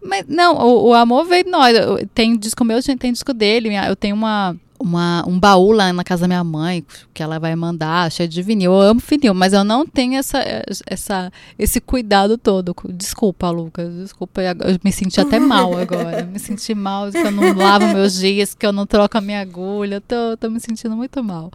Mas 0.04 0.26
não, 0.28 0.56
o, 0.58 0.90
o 0.90 0.94
amor 0.94 1.26
veio 1.26 1.46
de 1.46 1.50
nós. 1.50 1.76
Tem 2.14 2.38
disco 2.38 2.66
meu, 2.66 2.80
tem 2.84 3.12
disco 3.12 3.34
dele. 3.34 3.70
Eu 3.88 3.96
tenho 3.96 4.16
uma 4.16 4.56
uma, 4.80 5.24
um 5.28 5.40
baú 5.40 5.72
lá 5.72 5.92
na 5.92 6.04
casa 6.04 6.22
da 6.22 6.28
minha 6.28 6.44
mãe, 6.44 6.86
que 7.14 7.22
ela 7.22 7.40
vai 7.40 7.56
mandar, 7.56 8.12
cheio 8.12 8.30
de 8.30 8.42
vinil. 8.42 8.74
Eu 8.74 8.82
amo 8.82 9.02
vinil, 9.06 9.34
mas 9.34 9.54
eu 9.54 9.64
não 9.64 9.86
tenho 9.86 10.16
essa, 10.16 10.40
essa, 10.86 11.32
esse 11.58 11.80
cuidado 11.82 12.38
todo. 12.38 12.76
Desculpa, 12.90 13.50
Lucas, 13.50 13.94
desculpa. 13.94 14.42
Eu 14.42 14.80
me 14.84 14.92
senti 14.92 15.20
até 15.20 15.40
mal 15.40 15.76
agora. 15.78 16.24
me 16.24 16.40
senti 16.40 16.74
mal 16.76 17.12
que 17.12 17.18
eu 17.18 17.32
não 17.32 17.54
lavo 17.54 17.88
meus 17.88 18.18
dias, 18.20 18.54
que 18.54 18.66
eu 18.66 18.72
não 18.72 18.86
troco 18.86 19.18
a 19.18 19.22
minha 19.22 19.42
agulha. 19.42 20.02
Tô, 20.02 20.38
tô 20.38 20.50
me 20.50 20.60
sentindo 20.60 20.96
muito 20.96 21.24
mal. 21.24 21.52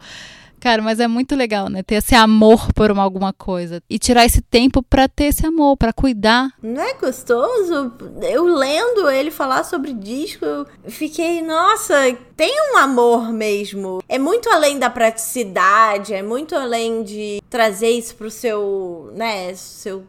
Cara, 0.63 0.81
mas 0.81 1.01
é 1.01 1.09
muito 1.09 1.35
legal, 1.35 1.69
né? 1.69 1.83
Ter 1.83 1.97
esse 1.97 2.15
amor 2.15 2.73
por 2.73 2.89
uma, 2.89 3.03
alguma 3.03 3.33
coisa. 3.33 3.83
E 3.91 3.99
tirar 3.99 4.25
esse 4.25 4.41
tempo 4.41 4.81
para 4.81 5.09
ter 5.09 5.25
esse 5.25 5.45
amor, 5.45 5.77
para 5.77 5.93
cuidar. 5.93 6.53
Não 6.63 6.81
é 6.81 6.95
gostoso? 6.95 7.93
Eu 8.23 8.45
lendo 8.45 9.11
ele 9.11 9.33
falar 9.33 9.65
sobre 9.65 9.93
disco, 9.93 10.45
eu 10.45 10.65
fiquei, 10.87 11.43
nossa, 11.43 12.17
tem 12.37 12.55
um 12.71 12.77
amor 12.77 13.33
mesmo. 13.33 14.05
É 14.09 14.21
muito 14.21 14.49
além 14.51 14.79
da 14.79 14.89
praticidade, 14.89 16.15
é 16.15 16.23
muito 16.23 16.55
além 16.55 17.03
de 17.03 17.43
trazer 17.51 17.91
isso 17.91 18.15
pro 18.15 18.31
seu, 18.31 19.11
né, 19.17 19.53
seu 19.57 20.07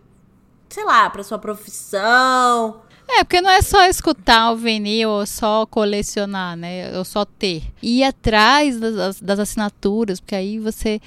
sei 0.69 0.85
lá, 0.85 1.09
para 1.09 1.23
sua 1.23 1.39
profissão. 1.39 2.81
É, 3.07 3.23
porque 3.23 3.41
não 3.41 3.49
é 3.49 3.61
só 3.61 3.85
escutar 3.85 4.51
o 4.51 4.55
vinil 4.55 5.09
ou 5.09 5.25
só 5.25 5.65
colecionar, 5.65 6.55
né? 6.57 6.97
Ou 6.97 7.05
só 7.05 7.25
ter. 7.25 7.63
Ir 7.81 8.03
atrás 8.03 8.79
das, 8.79 9.19
das 9.19 9.39
assinaturas, 9.39 10.19
porque 10.19 10.35
aí 10.35 10.57
você 10.57 10.99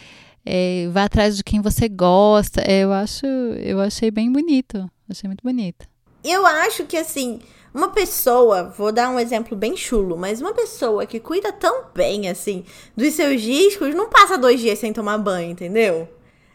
é, 0.45 0.89
vai 0.93 1.05
atrás 1.05 1.37
de 1.37 1.43
quem 1.43 1.61
você 1.61 1.89
gosta. 1.89 2.61
É, 2.61 2.85
eu 2.85 2.93
acho, 2.93 3.27
eu 3.27 3.81
achei 3.81 4.11
bem 4.11 4.31
bonito. 4.31 4.89
Achei 5.11 5.29
muito 5.29 5.43
bonito. 5.43 5.87
Eu 6.23 6.47
acho 6.47 6.85
que 6.85 6.97
assim, 6.97 7.41
uma 7.73 7.89
pessoa, 7.89 8.65
vou 8.77 8.91
dar 8.91 9.11
um 9.11 9.19
exemplo 9.19 9.57
bem 9.57 9.77
chulo, 9.77 10.17
mas 10.17 10.41
uma 10.41 10.55
pessoa 10.55 11.07
que 11.07 11.21
cuida 11.21 11.53
tão 11.53 11.85
bem 11.95 12.29
assim 12.29 12.65
dos 12.97 13.13
seus 13.15 13.41
discos 13.41 13.95
não 13.95 14.09
passa 14.09 14.39
dois 14.39 14.61
dias 14.61 14.79
sem 14.79 14.93
tomar 14.93 15.19
banho, 15.19 15.51
entendeu? 15.51 16.09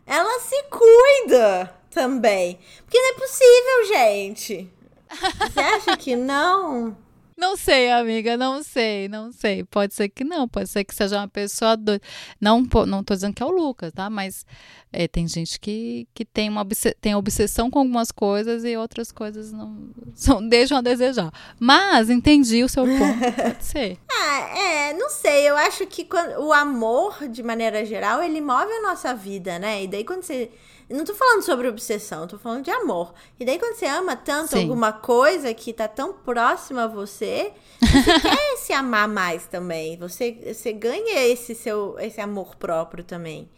Ela 0.05 0.39
se 0.39 0.63
cuida 0.63 1.73
também. 1.89 2.59
Porque 2.83 2.97
não 2.97 3.09
é 3.09 3.13
possível, 3.13 3.95
gente. 3.95 4.73
Você 5.11 5.59
acha 5.59 5.97
que 5.97 6.15
não? 6.15 6.95
Não 7.41 7.57
sei, 7.57 7.89
amiga, 7.89 8.37
não 8.37 8.61
sei, 8.61 9.07
não 9.07 9.31
sei. 9.31 9.63
Pode 9.63 9.95
ser 9.95 10.09
que 10.09 10.23
não, 10.23 10.47
pode 10.47 10.69
ser 10.69 10.83
que 10.83 10.93
seja 10.93 11.17
uma 11.17 11.27
pessoa 11.27 11.75
doida. 11.75 11.99
Não, 12.39 12.61
não 12.85 13.03
tô 13.03 13.15
dizendo 13.15 13.33
que 13.33 13.41
é 13.41 13.45
o 13.47 13.49
Lucas, 13.49 13.91
tá? 13.91 14.11
Mas 14.11 14.45
é, 14.93 15.07
tem 15.07 15.27
gente 15.27 15.59
que, 15.59 16.07
que 16.13 16.23
tem 16.23 16.47
uma 16.49 16.63
tem 17.01 17.15
obsessão 17.15 17.71
com 17.71 17.79
algumas 17.79 18.11
coisas 18.11 18.63
e 18.63 18.77
outras 18.77 19.11
coisas 19.11 19.51
não 19.51 19.89
são, 20.13 20.47
deixam 20.47 20.77
a 20.77 20.81
desejar. 20.81 21.31
Mas 21.59 22.11
entendi 22.11 22.63
o 22.63 22.69
seu 22.69 22.85
ponto, 22.85 23.33
pode 23.35 23.65
ser. 23.65 23.97
Ah, 24.23 24.57
é, 24.57 24.93
não 24.93 25.09
sei. 25.09 25.49
Eu 25.49 25.57
acho 25.57 25.85
que 25.87 26.05
quando, 26.05 26.39
o 26.41 26.53
amor, 26.53 27.27
de 27.27 27.41
maneira 27.41 27.83
geral, 27.83 28.21
ele 28.21 28.39
move 28.39 28.71
a 28.71 28.81
nossa 28.83 29.15
vida, 29.15 29.57
né? 29.57 29.83
E 29.83 29.87
daí 29.87 30.05
quando 30.05 30.21
você 30.21 30.51
não 30.91 31.05
tô 31.05 31.13
falando 31.13 31.41
sobre 31.41 31.67
obsessão, 31.67 32.27
tô 32.27 32.37
falando 32.37 32.63
de 32.63 32.71
amor. 32.71 33.13
E 33.39 33.45
daí 33.45 33.57
quando 33.57 33.75
você 33.75 33.85
ama 33.85 34.15
tanto 34.15 34.51
Sim. 34.51 34.61
alguma 34.61 34.91
coisa 34.91 35.53
que 35.53 35.73
tá 35.73 35.87
tão 35.87 36.13
próxima 36.13 36.83
a 36.83 36.87
você, 36.87 37.53
você 37.79 38.19
quer 38.19 38.57
se 38.57 38.73
amar 38.73 39.07
mais 39.07 39.47
também. 39.47 39.97
Você, 39.97 40.53
você 40.53 40.73
ganha 40.73 41.25
esse 41.25 41.55
seu 41.55 41.95
esse 41.99 42.19
amor 42.19 42.55
próprio 42.55 43.03
também. 43.03 43.49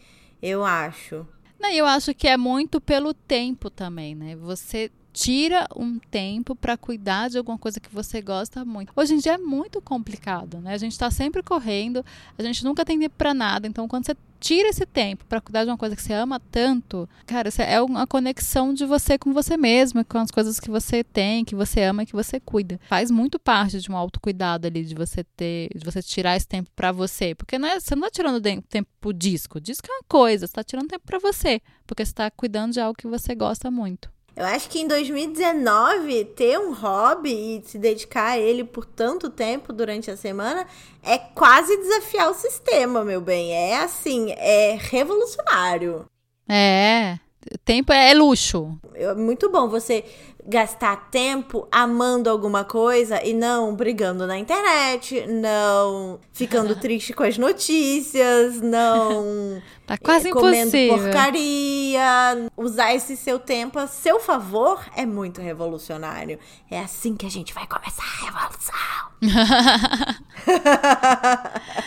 Eu 0.42 0.64
acho. 0.64 1.26
Não, 1.60 1.70
eu 1.70 1.86
acho 1.86 2.14
que 2.14 2.28
é 2.28 2.36
muito 2.36 2.82
pelo 2.82 3.14
tempo 3.14 3.70
também, 3.70 4.14
né? 4.14 4.36
Você 4.36 4.92
tira 5.14 5.68
um 5.76 6.00
tempo 6.00 6.56
para 6.56 6.76
cuidar 6.76 7.30
de 7.30 7.38
alguma 7.38 7.58
coisa 7.58 7.80
que 7.80 7.94
você 7.94 8.20
gosta 8.20 8.66
muito. 8.66 8.92
Hoje 8.96 9.14
em 9.14 9.20
dia 9.20 9.34
é 9.34 9.38
muito 9.38 9.80
complicado, 9.80 10.60
né? 10.60 10.74
A 10.74 10.78
gente 10.78 10.94
está 10.94 11.12
sempre 11.12 11.44
correndo, 11.44 12.04
a 12.38 12.42
gente 12.42 12.64
nunca 12.64 12.84
tem 12.84 13.00
tempo 13.00 13.16
para 13.16 13.34
nada. 13.34 13.68
Então, 13.68 13.88
quando 13.88 14.06
você 14.06 14.16
tira 14.40 14.68
esse 14.68 14.86
tempo 14.86 15.24
para 15.26 15.40
cuidar 15.40 15.64
de 15.64 15.70
uma 15.70 15.78
coisa 15.78 15.96
que 15.96 16.02
você 16.02 16.12
ama 16.12 16.38
tanto, 16.38 17.08
cara, 17.26 17.50
é 17.60 17.82
uma 17.82 18.06
conexão 18.06 18.74
de 18.74 18.86
você 18.86 19.18
com 19.18 19.32
você 19.32 19.56
mesmo, 19.56 20.04
com 20.04 20.18
as 20.18 20.32
coisas 20.32 20.60
que 20.60 20.70
você 20.70 21.02
tem, 21.02 21.46
que 21.46 21.56
você 21.56 21.84
ama 21.84 22.04
e 22.04 22.06
que 22.06 22.14
você 22.14 22.40
cuida. 22.40 22.80
Faz 22.90 23.10
muito 23.10 23.40
parte 23.40 23.80
de 23.80 23.92
um 23.92 23.96
autocuidado 23.96 24.68
ali, 24.68 24.84
de 24.84 24.96
você 24.96 25.24
ter, 25.24 25.70
de 25.74 25.86
você 25.86 26.02
tirar 26.02 26.36
esse 26.36 26.48
tempo 26.48 26.70
para 26.76 26.92
você. 26.92 27.36
Porque 27.36 27.58
não 27.58 27.70
é, 27.70 27.80
você 27.80 27.96
não 27.96 28.04
tá 28.04 28.10
tirando 28.10 28.42
tempo 28.42 28.90
pro 29.00 29.14
disco. 29.14 29.62
Disco 29.62 29.88
é 29.90 29.94
uma 29.94 30.04
coisa, 30.10 30.48
você 30.48 30.54
tá 30.54 30.64
tirando 30.64 30.90
tempo 30.90 31.06
para 31.06 31.20
você. 31.20 31.62
Porque 31.88 32.04
você 32.04 32.14
tá 32.14 32.30
cuidando 32.32 32.74
de 32.74 32.82
algo 32.82 32.98
que 32.98 33.08
você 33.08 33.34
gosta 33.36 33.72
muito. 33.72 34.13
Eu 34.36 34.46
acho 34.46 34.68
que 34.68 34.80
em 34.80 34.88
2019, 34.88 36.26
ter 36.26 36.58
um 36.58 36.74
hobby 36.74 37.30
e 37.32 37.64
se 37.66 37.78
dedicar 37.78 38.32
a 38.32 38.40
ele 38.40 38.64
por 38.64 38.84
tanto 38.84 39.30
tempo 39.30 39.72
durante 39.72 40.10
a 40.10 40.18
semana 40.18 40.66
é 41.04 41.18
quase 41.18 41.78
desafiar 41.78 42.32
o 42.32 42.34
sistema, 42.34 43.04
meu 43.04 43.22
bem. 43.22 43.54
É 43.54 43.78
assim, 43.78 44.32
é 44.32 44.76
revolucionário. 44.80 46.06
É. 46.50 47.20
Tempo 47.66 47.94
é 47.94 48.14
luxo. 48.14 48.78
É 48.96 49.14
muito 49.14 49.50
bom 49.50 49.68
você 49.68 50.04
gastar 50.46 51.10
tempo 51.10 51.68
amando 51.72 52.30
alguma 52.30 52.64
coisa 52.64 53.24
e 53.24 53.34
não 53.34 53.76
brigando 53.76 54.28
na 54.28 54.38
internet, 54.38 55.26
não 55.28 56.20
ficando 56.34 56.76
triste 56.80 57.14
com 57.14 57.24
as 57.24 57.38
notícias, 57.38 58.62
não 58.62 59.62
tá 59.88 59.98
quase 59.98 60.30
comendo 60.32 60.76
impossível. 60.76 60.98
porcaria. 60.98 62.50
Usar 62.58 62.94
esse 62.94 63.16
seu 63.16 63.40
tempo 63.40 63.80
a 63.80 63.88
seu 63.88 64.20
favor 64.20 64.86
é 64.96 65.06
muito 65.06 65.42
revolucionário. 65.42 66.38
É 66.70 66.80
assim 66.80 67.16
que 67.16 67.26
a 67.26 67.32
gente 67.32 67.54
vai 67.54 67.66
começar 67.68 68.04
a 68.04 68.26
revolução. 68.26 68.76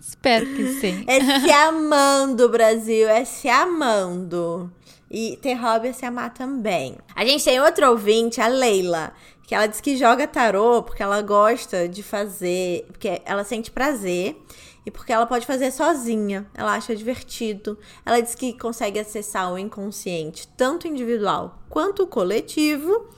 Espero 0.00 0.46
que 0.54 0.74
sim. 0.74 1.04
É 1.06 1.40
se 1.40 1.50
amando, 1.50 2.48
Brasil, 2.48 3.08
é 3.08 3.24
se 3.24 3.48
amando. 3.48 4.70
E 5.10 5.36
ter 5.42 5.54
hobby 5.54 5.88
é 5.88 5.92
se 5.92 6.06
amar 6.06 6.32
também. 6.32 6.96
A 7.16 7.24
gente 7.24 7.44
tem 7.44 7.60
outro 7.60 7.90
ouvinte, 7.90 8.40
a 8.40 8.46
Leila, 8.46 9.12
que 9.42 9.54
ela 9.54 9.66
diz 9.66 9.80
que 9.80 9.96
joga 9.96 10.28
tarô 10.28 10.84
porque 10.84 11.02
ela 11.02 11.20
gosta 11.20 11.88
de 11.88 12.00
fazer, 12.04 12.86
porque 12.86 13.20
ela 13.24 13.42
sente 13.42 13.72
prazer 13.72 14.40
e 14.86 14.90
porque 14.92 15.12
ela 15.12 15.26
pode 15.26 15.44
fazer 15.44 15.72
sozinha. 15.72 16.48
Ela 16.54 16.74
acha 16.74 16.94
divertido. 16.94 17.76
Ela 18.06 18.20
diz 18.20 18.36
que 18.36 18.52
consegue 18.52 19.00
acessar 19.00 19.52
o 19.52 19.58
inconsciente, 19.58 20.46
tanto 20.56 20.86
individual 20.86 21.58
quanto 21.68 22.06
coletivo. 22.06 23.08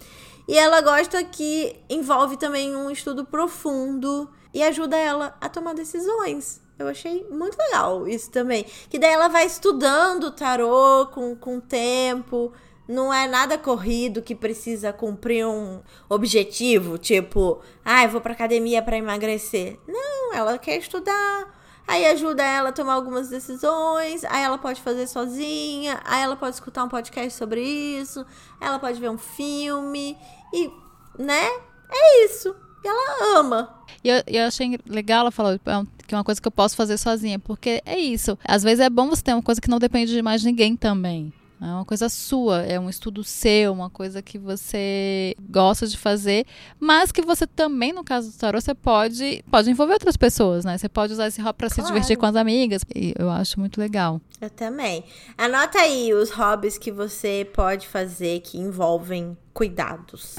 E 0.48 0.56
ela 0.56 0.80
gosta 0.80 1.22
que 1.22 1.76
envolve 1.90 2.38
também 2.38 2.74
um 2.74 2.90
estudo 2.90 3.26
profundo 3.26 4.26
e 4.54 4.62
ajuda 4.62 4.96
ela 4.96 5.36
a 5.38 5.50
tomar 5.50 5.74
decisões. 5.74 6.61
Eu 6.82 6.88
achei 6.88 7.26
muito 7.30 7.56
legal 7.56 8.06
isso 8.06 8.30
também. 8.30 8.64
Que 8.90 8.98
daí 8.98 9.12
ela 9.12 9.28
vai 9.28 9.46
estudando 9.46 10.24
o 10.24 10.30
tarô 10.30 11.06
com, 11.06 11.34
com 11.34 11.60
tempo. 11.60 12.52
Não 12.86 13.12
é 13.12 13.28
nada 13.28 13.56
corrido 13.56 14.20
que 14.20 14.34
precisa 14.34 14.92
cumprir 14.92 15.46
um 15.46 15.80
objetivo, 16.08 16.98
tipo, 16.98 17.60
ah, 17.84 18.02
eu 18.02 18.08
vou 18.08 18.20
pra 18.20 18.32
academia 18.32 18.82
para 18.82 18.98
emagrecer. 18.98 19.78
Não, 19.86 20.34
ela 20.34 20.58
quer 20.58 20.78
estudar. 20.78 21.62
Aí 21.86 22.06
ajuda 22.06 22.42
ela 22.42 22.68
a 22.68 22.72
tomar 22.72 22.94
algumas 22.94 23.28
decisões, 23.28 24.24
aí 24.24 24.42
ela 24.42 24.58
pode 24.58 24.80
fazer 24.80 25.06
sozinha, 25.06 26.00
aí 26.04 26.22
ela 26.22 26.36
pode 26.36 26.54
escutar 26.54 26.84
um 26.84 26.88
podcast 26.88 27.32
sobre 27.36 27.60
isso, 27.62 28.24
ela 28.60 28.78
pode 28.78 29.00
ver 29.00 29.10
um 29.10 29.18
filme 29.18 30.16
e, 30.52 30.70
né? 31.18 31.46
É 31.90 32.24
isso. 32.24 32.54
E 32.84 32.88
ela 32.88 33.38
ama. 33.38 33.82
E 34.04 34.08
eu, 34.08 34.22
eu 34.26 34.46
achei 34.46 34.78
legal 34.86 35.20
ela 35.20 35.30
falou 35.30 35.52
é 35.52 35.58
que 36.06 36.14
é 36.14 36.18
uma 36.18 36.24
coisa 36.24 36.40
que 36.40 36.48
eu 36.48 36.52
posso 36.52 36.76
fazer 36.76 36.98
sozinha, 36.98 37.38
porque 37.38 37.82
é 37.86 37.98
isso. 37.98 38.36
Às 38.44 38.62
vezes 38.62 38.80
é 38.80 38.90
bom 38.90 39.08
você 39.08 39.22
ter 39.22 39.32
uma 39.32 39.42
coisa 39.42 39.60
que 39.60 39.70
não 39.70 39.78
depende 39.78 40.12
de 40.12 40.22
mais 40.22 40.42
ninguém 40.42 40.76
também. 40.76 41.32
É 41.62 41.66
uma 41.66 41.84
coisa 41.84 42.08
sua, 42.08 42.62
é 42.62 42.78
um 42.80 42.90
estudo 42.90 43.22
seu, 43.22 43.72
uma 43.72 43.88
coisa 43.88 44.20
que 44.20 44.36
você 44.36 45.36
gosta 45.48 45.86
de 45.86 45.96
fazer, 45.96 46.44
mas 46.80 47.12
que 47.12 47.22
você 47.22 47.46
também, 47.46 47.92
no 47.92 48.02
caso 48.02 48.32
do 48.32 48.36
tarô, 48.36 48.60
você 48.60 48.74
pode, 48.74 49.44
pode 49.48 49.70
envolver 49.70 49.92
outras 49.92 50.16
pessoas, 50.16 50.64
né? 50.64 50.76
Você 50.76 50.88
pode 50.88 51.12
usar 51.12 51.28
esse 51.28 51.40
hobby 51.40 51.58
para 51.58 51.70
claro. 51.70 51.86
se 51.86 51.86
divertir 51.86 52.16
com 52.16 52.26
as 52.26 52.34
amigas. 52.34 52.82
E 52.92 53.14
eu 53.16 53.30
acho 53.30 53.60
muito 53.60 53.78
legal. 53.78 54.20
Eu 54.40 54.50
também. 54.50 55.04
Anota 55.38 55.78
aí 55.78 56.12
os 56.12 56.32
hobbies 56.32 56.76
que 56.76 56.90
você 56.90 57.48
pode 57.54 57.86
fazer 57.86 58.40
que 58.40 58.58
envolvem 58.58 59.38
cuidados. 59.54 60.34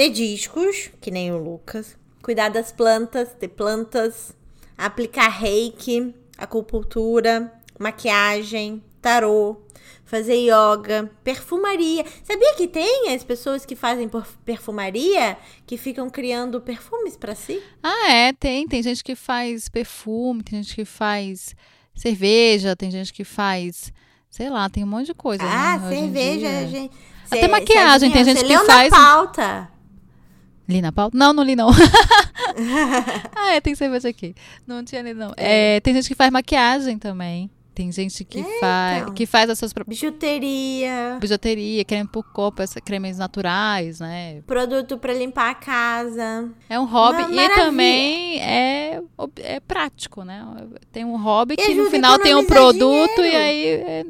Ter 0.00 0.08
discos, 0.08 0.90
que 0.98 1.10
nem 1.10 1.30
o 1.30 1.36
Lucas. 1.36 1.94
Cuidar 2.22 2.48
das 2.48 2.72
plantas, 2.72 3.34
ter 3.38 3.48
plantas. 3.48 4.34
Aplicar 4.78 5.28
reiki, 5.28 6.14
acupuntura, 6.38 7.52
maquiagem, 7.78 8.82
tarô, 9.02 9.60
fazer 10.06 10.36
yoga, 10.36 11.10
perfumaria. 11.22 12.02
Sabia 12.24 12.54
que 12.54 12.66
tem 12.66 13.12
as 13.14 13.22
pessoas 13.22 13.66
que 13.66 13.76
fazem 13.76 14.08
perfumaria 14.42 15.36
que 15.66 15.76
ficam 15.76 16.08
criando 16.08 16.62
perfumes 16.62 17.14
para 17.14 17.34
si? 17.34 17.62
Ah, 17.82 18.10
é, 18.10 18.32
tem. 18.32 18.66
Tem 18.66 18.82
gente 18.82 19.04
que 19.04 19.14
faz 19.14 19.68
perfume, 19.68 20.42
tem 20.42 20.62
gente 20.62 20.76
que 20.76 20.86
faz 20.86 21.54
cerveja, 21.94 22.74
tem 22.74 22.90
gente 22.90 23.12
que 23.12 23.22
faz, 23.22 23.92
sei 24.30 24.48
lá, 24.48 24.70
tem 24.70 24.82
um 24.82 24.86
monte 24.86 25.08
de 25.08 25.14
coisa. 25.14 25.44
Ah, 25.44 25.76
né, 25.76 25.88
cerveja, 25.90 26.66
gente. 26.68 26.96
Até 27.30 27.46
maquiagem, 27.46 28.10
tem 28.10 28.24
gente 28.24 28.42
que 28.42 28.58
faz. 28.60 28.90
Na 28.90 28.96
pauta. 28.96 29.79
Li 30.70 30.80
na 30.80 30.92
pauta? 30.92 31.16
Não, 31.16 31.32
não 31.32 31.42
li 31.42 31.56
não. 31.56 31.70
ah, 33.34 33.52
é, 33.52 33.60
tem 33.60 33.74
cerveja 33.74 34.08
aqui. 34.08 34.34
Não 34.66 34.84
tinha 34.84 35.02
li 35.02 35.14
não. 35.14 35.32
É, 35.36 35.80
tem 35.80 35.94
gente 35.94 36.08
que 36.08 36.14
faz 36.14 36.30
maquiagem 36.30 36.98
também. 36.98 37.50
Tem 37.74 37.90
gente 37.90 38.24
que, 38.24 38.40
é, 38.40 38.60
faz, 38.60 39.10
que 39.14 39.26
faz 39.26 39.48
as 39.48 39.58
suas 39.58 39.72
próprias. 39.72 39.98
Bijuteria. 39.98 41.16
Bijuteria, 41.20 41.84
creme 41.84 42.08
pro 42.08 42.22
corpo, 42.22 42.62
cremes 42.84 43.16
naturais, 43.16 44.00
né? 44.00 44.42
Produto 44.46 44.98
para 44.98 45.14
limpar 45.14 45.50
a 45.50 45.54
casa. 45.54 46.50
É 46.68 46.78
um 46.78 46.84
hobby 46.84 47.22
Uma 47.22 47.32
e 47.32 47.36
maravilha. 47.36 47.64
também 47.64 48.42
é, 48.42 49.00
é 49.38 49.60
prático, 49.60 50.24
né? 50.24 50.44
Tem 50.92 51.04
um 51.04 51.16
hobby 51.16 51.56
que 51.56 51.74
no 51.74 51.88
final 51.88 52.18
tem 52.18 52.34
um 52.34 52.44
produto 52.44 53.16
dinheiro. 53.16 53.22
e 53.22 53.36
aí 53.36 53.64
é, 53.66 54.04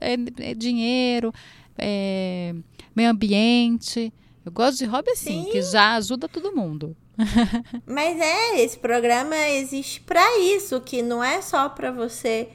é, 0.00 0.50
é 0.50 0.54
dinheiro, 0.54 1.34
é 1.76 2.54
meio 2.94 3.10
ambiente. 3.10 4.10
Eu 4.46 4.52
gosto 4.52 4.78
de 4.78 4.84
hobby 4.84 5.10
assim, 5.10 5.42
Sim. 5.42 5.50
que 5.50 5.60
já 5.60 5.96
ajuda 5.96 6.28
todo 6.28 6.54
mundo. 6.54 6.96
Mas 7.84 8.20
é, 8.20 8.60
esse 8.60 8.78
programa 8.78 9.36
existe 9.48 10.00
para 10.02 10.38
isso, 10.38 10.80
que 10.80 11.02
não 11.02 11.22
é 11.22 11.42
só 11.42 11.68
para 11.68 11.90
você 11.90 12.48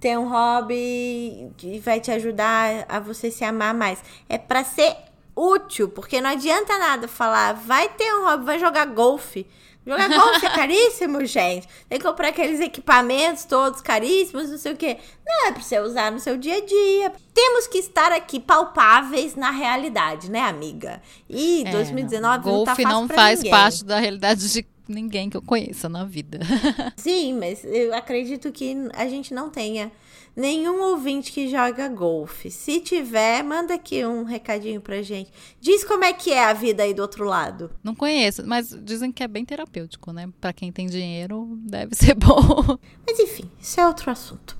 ter 0.00 0.18
um 0.18 0.28
hobby 0.28 1.48
que 1.56 1.78
vai 1.78 2.00
te 2.00 2.10
ajudar 2.10 2.84
a 2.88 2.98
você 2.98 3.30
se 3.30 3.44
amar 3.44 3.72
mais. 3.72 4.02
É 4.28 4.36
para 4.36 4.64
ser 4.64 4.96
útil, 5.36 5.88
porque 5.88 6.20
não 6.20 6.30
adianta 6.30 6.76
nada 6.80 7.06
falar, 7.06 7.52
vai 7.52 7.90
ter 7.90 8.12
um 8.12 8.24
hobby, 8.24 8.44
vai 8.44 8.58
jogar 8.58 8.86
golfe. 8.86 9.46
Jogar 9.86 10.08
golfe 10.08 10.44
é 10.44 10.50
caríssimo, 10.50 11.24
gente. 11.24 11.68
Tem 11.88 11.98
que 11.98 12.04
comprar 12.04 12.28
aqueles 12.28 12.58
equipamentos 12.58 13.44
todos 13.44 13.80
caríssimos, 13.80 14.50
não 14.50 14.58
sei 14.58 14.72
o 14.72 14.76
quê. 14.76 14.98
Não, 15.24 15.46
é 15.46 15.52
pra 15.52 15.62
você 15.62 15.78
usar 15.78 16.10
no 16.10 16.18
seu 16.18 16.36
dia 16.36 16.56
a 16.56 16.64
dia. 16.64 17.12
Temos 17.32 17.68
que 17.68 17.78
estar 17.78 18.10
aqui 18.10 18.40
palpáveis 18.40 19.36
na 19.36 19.50
realidade, 19.50 20.28
né, 20.28 20.40
amiga? 20.40 21.00
E 21.30 21.62
é, 21.64 21.70
2019 21.70 22.36
não, 22.36 22.52
golfe 22.52 22.64
tá 22.64 22.76
fácil 22.76 22.88
não 22.88 23.08
faz 23.08 23.38
ninguém. 23.38 23.50
parte 23.52 23.84
da 23.84 23.98
realidade 24.00 24.52
de 24.52 24.66
ninguém 24.88 25.30
que 25.30 25.36
eu 25.36 25.42
conheça 25.42 25.88
na 25.88 26.04
vida. 26.04 26.40
Sim, 26.96 27.34
mas 27.34 27.64
eu 27.64 27.94
acredito 27.94 28.50
que 28.50 28.76
a 28.94 29.06
gente 29.06 29.32
não 29.32 29.50
tenha 29.50 29.92
nenhum 30.36 30.82
ouvinte 30.82 31.32
que 31.32 31.48
joga 31.48 31.88
golfe. 31.88 32.50
Se 32.50 32.80
tiver, 32.80 33.42
manda 33.42 33.74
aqui 33.74 34.04
um 34.04 34.22
recadinho 34.22 34.80
pra 34.80 35.00
gente. 35.02 35.32
Diz 35.60 35.82
como 35.82 36.04
é 36.04 36.12
que 36.12 36.30
é 36.32 36.44
a 36.44 36.52
vida 36.52 36.82
aí 36.82 36.92
do 36.92 37.00
outro 37.00 37.24
lado. 37.24 37.70
Não 37.82 37.94
conheço, 37.94 38.46
mas 38.46 38.76
dizem 38.82 39.10
que 39.10 39.22
é 39.22 39.28
bem 39.28 39.44
terapêutico, 39.44 40.12
né? 40.12 40.28
Pra 40.40 40.52
quem 40.52 40.70
tem 40.70 40.86
dinheiro, 40.86 41.56
deve 41.62 41.94
ser 41.94 42.14
bom. 42.18 42.78
Mas 43.06 43.18
enfim, 43.18 43.50
isso 43.58 43.80
é 43.80 43.86
outro 43.86 44.10
assunto. 44.10 44.56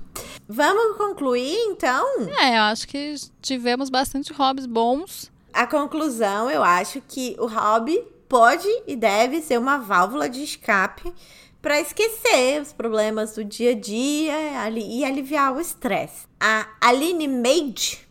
Vamos 0.49 0.97
concluir 0.97 1.55
então? 1.67 2.05
É, 2.39 2.57
eu 2.57 2.63
acho 2.63 2.87
que 2.87 3.15
tivemos 3.41 3.89
bastante 3.89 4.33
hobbies 4.33 4.65
bons. 4.65 5.31
A 5.53 5.67
conclusão, 5.67 6.49
eu 6.49 6.63
acho 6.63 7.01
que 7.07 7.35
o 7.39 7.45
hobby 7.47 8.01
pode 8.27 8.67
e 8.85 8.95
deve 8.95 9.41
ser 9.41 9.57
uma 9.57 9.77
válvula 9.77 10.29
de 10.29 10.43
escape 10.43 11.13
para 11.67 11.81
esquecer 11.81 12.61
os 12.61 12.71
problemas 12.71 13.35
do 13.35 13.43
dia 13.43 13.71
a 13.71 13.73
dia 13.73 14.33
e 14.73 15.03
aliviar 15.03 15.53
o 15.53 15.59
estresse. 15.59 16.25
A 16.39 16.65
Aline 16.79 17.27
Meide, 17.27 18.07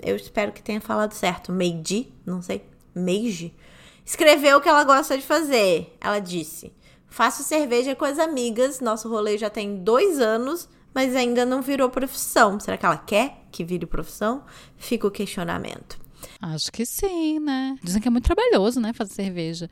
eu 0.00 0.14
espero 0.14 0.52
que 0.52 0.62
tenha 0.62 0.80
falado 0.80 1.12
certo, 1.12 1.50
Meide, 1.50 2.06
não 2.24 2.40
sei, 2.40 2.64
Meide, 2.94 3.52
escreveu 4.06 4.58
o 4.58 4.60
que 4.60 4.68
ela 4.68 4.84
gosta 4.84 5.18
de 5.18 5.24
fazer. 5.24 5.92
Ela 6.00 6.20
disse: 6.20 6.72
Faço 7.08 7.42
cerveja 7.42 7.96
com 7.96 8.04
as 8.04 8.16
amigas, 8.16 8.78
nosso 8.78 9.08
rolê 9.08 9.36
já 9.36 9.50
tem 9.50 9.82
dois 9.82 10.20
anos, 10.20 10.68
mas 10.94 11.16
ainda 11.16 11.44
não 11.44 11.62
virou 11.62 11.90
profissão. 11.90 12.60
Será 12.60 12.76
que 12.76 12.86
ela 12.86 12.96
quer 12.96 13.38
que 13.50 13.64
vire 13.64 13.86
profissão? 13.86 14.44
Fica 14.76 15.08
o 15.08 15.10
questionamento. 15.10 15.98
Acho 16.40 16.70
que 16.70 16.86
sim, 16.86 17.40
né? 17.40 17.76
Dizem 17.82 18.00
que 18.00 18.06
é 18.06 18.10
muito 18.10 18.24
trabalhoso, 18.24 18.80
né, 18.80 18.92
fazer 18.92 19.14
cerveja. 19.14 19.68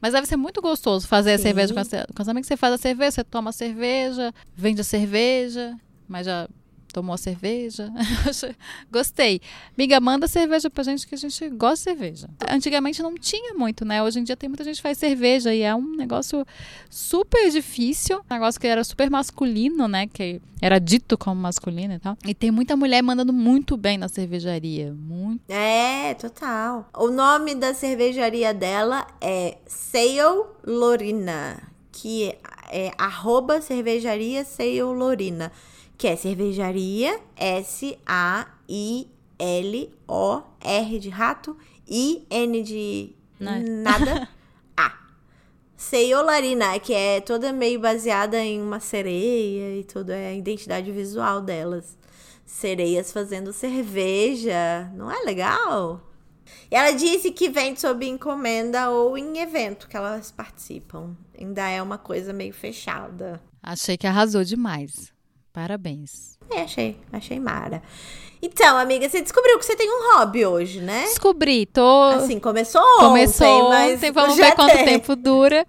Mas 0.00 0.12
deve 0.12 0.26
ser 0.26 0.36
muito 0.36 0.60
gostoso 0.60 1.06
fazer 1.06 1.30
Sim. 1.30 1.34
a 1.34 1.38
cerveja 1.38 1.74
com, 1.74 1.80
a, 1.80 1.84
com 2.14 2.22
os 2.22 2.28
amigos. 2.28 2.46
Você 2.46 2.56
faz 2.56 2.74
a 2.74 2.78
cerveja, 2.78 3.10
você 3.12 3.24
toma 3.24 3.50
a 3.50 3.52
cerveja, 3.52 4.32
vende 4.54 4.80
a 4.80 4.84
cerveja, 4.84 5.76
mas 6.08 6.26
já 6.26 6.48
tomou 6.92 7.14
a 7.14 7.18
cerveja. 7.18 7.90
Gostei. 8.90 9.40
Miga, 9.76 10.00
manda 10.00 10.26
cerveja 10.26 10.68
pra 10.70 10.82
gente 10.82 11.06
que 11.06 11.14
a 11.14 11.18
gente 11.18 11.48
gosta 11.50 11.76
de 11.76 11.98
cerveja. 11.98 12.28
Antigamente 12.50 13.02
não 13.02 13.14
tinha 13.14 13.54
muito, 13.54 13.84
né? 13.84 14.02
Hoje 14.02 14.18
em 14.18 14.24
dia 14.24 14.36
tem 14.36 14.48
muita 14.48 14.64
gente 14.64 14.76
que 14.76 14.82
faz 14.82 14.98
cerveja 14.98 15.54
e 15.54 15.62
é 15.62 15.74
um 15.74 15.96
negócio 15.96 16.44
super 16.90 17.50
difícil. 17.50 18.18
Um 18.18 18.34
negócio 18.34 18.60
que 18.60 18.66
era 18.66 18.82
super 18.82 19.10
masculino, 19.10 19.86
né? 19.86 20.06
Que 20.06 20.40
era 20.60 20.78
dito 20.78 21.16
como 21.16 21.40
masculino 21.40 21.94
e 21.94 21.98
tal. 21.98 22.16
E 22.26 22.34
tem 22.34 22.50
muita 22.50 22.76
mulher 22.76 23.02
mandando 23.02 23.32
muito 23.32 23.76
bem 23.76 23.96
na 23.96 24.08
cervejaria. 24.08 24.92
Muito. 24.92 25.42
É, 25.48 25.87
total. 26.14 26.88
O 26.96 27.08
nome 27.08 27.54
da 27.54 27.74
cervejaria 27.74 28.52
dela 28.54 29.06
é 29.20 29.58
Sail 29.66 30.46
Lorina, 30.66 31.62
que 31.92 32.36
é 32.70 32.92
arroba 32.98 33.60
cervejaria 33.60 34.44
Sail 34.44 34.92
Lorina 34.92 35.52
que 35.98 36.06
é 36.06 36.14
cervejaria 36.14 37.20
S-A-I-L-O-R 37.36 38.48
de 41.00 41.08
rato, 41.08 41.56
I-N 41.88 42.62
de 42.62 43.16
nada, 43.40 44.28
A. 44.76 44.92
Ceiolarina, 45.76 46.78
que 46.78 46.94
é 46.94 47.20
toda 47.20 47.52
meio 47.52 47.80
baseada 47.80 48.38
em 48.38 48.62
uma 48.62 48.78
sereia 48.78 49.76
e 49.76 49.82
toda 49.82 50.14
é 50.14 50.28
a 50.28 50.32
identidade 50.32 50.92
visual 50.92 51.40
delas. 51.40 51.98
Sereias 52.48 53.12
fazendo 53.12 53.52
cerveja, 53.52 54.90
não 54.94 55.12
é 55.12 55.22
legal? 55.22 56.00
E 56.70 56.74
ela 56.74 56.92
disse 56.92 57.30
que 57.30 57.50
vende 57.50 57.78
sob 57.78 58.06
encomenda 58.06 58.88
ou 58.88 59.18
em 59.18 59.38
evento 59.38 59.86
que 59.86 59.94
elas 59.94 60.30
participam. 60.30 61.14
Ainda 61.38 61.68
é 61.68 61.82
uma 61.82 61.98
coisa 61.98 62.32
meio 62.32 62.54
fechada. 62.54 63.38
Achei 63.62 63.98
que 63.98 64.06
arrasou 64.06 64.42
demais. 64.44 65.12
Parabéns. 65.52 66.38
É, 66.50 66.62
achei, 66.62 66.98
achei 67.12 67.38
mara. 67.38 67.82
Então, 68.40 68.78
amiga, 68.78 69.06
você 69.06 69.20
descobriu 69.20 69.58
que 69.58 69.66
você 69.66 69.76
tem 69.76 69.86
um 69.86 70.14
hobby 70.14 70.46
hoje, 70.46 70.80
né? 70.80 71.02
Descobri, 71.02 71.66
tô. 71.66 72.04
Assim, 72.14 72.40
começou 72.40 72.80
ontem, 72.80 73.08
começou 73.08 73.68
mas 73.68 73.94
ontem, 73.96 74.10
vamos 74.10 74.36
ver 74.36 74.54
quanto 74.54 74.84
tempo 74.86 75.14
dura. 75.14 75.66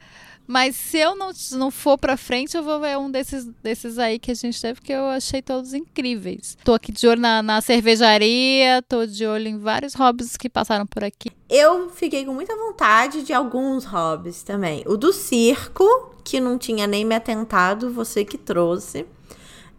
Mas 0.49 0.75
se 0.75 0.97
eu 0.97 1.15
não, 1.15 1.29
não 1.51 1.69
for 1.69 1.95
pra 1.95 2.17
frente, 2.17 2.57
eu 2.57 2.63
vou 2.63 2.79
ver 2.79 2.97
um 2.97 3.11
desses, 3.11 3.45
desses 3.61 3.99
aí 3.99 4.17
que 4.17 4.31
a 4.31 4.33
gente 4.33 4.59
teve, 4.59 4.81
que 4.81 4.91
eu 4.91 5.05
achei 5.05 5.43
todos 5.43 5.75
incríveis. 5.75 6.57
Tô 6.63 6.73
aqui 6.73 6.91
de 6.91 7.07
olho 7.07 7.21
na, 7.21 7.43
na 7.43 7.61
cervejaria, 7.61 8.81
tô 8.81 9.05
de 9.05 9.27
olho 9.27 9.47
em 9.47 9.59
vários 9.59 9.93
hobbies 9.93 10.35
que 10.35 10.49
passaram 10.49 10.87
por 10.87 11.03
aqui. 11.03 11.29
Eu 11.47 11.91
fiquei 11.91 12.25
com 12.25 12.33
muita 12.33 12.55
vontade 12.55 13.21
de 13.21 13.31
alguns 13.31 13.85
hobbies 13.85 14.41
também. 14.41 14.83
O 14.87 14.97
do 14.97 15.13
circo, 15.13 16.15
que 16.23 16.39
não 16.39 16.57
tinha 16.57 16.87
nem 16.87 17.05
me 17.05 17.13
atentado, 17.13 17.93
você 17.93 18.25
que 18.25 18.35
trouxe. 18.37 19.05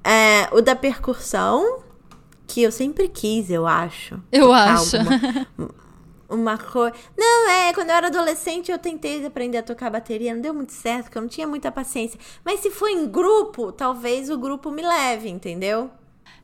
É, 0.04 0.48
o 0.52 0.60
da 0.60 0.76
percussão, 0.76 1.80
que 2.46 2.62
eu 2.62 2.70
sempre 2.70 3.08
quis, 3.08 3.50
eu 3.50 3.66
acho. 3.66 4.22
Eu 4.30 4.52
acho. 4.52 4.98
Alguma, 4.98 5.46
uma 6.30 6.56
coisa. 6.56 6.94
Não, 7.16 7.50
é, 7.50 7.72
quando 7.74 7.90
eu 7.90 7.96
era 7.96 8.06
adolescente 8.06 8.70
eu 8.70 8.78
tentei 8.78 9.24
aprender 9.26 9.58
a 9.58 9.62
tocar 9.62 9.90
bateria, 9.90 10.34
não 10.34 10.40
deu 10.40 10.54
muito 10.54 10.72
certo, 10.72 11.04
porque 11.04 11.18
eu 11.18 11.22
não 11.22 11.28
tinha 11.28 11.46
muita 11.46 11.70
paciência. 11.70 12.18
Mas 12.44 12.60
se 12.60 12.70
for 12.70 12.88
em 12.88 13.06
grupo, 13.06 13.72
talvez 13.72 14.30
o 14.30 14.38
grupo 14.38 14.70
me 14.70 14.82
leve, 14.82 15.28
entendeu? 15.28 15.90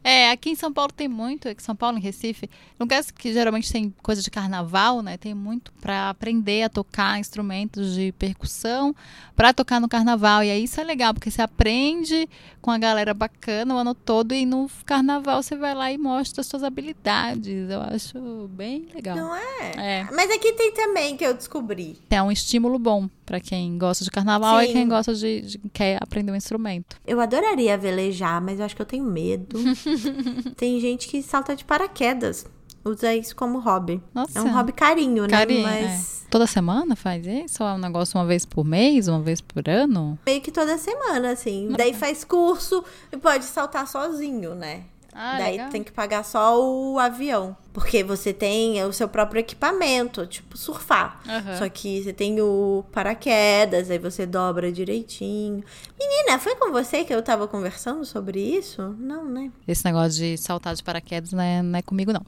É, 0.08 0.30
aqui 0.30 0.50
em 0.50 0.54
São 0.54 0.72
Paulo 0.72 0.92
tem 0.92 1.08
muito, 1.08 1.48
aqui 1.48 1.60
em 1.60 1.64
São 1.64 1.74
Paulo, 1.74 1.98
em 1.98 2.00
Recife, 2.00 2.48
lugares 2.78 3.10
que 3.10 3.32
geralmente 3.32 3.72
tem 3.72 3.92
coisa 4.04 4.22
de 4.22 4.30
carnaval, 4.30 5.02
né? 5.02 5.16
Tem 5.16 5.34
muito 5.34 5.72
para 5.80 6.10
aprender 6.10 6.62
a 6.62 6.68
tocar 6.68 7.18
instrumentos 7.18 7.92
de 7.92 8.12
percussão 8.12 8.94
para 9.34 9.52
tocar 9.52 9.80
no 9.80 9.88
carnaval. 9.88 10.44
E 10.44 10.50
aí 10.52 10.62
isso 10.62 10.80
é 10.80 10.84
legal, 10.84 11.12
porque 11.12 11.28
você 11.28 11.42
aprende 11.42 12.28
com 12.62 12.70
a 12.70 12.78
galera 12.78 13.12
bacana 13.12 13.74
o 13.74 13.78
ano 13.78 13.94
todo 13.94 14.32
e 14.32 14.46
no 14.46 14.70
carnaval 14.84 15.42
você 15.42 15.56
vai 15.56 15.74
lá 15.74 15.90
e 15.90 15.98
mostra 15.98 16.40
as 16.40 16.46
suas 16.46 16.62
habilidades. 16.62 17.68
Eu 17.68 17.80
acho 17.80 18.48
bem 18.50 18.86
legal. 18.94 19.16
Não 19.16 19.34
é? 19.34 19.72
é. 19.76 20.08
Mas 20.12 20.30
aqui 20.30 20.52
tem 20.52 20.72
também 20.72 21.16
que 21.16 21.24
eu 21.26 21.34
descobri. 21.34 21.98
É 22.10 22.22
um 22.22 22.30
estímulo 22.30 22.78
bom 22.78 23.08
para 23.26 23.40
quem 23.40 23.76
gosta 23.76 24.04
de 24.04 24.10
carnaval 24.10 24.60
Sim. 24.60 24.66
e 24.66 24.72
quem 24.72 24.88
gosta 24.88 25.12
de, 25.12 25.40
de, 25.42 25.58
quer 25.72 25.98
aprender 26.00 26.30
um 26.30 26.36
instrumento. 26.36 26.96
Eu 27.04 27.20
adoraria 27.20 27.76
velejar, 27.76 28.40
mas 28.40 28.60
eu 28.60 28.64
acho 28.64 28.76
que 28.76 28.82
eu 28.82 28.86
tenho 28.86 29.04
medo. 29.04 29.58
Tem 30.56 30.80
gente 30.80 31.08
que 31.08 31.22
salta 31.22 31.54
de 31.54 31.64
paraquedas. 31.64 32.46
Usa 32.84 33.12
isso 33.14 33.34
como 33.34 33.58
hobby. 33.58 34.00
Nossa. 34.14 34.38
É 34.38 34.42
um 34.42 34.52
hobby 34.52 34.72
carinho, 34.72 35.24
né? 35.24 35.28
Carinho, 35.28 35.62
Mas... 35.62 36.22
É. 36.24 36.30
Toda 36.30 36.46
semana 36.46 36.94
faz 36.94 37.26
isso? 37.26 37.62
Ou 37.62 37.68
é 37.68 37.72
um 37.72 37.78
negócio 37.78 38.18
uma 38.18 38.26
vez 38.26 38.44
por 38.44 38.64
mês, 38.64 39.08
uma 39.08 39.20
vez 39.20 39.40
por 39.40 39.68
ano? 39.68 40.18
Meio 40.26 40.40
que 40.40 40.52
toda 40.52 40.76
semana, 40.78 41.30
assim. 41.30 41.68
Daí 41.76 41.94
faz 41.94 42.24
curso 42.24 42.84
e 43.10 43.16
pode 43.16 43.44
saltar 43.44 43.88
sozinho, 43.88 44.54
né? 44.54 44.84
Ah, 45.18 45.38
Daí 45.38 45.52
legal. 45.52 45.70
tem 45.70 45.82
que 45.82 45.90
pagar 45.90 46.22
só 46.22 46.60
o 46.62 46.98
avião. 46.98 47.56
Porque 47.72 48.04
você 48.04 48.34
tem 48.34 48.84
o 48.84 48.92
seu 48.92 49.08
próprio 49.08 49.40
equipamento, 49.40 50.26
tipo 50.26 50.58
surfar. 50.58 51.20
Uhum. 51.26 51.58
Só 51.58 51.68
que 51.70 52.02
você 52.02 52.12
tem 52.12 52.38
o 52.40 52.84
paraquedas, 52.92 53.90
aí 53.90 53.98
você 53.98 54.26
dobra 54.26 54.70
direitinho. 54.70 55.64
Menina, 55.98 56.38
foi 56.38 56.54
com 56.56 56.70
você 56.70 57.02
que 57.02 57.14
eu 57.14 57.22
tava 57.22 57.48
conversando 57.48 58.04
sobre 58.04 58.40
isso? 58.40 58.94
Não, 58.98 59.24
né? 59.24 59.50
Esse 59.66 59.84
negócio 59.86 60.18
de 60.18 60.36
saltar 60.36 60.74
de 60.74 60.82
paraquedas 60.82 61.32
não 61.32 61.42
é, 61.42 61.62
não 61.62 61.78
é 61.78 61.82
comigo, 61.82 62.12
não. 62.12 62.24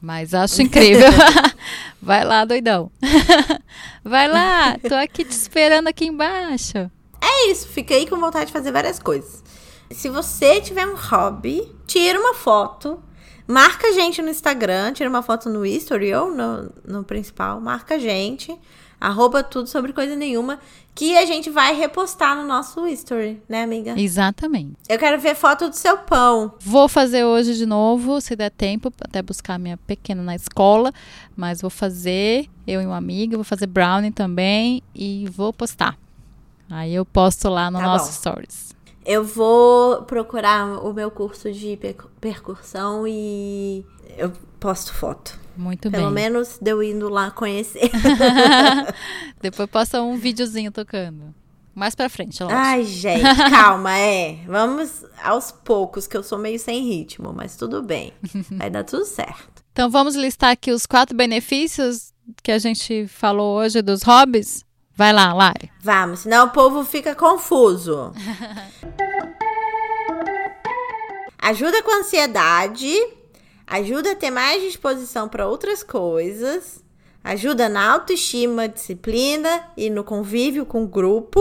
Mas 0.00 0.32
acho 0.32 0.60
incrível. 0.62 1.06
Vai 2.00 2.24
lá, 2.24 2.46
doidão. 2.46 2.90
Vai 4.02 4.26
lá, 4.26 4.78
tô 4.78 4.94
aqui 4.94 5.22
te 5.24 5.32
esperando 5.32 5.88
aqui 5.88 6.06
embaixo. 6.06 6.90
É 7.20 7.50
isso, 7.50 7.68
fiquei 7.68 8.06
com 8.06 8.18
vontade 8.18 8.46
de 8.46 8.52
fazer 8.52 8.72
várias 8.72 8.98
coisas. 8.98 9.42
Se 9.90 10.08
você 10.08 10.60
tiver 10.60 10.86
um 10.86 10.94
hobby, 10.94 11.68
tira 11.86 12.18
uma 12.18 12.34
foto, 12.34 13.02
marca 13.46 13.88
a 13.88 13.92
gente 13.92 14.22
no 14.22 14.28
Instagram, 14.28 14.92
tira 14.92 15.10
uma 15.10 15.20
foto 15.20 15.48
no 15.48 15.66
history 15.66 16.14
ou 16.14 16.30
no, 16.30 16.72
no 16.86 17.04
principal, 17.04 17.60
marca 17.60 17.96
a 17.96 17.98
gente, 17.98 18.56
arroba 19.00 19.42
tudo 19.42 19.68
sobre 19.68 19.92
coisa 19.92 20.14
nenhuma, 20.14 20.60
que 20.94 21.18
a 21.18 21.26
gente 21.26 21.50
vai 21.50 21.74
repostar 21.74 22.36
no 22.36 22.46
nosso 22.46 22.86
history, 22.86 23.42
né, 23.48 23.64
amiga? 23.64 23.98
Exatamente. 23.98 24.76
Eu 24.88 24.98
quero 24.98 25.20
ver 25.20 25.34
foto 25.34 25.68
do 25.68 25.74
seu 25.74 25.98
pão. 25.98 26.54
Vou 26.60 26.88
fazer 26.88 27.24
hoje 27.24 27.56
de 27.56 27.66
novo, 27.66 28.20
se 28.20 28.36
der 28.36 28.50
tempo, 28.50 28.92
até 29.00 29.20
buscar 29.20 29.58
minha 29.58 29.76
pequena 29.76 30.22
na 30.22 30.36
escola, 30.36 30.92
mas 31.36 31.60
vou 31.60 31.70
fazer, 31.70 32.48
eu 32.64 32.80
e 32.80 32.86
uma 32.86 32.96
amiga, 32.96 33.36
vou 33.36 33.44
fazer 33.44 33.66
brownie 33.66 34.12
também 34.12 34.82
e 34.94 35.26
vou 35.30 35.52
postar. 35.52 35.98
Aí 36.68 36.94
eu 36.94 37.04
posto 37.04 37.48
lá 37.48 37.70
no 37.70 37.78
tá 37.78 37.84
nosso 37.84 38.06
bom. 38.06 38.12
stories. 38.12 38.69
Eu 39.04 39.24
vou 39.24 40.02
procurar 40.02 40.84
o 40.84 40.92
meu 40.92 41.10
curso 41.10 41.50
de 41.50 41.78
percussão 42.20 43.06
e 43.06 43.84
eu 44.16 44.32
posto 44.58 44.92
foto. 44.92 45.38
Muito 45.56 45.90
Pelo 45.90 45.92
bem. 45.92 46.00
Pelo 46.00 46.10
menos 46.10 46.58
deu 46.60 46.82
indo 46.82 47.08
lá 47.08 47.30
conhecer. 47.30 47.90
Depois 49.40 49.68
posta 49.68 50.02
um 50.02 50.16
videozinho 50.16 50.70
tocando. 50.70 51.34
Mais 51.74 51.94
pra 51.94 52.08
frente, 52.08 52.42
lógico. 52.42 52.60
Ai, 52.60 52.84
gente, 52.84 53.22
calma, 53.50 53.96
é. 53.96 54.40
Vamos 54.46 55.04
aos 55.22 55.50
poucos, 55.52 56.06
que 56.06 56.16
eu 56.16 56.22
sou 56.22 56.38
meio 56.38 56.58
sem 56.58 56.84
ritmo, 56.84 57.32
mas 57.32 57.56
tudo 57.56 57.82
bem. 57.82 58.12
Vai 58.50 58.68
dar 58.68 58.84
tudo 58.84 59.04
certo. 59.04 59.62
Então 59.72 59.88
vamos 59.88 60.14
listar 60.14 60.50
aqui 60.50 60.72
os 60.72 60.84
quatro 60.84 61.16
benefícios 61.16 62.12
que 62.42 62.52
a 62.52 62.58
gente 62.58 63.06
falou 63.06 63.56
hoje 63.58 63.80
dos 63.82 64.02
hobbies? 64.02 64.64
Vai 64.94 65.12
lá, 65.12 65.32
Lari. 65.32 65.70
Vamos, 65.80 66.20
senão 66.20 66.48
o 66.48 66.50
povo 66.50 66.84
fica 66.84 67.14
confuso. 67.14 68.12
ajuda 71.50 71.82
com 71.82 71.98
ansiedade, 71.98 72.94
ajuda 73.66 74.12
a 74.12 74.16
ter 74.16 74.30
mais 74.30 74.62
disposição 74.62 75.28
para 75.28 75.48
outras 75.48 75.82
coisas, 75.82 76.82
ajuda 77.24 77.68
na 77.68 77.90
autoestima, 77.92 78.68
disciplina 78.68 79.64
e 79.76 79.90
no 79.90 80.04
convívio 80.04 80.64
com 80.64 80.84
o 80.84 80.88
grupo 80.88 81.40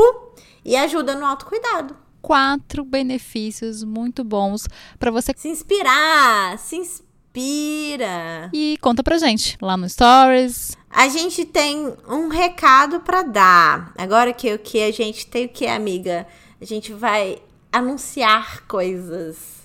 e 0.65 0.75
ajuda 0.75 1.13
no 1.15 1.25
autocuidado. 1.27 1.95
Quatro 2.21 2.83
benefícios 2.83 3.83
muito 3.83 4.23
bons 4.23 4.67
para 4.97 5.11
você 5.11 5.31
Se 5.37 5.47
inspirar, 5.47 6.57
se 6.57 6.75
inspira. 6.75 8.49
e 8.51 8.77
conta 8.81 9.03
pra 9.03 9.19
gente 9.19 9.57
lá 9.61 9.77
no 9.77 9.87
Stories. 9.87 10.75
A 10.89 11.07
gente 11.07 11.45
tem 11.45 11.93
um 12.07 12.29
recado 12.29 12.99
para 13.01 13.21
dar. 13.21 13.93
Agora 13.95 14.33
que 14.33 14.51
o 14.51 14.57
que 14.57 14.81
a 14.81 14.91
gente 14.91 15.27
tem 15.27 15.45
o 15.45 15.49
que, 15.49 15.67
amiga? 15.67 16.25
A 16.59 16.65
gente 16.65 16.91
vai 16.91 17.37
anunciar 17.71 18.65
coisas. 18.67 19.58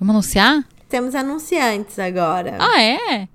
Vamos 0.00 0.14
anunciar? 0.14 0.66
Temos 0.88 1.14
anunciantes 1.14 1.98
agora. 1.98 2.56
Ah, 2.58 2.82
é? 2.82 3.28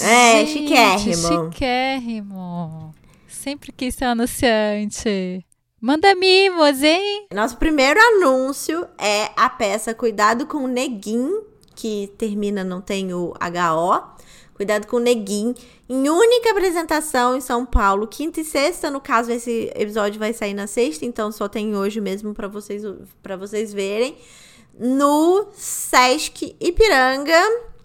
É, 0.00 0.46
Gente, 0.46 0.52
chiquérrimo. 0.52 1.52
Chiquérrimo. 1.52 2.94
Sempre 3.26 3.72
quis 3.72 3.96
ser 3.96 4.04
anunciante. 4.04 5.44
Manda 5.80 6.14
mimos, 6.14 6.80
hein? 6.84 7.26
Nosso 7.34 7.56
primeiro 7.56 7.98
anúncio 8.00 8.86
é 8.96 9.30
a 9.36 9.50
peça 9.50 9.92
Cuidado 9.92 10.46
com 10.46 10.58
o 10.58 10.68
Neguim, 10.68 11.40
que 11.74 12.12
termina, 12.16 12.62
não 12.62 12.80
tem 12.80 13.12
o 13.12 13.32
HO. 13.32 14.18
Cuidado 14.54 14.86
com 14.86 14.98
o 14.98 15.00
Neguim, 15.00 15.54
em 15.88 16.08
única 16.08 16.50
apresentação 16.52 17.36
em 17.36 17.40
São 17.40 17.66
Paulo, 17.66 18.06
quinta 18.06 18.40
e 18.40 18.44
sexta. 18.44 18.90
No 18.92 19.00
caso, 19.00 19.32
esse 19.32 19.72
episódio 19.74 20.20
vai 20.20 20.32
sair 20.32 20.54
na 20.54 20.68
sexta, 20.68 21.04
então 21.04 21.32
só 21.32 21.48
tem 21.48 21.76
hoje 21.76 22.00
mesmo 22.00 22.32
para 22.32 22.46
vocês, 22.46 22.82
pra 23.22 23.36
vocês 23.36 23.72
verem. 23.72 24.16
No 24.78 25.48
Sesc 25.54 26.56
Ipiranga, 26.60 27.40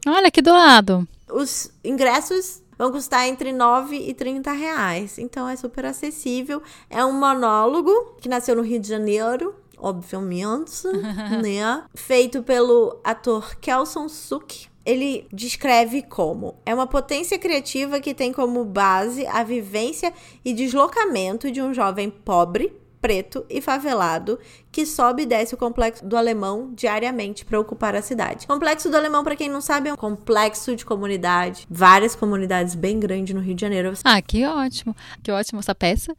Olha 0.08 0.28
aqui 0.28 0.42
do 0.42 0.52
lado. 0.52 1.08
os 1.32 1.72
ingressos 1.84 2.62
vão 2.78 2.92
custar 2.92 3.28
entre 3.28 3.52
9 3.54 3.96
e 3.96 4.14
30 4.14 4.52
reais. 4.52 5.18
Então 5.18 5.48
é 5.48 5.56
super 5.56 5.86
acessível. 5.86 6.62
É 6.90 7.04
um 7.06 7.14
monólogo 7.14 8.16
que 8.20 8.28
nasceu 8.28 8.56
no 8.56 8.62
Rio 8.62 8.80
de 8.80 8.88
Janeiro, 8.90 9.56
obviamente, 9.78 10.86
né? 11.42 11.84
Feito 11.96 12.44
pelo 12.44 13.00
ator 13.04 13.56
Kelson 13.62 14.10
Suk. 14.10 14.68
Ele 14.86 15.26
descreve 15.32 16.02
como 16.02 16.56
é 16.66 16.74
uma 16.76 16.86
potência 16.86 17.40
criativa 17.40 18.02
que 18.02 18.14
tem 18.14 18.34
como 18.34 18.66
base 18.66 19.26
a 19.28 19.42
vivência 19.42 20.14
e 20.44 20.54
deslocamento 20.54 21.50
de 21.50 21.62
um 21.62 21.74
jovem 21.74 22.10
pobre, 22.10 22.76
preto 23.04 23.46
e 23.50 23.60
favelado 23.60 24.40
que 24.72 24.86
sobe 24.86 25.24
e 25.24 25.26
desce 25.26 25.54
o 25.54 25.58
complexo 25.58 26.06
do 26.06 26.16
Alemão 26.16 26.72
diariamente 26.74 27.44
para 27.44 27.60
ocupar 27.60 27.94
a 27.98 28.02
cidade. 28.02 28.48
Complexo 28.48 28.90
do 28.90 28.96
Alemão, 28.96 29.26
para 29.26 29.36
quem 29.36 29.50
não 29.50 29.60
sabe, 29.60 29.90
é 29.90 29.94
um 29.94 29.98
complexo 29.98 30.74
de 30.74 30.86
comunidade, 30.86 31.68
várias 31.70 32.16
comunidades 32.16 32.76
bem 32.76 32.98
grandes 33.02 33.36
no 33.36 33.42
Rio 33.42 33.56
de 33.56 33.62
Janeiro. 33.62 33.92
Ah, 34.06 34.22
que 34.22 34.46
ótimo. 34.46 34.96
Que 35.22 35.34
ótimo 35.34 35.60
essa 35.60 35.76
peça. 35.76 36.16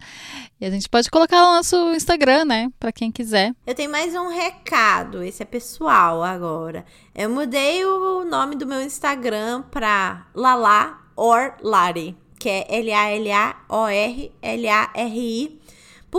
E 0.61 0.67
a 0.67 0.71
gente 0.71 0.87
pode 0.87 1.11
colocar 1.11 1.41
no 1.41 1.55
nosso 1.55 1.75
Instagram, 1.95 2.45
né? 2.45 2.71
Pra 2.79 2.93
quem 2.93 3.11
quiser. 3.11 3.55
Eu 3.67 3.75
tenho 3.75 3.91
mais 3.91 4.15
um 4.15 4.29
recado, 4.29 5.23
esse 5.23 5.43
é 5.43 5.47
pessoal 5.47 6.23
agora. 6.23 6.85
Eu 7.15 7.31
mudei 7.31 7.83
o 7.83 8.25
nome 8.25 8.57
do 8.57 8.67
meu 8.67 8.83
Instagram 8.83 9.63
pra 9.71 10.27
Lala 10.35 10.99
or 11.17 11.55
Lari, 11.63 12.15
que 12.39 12.51
é 12.51 12.67
L-A-L-A-O-R-L-A-R-I, 12.69 13.65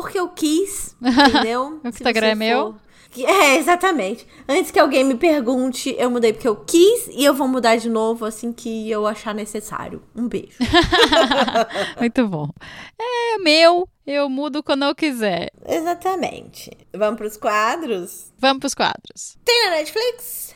porque 0.02 0.20
eu 0.20 0.28
quis, 0.28 0.93
entendeu? 1.02 1.80
O 1.82 1.88
Instagram 1.88 2.28
é 2.28 2.36
meu? 2.36 2.74
for- 3.14 3.26
É, 3.26 3.56
exatamente. 3.56 4.28
Antes 4.46 4.72
que 4.72 4.78
alguém 4.78 5.06
me 5.06 5.16
pergunte, 5.16 5.96
eu 5.98 6.10
mudei 6.12 6.34
porque 6.34 6.48
eu 6.50 6.58
quis 6.58 7.08
e 7.12 7.24
eu 7.24 7.34
vou 7.34 7.48
mudar 7.48 7.78
de 7.78 7.89
novo 7.89 8.26
assim 8.26 8.52
que 8.52 8.89
eu 8.91 9.08
achar 9.08 9.34
necessário. 9.34 10.04
Um 10.14 10.28
beijo. 10.28 10.58
Muito 11.98 12.28
bom. 12.28 12.50
É 13.00 13.38
meu, 13.38 13.88
eu 14.06 14.30
mudo 14.30 14.62
quando 14.62 14.84
eu 14.84 14.93
quiser. 14.93 15.50
exatamente. 15.66 16.70
Vamos 16.93 17.18
pros 17.18 17.38
quadros? 17.38 18.34
Vamos 18.38 18.60
pros 18.60 18.74
quadros. 18.74 19.38
Tem 19.46 19.64
na 19.70 19.78
Netflix? 19.78 20.54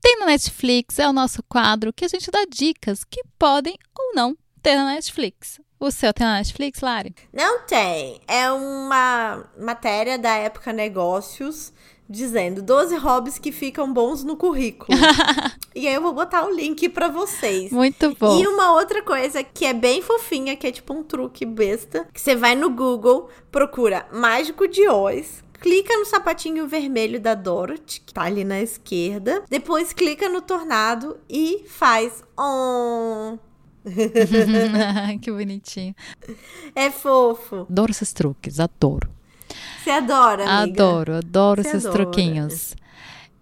Tem 0.00 0.18
na 0.18 0.26
Netflix, 0.26 0.98
é 1.00 1.08
o 1.08 1.12
nosso 1.12 1.42
quadro 1.44 1.92
que 1.92 2.04
a 2.04 2.08
gente 2.08 2.30
dá 2.30 2.44
dicas 2.48 3.02
que 3.04 3.22
podem 3.38 3.76
ou 3.98 4.14
não 4.14 4.36
ter 4.62 4.74
na 4.76 4.94
Netflix. 4.94 5.60
O 5.82 5.90
seu 5.90 6.12
tem 6.12 6.24
na 6.24 6.36
Netflix, 6.36 6.80
Lari? 6.80 7.12
Não 7.32 7.62
tem. 7.62 8.20
É 8.28 8.52
uma 8.52 9.44
matéria 9.58 10.16
da 10.16 10.32
época 10.36 10.72
Negócios 10.72 11.72
dizendo 12.08 12.62
12 12.62 12.94
hobbies 12.98 13.36
que 13.36 13.50
ficam 13.50 13.92
bons 13.92 14.22
no 14.22 14.36
currículo. 14.36 14.96
e 15.74 15.88
aí 15.88 15.94
eu 15.94 16.00
vou 16.00 16.12
botar 16.12 16.46
o 16.46 16.54
link 16.54 16.88
pra 16.88 17.08
vocês. 17.08 17.72
Muito 17.72 18.14
bom. 18.14 18.40
E 18.40 18.46
uma 18.46 18.74
outra 18.74 19.02
coisa 19.02 19.42
que 19.42 19.64
é 19.64 19.72
bem 19.72 20.00
fofinha, 20.00 20.54
que 20.54 20.68
é 20.68 20.70
tipo 20.70 20.94
um 20.94 21.02
truque 21.02 21.44
besta, 21.44 22.06
que 22.14 22.20
você 22.20 22.36
vai 22.36 22.54
no 22.54 22.70
Google, 22.70 23.28
procura 23.50 24.06
Mágico 24.12 24.68
de 24.68 24.88
Oz, 24.88 25.42
clica 25.60 25.96
no 25.96 26.06
sapatinho 26.06 26.68
vermelho 26.68 27.18
da 27.18 27.34
Dorothy, 27.34 28.02
que 28.06 28.14
tá 28.14 28.22
ali 28.22 28.44
na 28.44 28.62
esquerda, 28.62 29.42
depois 29.50 29.92
clica 29.92 30.28
no 30.28 30.42
tornado 30.42 31.18
e 31.28 31.64
faz 31.66 32.22
on. 32.38 33.36
que 35.20 35.30
bonitinho. 35.30 35.94
É 36.74 36.90
fofo. 36.90 37.66
Adoro 37.68 37.90
esses 37.90 38.12
truques, 38.12 38.60
adoro. 38.60 39.10
Você 39.82 39.90
adora, 39.90 40.44
amiga? 40.44 40.82
Adoro, 40.84 41.16
adoro 41.16 41.62
Você 41.62 41.68
esses 41.68 41.86
adora. 41.86 42.04
truquinhos. 42.04 42.74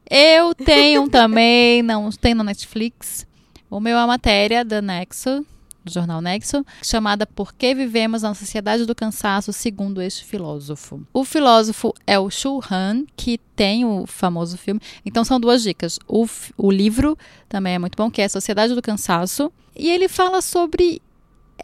Eu 0.08 0.54
tenho 0.54 1.02
um 1.02 1.08
também, 1.08 1.82
não 1.82 2.10
tem 2.10 2.34
na 2.34 2.42
Netflix. 2.42 3.26
O 3.70 3.78
meu 3.78 3.96
é 3.96 4.00
a 4.00 4.06
matéria 4.06 4.64
da 4.64 4.82
Nexo, 4.82 5.46
do 5.84 5.92
jornal 5.92 6.20
Nexo, 6.20 6.64
chamada 6.82 7.26
Por 7.26 7.52
que 7.52 7.74
vivemos 7.74 8.22
na 8.22 8.34
sociedade 8.34 8.84
do 8.84 8.94
cansaço, 8.94 9.52
segundo 9.52 10.00
este 10.02 10.24
filósofo. 10.24 11.02
O 11.12 11.24
filósofo 11.24 11.94
é 12.06 12.18
o 12.18 12.30
Shu 12.30 12.60
Han, 12.70 13.04
que 13.16 13.38
tem 13.56 13.84
o 13.84 14.06
famoso 14.06 14.56
filme. 14.56 14.80
Então 15.04 15.24
são 15.24 15.40
duas 15.40 15.62
dicas. 15.62 15.98
O, 16.06 16.26
o 16.56 16.70
livro 16.70 17.16
também 17.48 17.74
é 17.74 17.78
muito 17.78 17.96
bom, 17.96 18.10
que 18.10 18.22
é 18.22 18.28
Sociedade 18.28 18.74
do 18.74 18.82
Cansaço. 18.82 19.52
E 19.76 19.88
ele 19.88 20.08
fala 20.08 20.42
sobre 20.42 21.00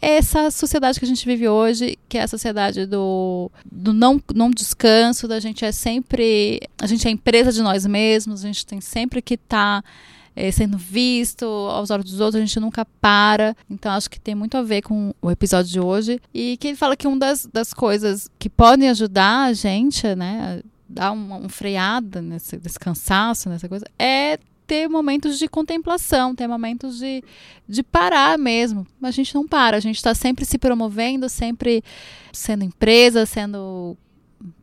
essa 0.01 0.51
sociedade 0.51 0.99
que 0.99 1.05
a 1.05 1.07
gente 1.07 1.25
vive 1.25 1.47
hoje, 1.47 1.97
que 2.07 2.17
é 2.17 2.23
a 2.23 2.27
sociedade 2.27 2.85
do, 2.85 3.51
do 3.65 3.93
não, 3.93 4.21
não 4.33 4.51
descanso, 4.51 5.27
da 5.27 5.39
gente 5.39 5.65
é 5.65 5.71
sempre. 5.71 6.61
A 6.81 6.87
gente 6.87 7.07
é 7.07 7.11
empresa 7.11 7.51
de 7.51 7.61
nós 7.61 7.85
mesmos, 7.85 8.43
a 8.43 8.47
gente 8.47 8.65
tem 8.65 8.79
sempre 8.79 9.21
que 9.21 9.35
estar 9.35 9.83
sendo 10.51 10.77
visto 10.77 11.45
aos 11.45 11.89
olhos 11.89 12.11
dos 12.11 12.19
outros, 12.19 12.35
a 12.35 12.45
gente 12.45 12.59
nunca 12.59 12.85
para. 13.01 13.55
Então 13.69 13.91
acho 13.91 14.09
que 14.09 14.19
tem 14.19 14.35
muito 14.35 14.55
a 14.55 14.61
ver 14.61 14.81
com 14.81 15.13
o 15.21 15.31
episódio 15.31 15.71
de 15.71 15.79
hoje. 15.79 16.21
E 16.33 16.57
que 16.57 16.67
ele 16.67 16.77
fala 16.77 16.95
que 16.95 17.07
uma 17.07 17.17
das, 17.17 17.45
das 17.45 17.73
coisas 17.73 18.29
que 18.37 18.49
podem 18.49 18.89
ajudar 18.89 19.45
a 19.45 19.53
gente, 19.53 20.15
né, 20.15 20.61
dar 20.87 21.11
uma 21.11 21.37
um 21.37 21.49
freada 21.49 22.21
nesse, 22.21 22.59
nesse 22.63 22.79
cansaço, 22.79 23.49
nessa 23.49 23.67
coisa, 23.67 23.85
é 23.97 24.39
ter 24.67 24.87
momentos 24.89 25.39
de 25.39 25.47
contemplação, 25.47 26.35
ter 26.35 26.45
momentos 26.45 26.99
de, 26.99 27.23
de 27.67 27.81
parar 27.81 28.37
mesmo. 28.37 28.85
A 29.01 29.11
gente 29.11 29.33
não 29.33 29.47
para, 29.47 29.77
a 29.77 29.79
gente 29.79 29.95
está 29.95 30.13
sempre 30.13 30.45
se 30.45 30.57
promovendo, 30.57 31.29
sempre 31.29 31.81
sendo 32.33 32.65
empresa, 32.65 33.25
sendo 33.25 33.97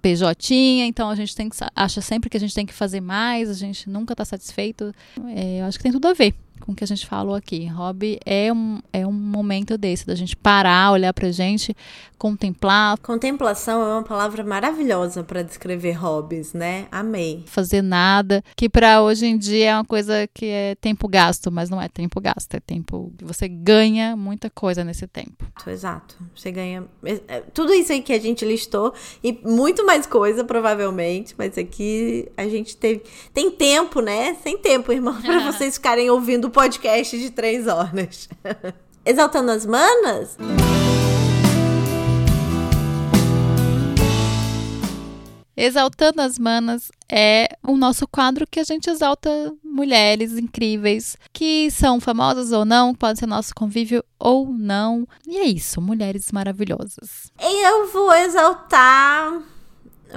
PJ, 0.03 0.55
então 0.87 1.09
a 1.09 1.15
gente 1.15 1.35
tem 1.35 1.49
que, 1.49 1.57
acha 1.75 2.01
sempre 2.01 2.29
que 2.29 2.37
a 2.37 2.41
gente 2.41 2.55
tem 2.55 2.67
que 2.67 2.73
fazer 2.73 3.01
mais, 3.01 3.49
a 3.49 3.55
gente 3.55 3.89
nunca 3.89 4.13
está 4.15 4.25
satisfeito. 4.25 4.95
É, 5.35 5.61
eu 5.61 5.65
acho 5.65 5.79
que 5.79 5.83
tem 5.83 5.93
tudo 5.93 6.09
a 6.09 6.13
ver 6.13 6.35
com 6.61 6.73
o 6.73 6.75
que 6.75 6.85
a 6.85 6.87
gente 6.87 7.07
falou 7.07 7.35
aqui. 7.35 7.67
Hobby 7.67 8.19
é 8.25 8.53
um, 8.53 8.81
é 8.93 9.07
um 9.07 9.13
momento 9.13 9.77
desse, 9.77 10.07
da 10.07 10.15
gente 10.15 10.37
parar, 10.37 10.93
olhar 10.93 11.13
pra 11.13 11.31
gente, 11.31 11.77
contemplar, 12.19 12.99
Contemplação 13.03 13.83
é 13.83 13.93
uma 13.93 14.03
palavra 14.03 14.43
maravilhosa 14.43 15.23
pra 15.23 15.43
descrever 15.43 15.93
hobbies, 15.93 16.55
né? 16.55 16.87
Amei. 16.91 17.45
fazer 17.47 17.83
nada, 17.83 18.43
que 18.57 18.69
para 18.69 19.03
hoje 19.03 19.27
em 19.27 19.37
dia 19.37 19.71
é 19.71 19.75
uma 19.75 19.85
coisa 19.85 20.27
que 20.33 20.47
é 20.47 20.75
tempo 20.77 21.07
gasto, 21.07 21.51
mas 21.53 21.69
não 21.69 21.81
é 21.81 21.89
tempo 21.89 22.21
gasto, 22.21 22.55
é 22.55 22.61
tempo 22.61 23.13
que 23.19 23.25
você 23.25 23.47
ganha 23.47 24.17
muita 24.17 24.49
coisa 24.49 24.83
nesse 24.83 25.07
tempo. 25.07 25.45
Exato. 25.67 26.17
Você 26.35 26.51
ganha 26.51 26.85
é, 27.05 27.21
é, 27.29 27.41
tudo 27.53 27.73
isso 27.73 27.93
aí 27.93 28.01
que 28.01 28.13
a 28.13 28.21
gente 28.21 28.45
listou 28.45 28.95
e 29.23 29.39
muito 29.45 29.85
mais 29.85 30.07
coisa, 30.07 30.45
provavelmente. 30.45 31.35
Mas 31.37 31.59
aqui 31.59 32.29
a 32.37 32.49
gente 32.49 32.77
teve. 32.77 33.03
Tem 33.33 33.51
tempo, 33.51 34.01
né? 34.01 34.35
Sem 34.43 34.59
tempo, 34.59 34.93
irmão, 34.93 35.21
pra 35.21 35.41
vocês 35.51 35.75
ficarem 35.75 36.11
ouvindo 36.11 36.44
o 36.45 36.51
podcast 36.51 37.19
de 37.19 37.31
três 37.31 37.67
horas. 37.67 38.29
Exaltando 39.05 39.51
as 39.51 39.67
manas? 39.67 40.37
Exaltando 45.57 46.21
as 46.21 46.39
manas 46.39 46.91
é 47.09 47.49
o 47.63 47.77
nosso 47.77 48.09
quadro 48.09 48.47
que 48.47 48.59
a 48.59 48.65
gente 48.65 48.91
exalta 48.91 49.31
mulheres 49.63 50.33
incríveis 50.33 51.17
que 51.33 51.71
são 51.71 52.01
famosas 52.01 52.51
ou 52.51 52.65
não, 52.65 52.95
podem 52.95 53.17
ser 53.17 53.27
nosso 53.27 53.55
convívio 53.55 54.03
ou 54.19 54.49
não. 54.49 55.07
E 55.27 55.37
é 55.37 55.45
isso, 55.45 55.81
mulheres 55.81 56.33
maravilhosas. 56.33 57.31
Eu 57.41 57.87
vou 57.93 58.13
exaltar 58.15 59.43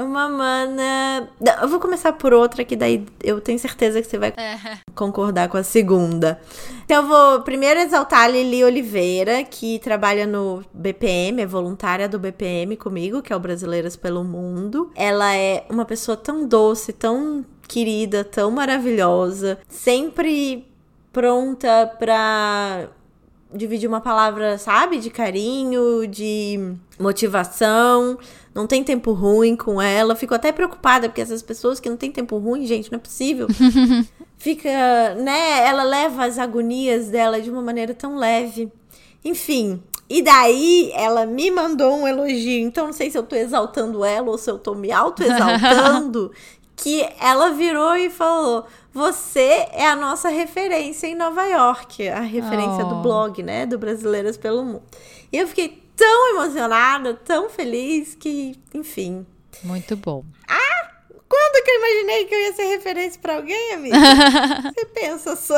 uma 0.04 0.30
mana. 0.30 1.30
Eu 1.62 1.68
vou 1.68 1.80
começar 1.80 2.14
por 2.14 2.34
outra, 2.34 2.64
que 2.64 2.76
daí 2.76 3.06
eu 3.24 3.41
tenho 3.41 3.60
certeza 3.60 4.02
que 4.02 4.08
você 4.08 4.18
vai 4.18 4.34
concordar 4.95 5.50
com 5.50 5.58
a 5.58 5.64
segunda. 5.64 6.39
Então 6.86 7.04
eu 7.04 7.08
vou 7.08 7.41
primeiro 7.41 7.80
exaltar 7.80 8.22
a 8.22 8.28
Lili 8.28 8.64
Oliveira, 8.64 9.43
que 9.43 9.80
trabalha 9.80 10.26
no 10.26 10.64
BPM, 10.74 11.41
é 11.41 11.45
voluntária 11.45 12.08
do 12.08 12.20
BPM 12.20 12.78
comigo, 12.78 13.22
que 13.22 13.32
é 13.32 13.36
o 13.36 13.39
Brasileiras 13.39 13.95
pelo 13.95 14.24
Mundo. 14.24 14.91
Ela 14.95 15.36
é 15.36 15.66
uma 15.70 15.86
pessoa 15.86 16.16
tão 16.16 16.48
doce, 16.48 16.93
tão 16.93 17.45
querida, 17.68 18.24
tão 18.24 18.50
maravilhosa, 18.50 19.60
sempre 19.68 20.66
pronta 21.12 21.91
pra 22.00 22.88
dividir 23.54 23.88
uma 23.88 24.02
palavra, 24.02 24.58
sabe, 24.58 25.00
de 25.00 25.10
carinho, 25.10 26.06
de 26.08 26.76
motivação. 27.00 28.18
Não 28.54 28.66
tem 28.66 28.84
tempo 28.84 29.12
ruim 29.12 29.56
com 29.56 29.82
ela. 29.82 30.16
Fico 30.16 30.34
até 30.34 30.52
preocupada, 30.52 31.08
porque 31.08 31.22
essas 31.22 31.41
pessoas 31.41 31.80
que 31.80 31.89
não 31.89 31.98
tem 31.98 32.12
tempo 32.12 32.38
ruim, 32.38 32.66
gente, 32.66 32.91
não 32.91 32.98
é 32.98 33.02
possível. 33.02 33.48
Fica, 34.38 35.16
né? 35.16 35.68
Ela 35.68 35.84
leva 35.84 36.26
as 36.26 36.38
agonias 36.38 37.10
dela 37.10 37.41
de 37.41 37.50
uma 37.50 37.62
maneira 37.62 37.93
tão 37.93 38.16
leve. 38.18 38.72
Enfim. 39.24 39.82
E 40.10 40.22
daí 40.22 40.91
ela 40.95 41.26
me 41.26 41.52
mandou 41.52 41.93
um 41.93 42.08
elogio. 42.08 42.62
Então 42.62 42.88
não 42.88 42.93
sei 42.93 43.12
se 43.12 43.18
eu 43.18 43.24
tô 43.24 43.36
exaltando 43.36 44.06
ela 44.06 44.30
ou 44.30 44.38
se 44.38 44.50
eu 44.50 44.58
tô 44.58 44.74
me 44.74 44.91
auto-exaltando. 44.91 46.32
que 46.78 47.06
ela 47.20 47.50
virou 47.50 47.95
e 47.95 48.10
falou: 48.10 48.66
Você 48.93 49.68
é 49.74 49.86
a 49.88 49.95
nossa 49.95 50.30
referência 50.30 51.08
em 51.08 51.16
Nova 51.16 51.43
York. 51.43 52.08
A 52.08 52.22
referência 52.22 52.86
oh. 52.86 52.89
do 52.89 52.95
blog, 53.02 53.43
né? 53.43 53.66
Do 53.66 53.78
Brasileiras 53.78 54.38
pelo 54.38 54.64
Mundo. 54.64 54.84
E 55.32 55.38
eu 55.38 55.48
fiquei 55.48 55.84
tão 55.98 56.30
emocionada, 56.36 57.16
tão 57.16 57.50
feliz 57.50 58.16
que, 58.16 58.56
enfim. 58.74 59.26
Muito 59.64 59.98
bom. 59.98 60.24
Ah! 60.48 60.78
Quando 61.30 61.64
que 61.64 61.72
eu 61.72 61.76
imaginei 61.76 62.26
que 62.26 62.36
eu 62.36 62.39
ia 62.39 62.54
ser 62.54 62.66
referência 62.68 63.20
para 63.22 63.36
alguém, 63.36 63.74
amiga? 63.74 63.98
Você 64.74 64.86
pensa 64.86 65.36
só. 65.36 65.58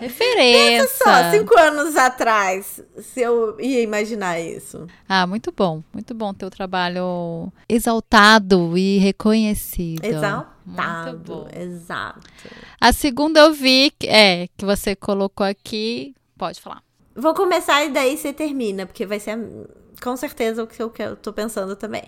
Referência. 0.00 0.82
Pensa 0.82 1.04
só, 1.04 1.30
cinco 1.30 1.56
anos 1.56 1.94
atrás, 1.94 2.82
se 2.98 3.20
eu 3.20 3.58
ia 3.60 3.80
imaginar 3.82 4.40
isso. 4.40 4.88
Ah, 5.08 5.28
muito 5.28 5.52
bom. 5.52 5.80
Muito 5.92 6.12
bom 6.12 6.34
ter 6.34 6.44
o 6.44 6.50
trabalho 6.50 7.52
exaltado 7.68 8.76
e 8.76 8.98
reconhecido. 8.98 10.04
Exaltado. 10.04 11.46
Exato. 11.56 12.20
A 12.80 12.92
segunda 12.92 13.40
eu 13.40 13.52
vi, 13.52 13.92
é, 14.02 14.48
que 14.56 14.64
você 14.64 14.96
colocou 14.96 15.46
aqui. 15.46 16.16
Pode 16.36 16.60
falar. 16.60 16.82
Vou 17.16 17.32
começar 17.32 17.84
e 17.84 17.90
daí 17.90 18.16
você 18.16 18.32
termina, 18.32 18.86
porque 18.86 19.06
vai 19.06 19.20
ser 19.20 19.38
com 20.02 20.16
certeza 20.16 20.62
o 20.62 20.66
que 20.66 20.82
eu, 20.82 21.16
tô 21.16 21.32
pensando 21.32 21.76
também. 21.76 22.02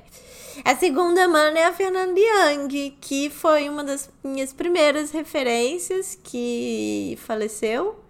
A 0.65 0.75
segunda 0.75 1.29
mana 1.29 1.59
é 1.59 1.65
a 1.65 1.73
Fernanda 1.73 2.19
Young, 2.19 2.97
que 3.01 3.31
foi 3.31 3.69
uma 3.69 3.85
das 3.85 4.11
minhas 4.25 4.53
primeiras 4.53 5.13
referências 5.13 6.19
que 6.23 7.17
faleceu 7.21 8.01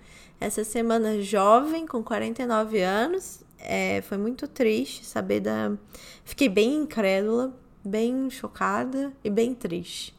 essa 0.40 0.64
semana 0.64 1.20
jovem, 1.20 1.86
com 1.86 2.02
49 2.02 2.80
anos. 2.80 3.40
É, 3.58 4.00
foi 4.02 4.16
muito 4.16 4.48
triste 4.48 5.04
saber 5.04 5.40
da. 5.40 5.72
Fiquei 6.24 6.48
bem 6.48 6.76
incrédula, 6.76 7.52
bem 7.84 8.30
chocada 8.30 9.12
e 9.22 9.30
bem 9.30 9.54
triste. 9.54 10.14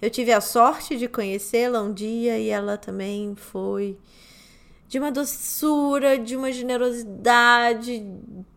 Eu 0.00 0.10
tive 0.10 0.32
a 0.32 0.40
sorte 0.40 0.96
de 0.96 1.08
conhecê-la 1.08 1.82
um 1.82 1.92
dia 1.92 2.38
e 2.38 2.48
ela 2.50 2.76
também 2.76 3.34
foi 3.34 3.96
de 4.88 4.98
uma 4.98 5.12
doçura, 5.12 6.18
de 6.18 6.34
uma 6.34 6.50
generosidade. 6.50 8.04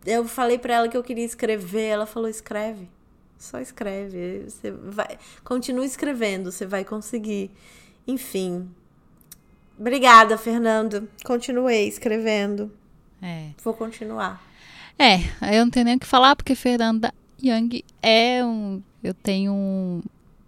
Eu 0.04 0.26
falei 0.26 0.58
para 0.58 0.74
ela 0.74 0.88
que 0.88 0.96
eu 0.96 1.02
queria 1.02 1.24
escrever, 1.24 1.88
ela 1.88 2.06
falou: 2.06 2.28
escreve. 2.28 2.88
Só 3.38 3.60
escreve. 3.60 4.44
Você 4.48 4.70
vai. 4.70 5.18
Continue 5.44 5.84
escrevendo, 5.84 6.50
você 6.50 6.64
vai 6.64 6.84
conseguir. 6.84 7.50
Enfim. 8.06 8.68
Obrigada, 9.78 10.38
Fernando. 10.38 11.08
Continuei 11.24 11.86
escrevendo. 11.86 12.72
É. 13.20 13.50
Vou 13.62 13.74
continuar. 13.74 14.42
É, 14.98 15.16
eu 15.56 15.64
não 15.64 15.70
tenho 15.70 15.84
nem 15.84 15.96
o 15.96 16.00
que 16.00 16.06
falar, 16.06 16.36
porque 16.36 16.54
Fernanda 16.54 17.12
Young 17.42 17.84
é 18.00 18.44
um. 18.44 18.82
Eu 19.02 19.12
tenho 19.12 19.52
um, 19.52 20.02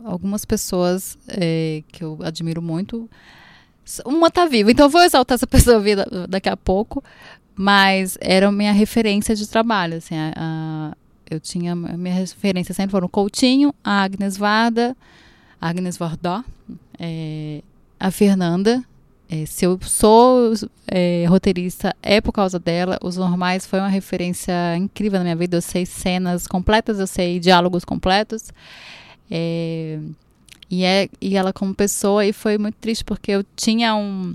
algumas 0.05 0.45
pessoas 0.45 1.19
é, 1.27 1.83
que 1.89 2.05
eu 2.05 2.19
admiro 2.23 2.63
muito 2.63 3.11
uma 4.05 4.31
tá 4.31 4.47
viva, 4.47 4.71
então 4.71 4.87
eu 4.87 4.91
vou 4.91 5.03
exaltar 5.03 5.37
essa 5.37 5.47
pessoa 5.49 5.81
viva 5.81 6.07
daqui 6.29 6.49
a 6.49 6.57
pouco, 6.57 7.03
mas 7.55 8.19
era 8.21 8.51
minha 8.51 8.73
referência 8.73 9.35
de 9.35 9.47
trabalho, 9.47 9.97
assim, 9.97 10.17
a, 10.17 10.33
a, 10.37 10.97
eu 11.31 11.41
tinha, 11.41 11.75
minha 11.75 12.15
referência 12.15 12.75
sempre 12.75 12.93
foram 12.93 13.09
Coutinho, 13.09 13.75
a 13.83 14.03
Agnes 14.03 14.37
Varda, 14.37 14.97
a 15.61 15.69
Agnes 15.69 15.97
Vardó, 15.97 16.45
é, 16.99 17.63
a 17.99 18.11
Fernanda, 18.11 18.85
é, 19.29 19.47
se 19.47 19.65
eu 19.65 19.79
sou 19.83 20.53
é, 20.87 21.25
roteirista, 21.27 21.95
é 22.03 22.21
por 22.21 22.33
causa 22.33 22.59
dela. 22.59 22.99
Os 23.03 23.17
Normais 23.17 23.67
foi 23.67 23.79
uma 23.79 23.89
referência 23.89 24.77
incrível 24.77 25.19
na 25.19 25.25
minha 25.25 25.37
vida. 25.37 25.57
Eu 25.57 25.63
sei 25.63 25.87
cenas 25.87 26.47
completas, 26.47 27.01
eu 27.01 27.07
sei 27.07 27.41
diálogos 27.41 27.85
completos. 27.85 28.53
É, 29.31 29.99
e, 30.71 30.85
é, 30.85 31.09
e 31.21 31.37
ela 31.37 31.53
como 31.53 31.75
pessoa, 31.75 32.25
e 32.25 32.33
foi 32.33 32.59
muito 32.59 32.77
triste 32.77 33.05
porque 33.05 33.31
eu 33.31 33.45
tinha 33.57 33.95
um, 33.95 34.35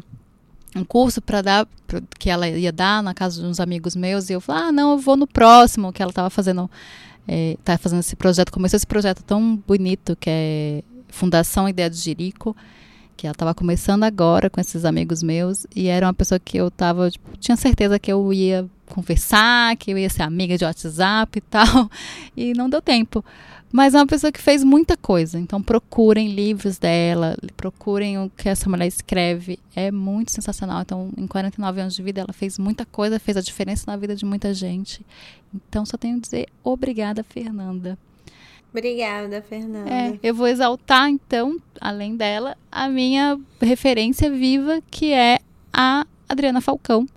um 0.75 0.83
curso 0.83 1.21
para 1.21 1.41
dar, 1.41 1.67
pra, 1.87 2.01
que 2.17 2.29
ela 2.29 2.47
ia 2.47 2.71
dar 2.71 3.01
na 3.01 3.13
casa 3.13 3.41
de 3.41 3.47
uns 3.47 3.59
amigos 3.59 3.95
meus, 3.95 4.29
e 4.29 4.33
eu 4.33 4.41
falei, 4.41 4.63
ah, 4.63 4.71
não, 4.71 4.91
eu 4.91 4.97
vou 4.97 5.17
no 5.17 5.27
próximo, 5.27 5.91
que 5.91 6.01
ela 6.01 6.11
estava 6.11 6.29
fazendo, 6.29 6.69
é, 7.27 7.57
tá 7.63 7.77
fazendo 7.77 7.99
esse 7.99 8.15
projeto, 8.15 8.51
começou 8.51 8.77
esse 8.77 8.87
projeto 8.87 9.23
tão 9.23 9.55
bonito, 9.67 10.15
que 10.15 10.29
é 10.29 10.83
Fundação 11.09 11.67
Ideia 11.67 11.89
de 11.89 11.97
Jerico, 11.97 12.55
que 13.17 13.27
ela 13.27 13.33
estava 13.33 13.53
começando 13.53 14.03
agora 14.03 14.49
com 14.49 14.61
esses 14.61 14.85
amigos 14.85 15.21
meus, 15.21 15.65
e 15.75 15.87
era 15.87 16.05
uma 16.05 16.13
pessoa 16.13 16.39
que 16.39 16.57
eu 16.57 16.71
tava, 16.71 17.11
tipo, 17.11 17.37
tinha 17.37 17.57
certeza 17.57 17.99
que 17.99 18.11
eu 18.11 18.31
ia 18.31 18.65
conversar, 18.85 19.75
que 19.75 19.91
eu 19.91 19.97
ia 19.97 20.09
ser 20.09 20.23
amiga 20.23 20.57
de 20.57 20.63
WhatsApp 20.63 21.37
e 21.37 21.41
tal, 21.41 21.89
e 22.35 22.53
não 22.53 22.69
deu 22.69 22.81
tempo. 22.81 23.23
Mas 23.71 23.93
é 23.93 23.97
uma 23.97 24.07
pessoa 24.07 24.31
que 24.31 24.41
fez 24.41 24.63
muita 24.63 24.97
coisa. 24.97 25.39
Então 25.39 25.61
procurem 25.61 26.29
livros 26.29 26.77
dela, 26.77 27.37
procurem 27.55 28.17
o 28.17 28.29
que 28.29 28.49
essa 28.49 28.69
mulher 28.69 28.87
escreve. 28.87 29.59
É 29.75 29.91
muito 29.91 30.31
sensacional. 30.31 30.81
Então, 30.81 31.11
em 31.17 31.27
49 31.27 31.81
anos 31.81 31.95
de 31.95 32.01
vida, 32.01 32.21
ela 32.21 32.33
fez 32.33 32.57
muita 32.57 32.85
coisa, 32.85 33.19
fez 33.19 33.37
a 33.37 33.41
diferença 33.41 33.85
na 33.87 33.95
vida 33.95 34.15
de 34.15 34.25
muita 34.25 34.53
gente. 34.53 35.05
Então, 35.53 35.85
só 35.85 35.97
tenho 35.97 36.17
a 36.17 36.19
dizer 36.19 36.47
obrigada, 36.63 37.23
Fernanda. 37.23 37.97
Obrigada, 38.71 39.41
Fernanda. 39.41 39.89
É, 39.89 40.19
eu 40.21 40.33
vou 40.33 40.47
exaltar, 40.47 41.09
então, 41.09 41.57
além 41.81 42.15
dela, 42.15 42.55
a 42.71 42.87
minha 42.87 43.39
referência 43.59 44.29
viva, 44.29 44.79
que 44.91 45.11
é 45.11 45.39
a 45.73 46.05
Adriana 46.27 46.61
Falcão 46.61 47.07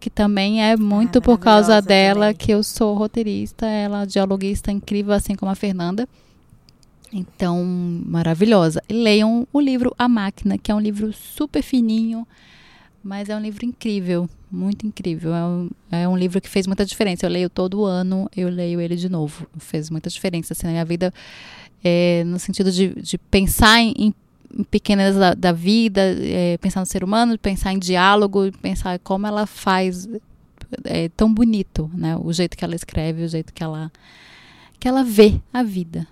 que 0.00 0.08
também 0.08 0.62
é 0.62 0.76
muito 0.76 1.20
por 1.20 1.38
causa 1.38 1.82
dela 1.82 2.26
também. 2.26 2.36
que 2.36 2.52
eu 2.52 2.62
sou 2.62 2.94
roteirista, 2.94 3.66
ela 3.66 4.02
é 4.02 4.06
dialoguista 4.06 4.70
incrível, 4.70 5.12
assim 5.12 5.34
como 5.34 5.50
a 5.50 5.54
Fernanda. 5.54 6.08
Então, 7.12 7.64
maravilhosa. 8.06 8.82
E 8.88 8.92
leiam 8.92 9.46
o 9.52 9.60
livro 9.60 9.94
A 9.98 10.08
Máquina, 10.08 10.58
que 10.58 10.70
é 10.70 10.74
um 10.74 10.80
livro 10.80 11.12
super 11.12 11.62
fininho, 11.62 12.26
mas 13.02 13.28
é 13.28 13.36
um 13.36 13.40
livro 13.40 13.64
incrível, 13.64 14.28
muito 14.50 14.86
incrível. 14.86 15.34
É 15.34 15.44
um, 15.44 15.70
é 15.90 16.08
um 16.08 16.16
livro 16.16 16.40
que 16.40 16.48
fez 16.48 16.66
muita 16.66 16.84
diferença. 16.84 17.24
Eu 17.26 17.30
leio 17.30 17.48
todo 17.48 17.84
ano, 17.84 18.28
eu 18.36 18.48
leio 18.48 18.80
ele 18.80 18.96
de 18.96 19.08
novo. 19.08 19.46
Fez 19.58 19.88
muita 19.88 20.10
diferença 20.10 20.52
assim, 20.52 20.66
na 20.66 20.72
minha 20.72 20.84
vida, 20.84 21.12
é, 21.82 22.22
no 22.24 22.38
sentido 22.38 22.70
de, 22.70 22.94
de 23.00 23.16
pensar 23.16 23.80
em, 23.80 23.94
em 23.96 24.14
pequenas 24.70 25.16
da, 25.16 25.34
da 25.34 25.52
vida, 25.52 26.00
é, 26.20 26.56
pensar 26.58 26.80
no 26.80 26.86
ser 26.86 27.04
humano, 27.04 27.38
pensar 27.38 27.72
em 27.72 27.78
diálogo, 27.78 28.50
pensar 28.60 28.98
como 28.98 29.26
ela 29.26 29.46
faz 29.46 30.08
é 30.84 31.08
tão 31.10 31.32
bonito, 31.32 31.90
né? 31.94 32.16
O 32.16 32.32
jeito 32.32 32.56
que 32.56 32.64
ela 32.64 32.74
escreve, 32.74 33.22
o 33.22 33.28
jeito 33.28 33.52
que 33.52 33.62
ela 33.62 33.90
que 34.78 34.86
ela 34.86 35.02
vê 35.02 35.40
a 35.52 35.62
vida. 35.62 36.06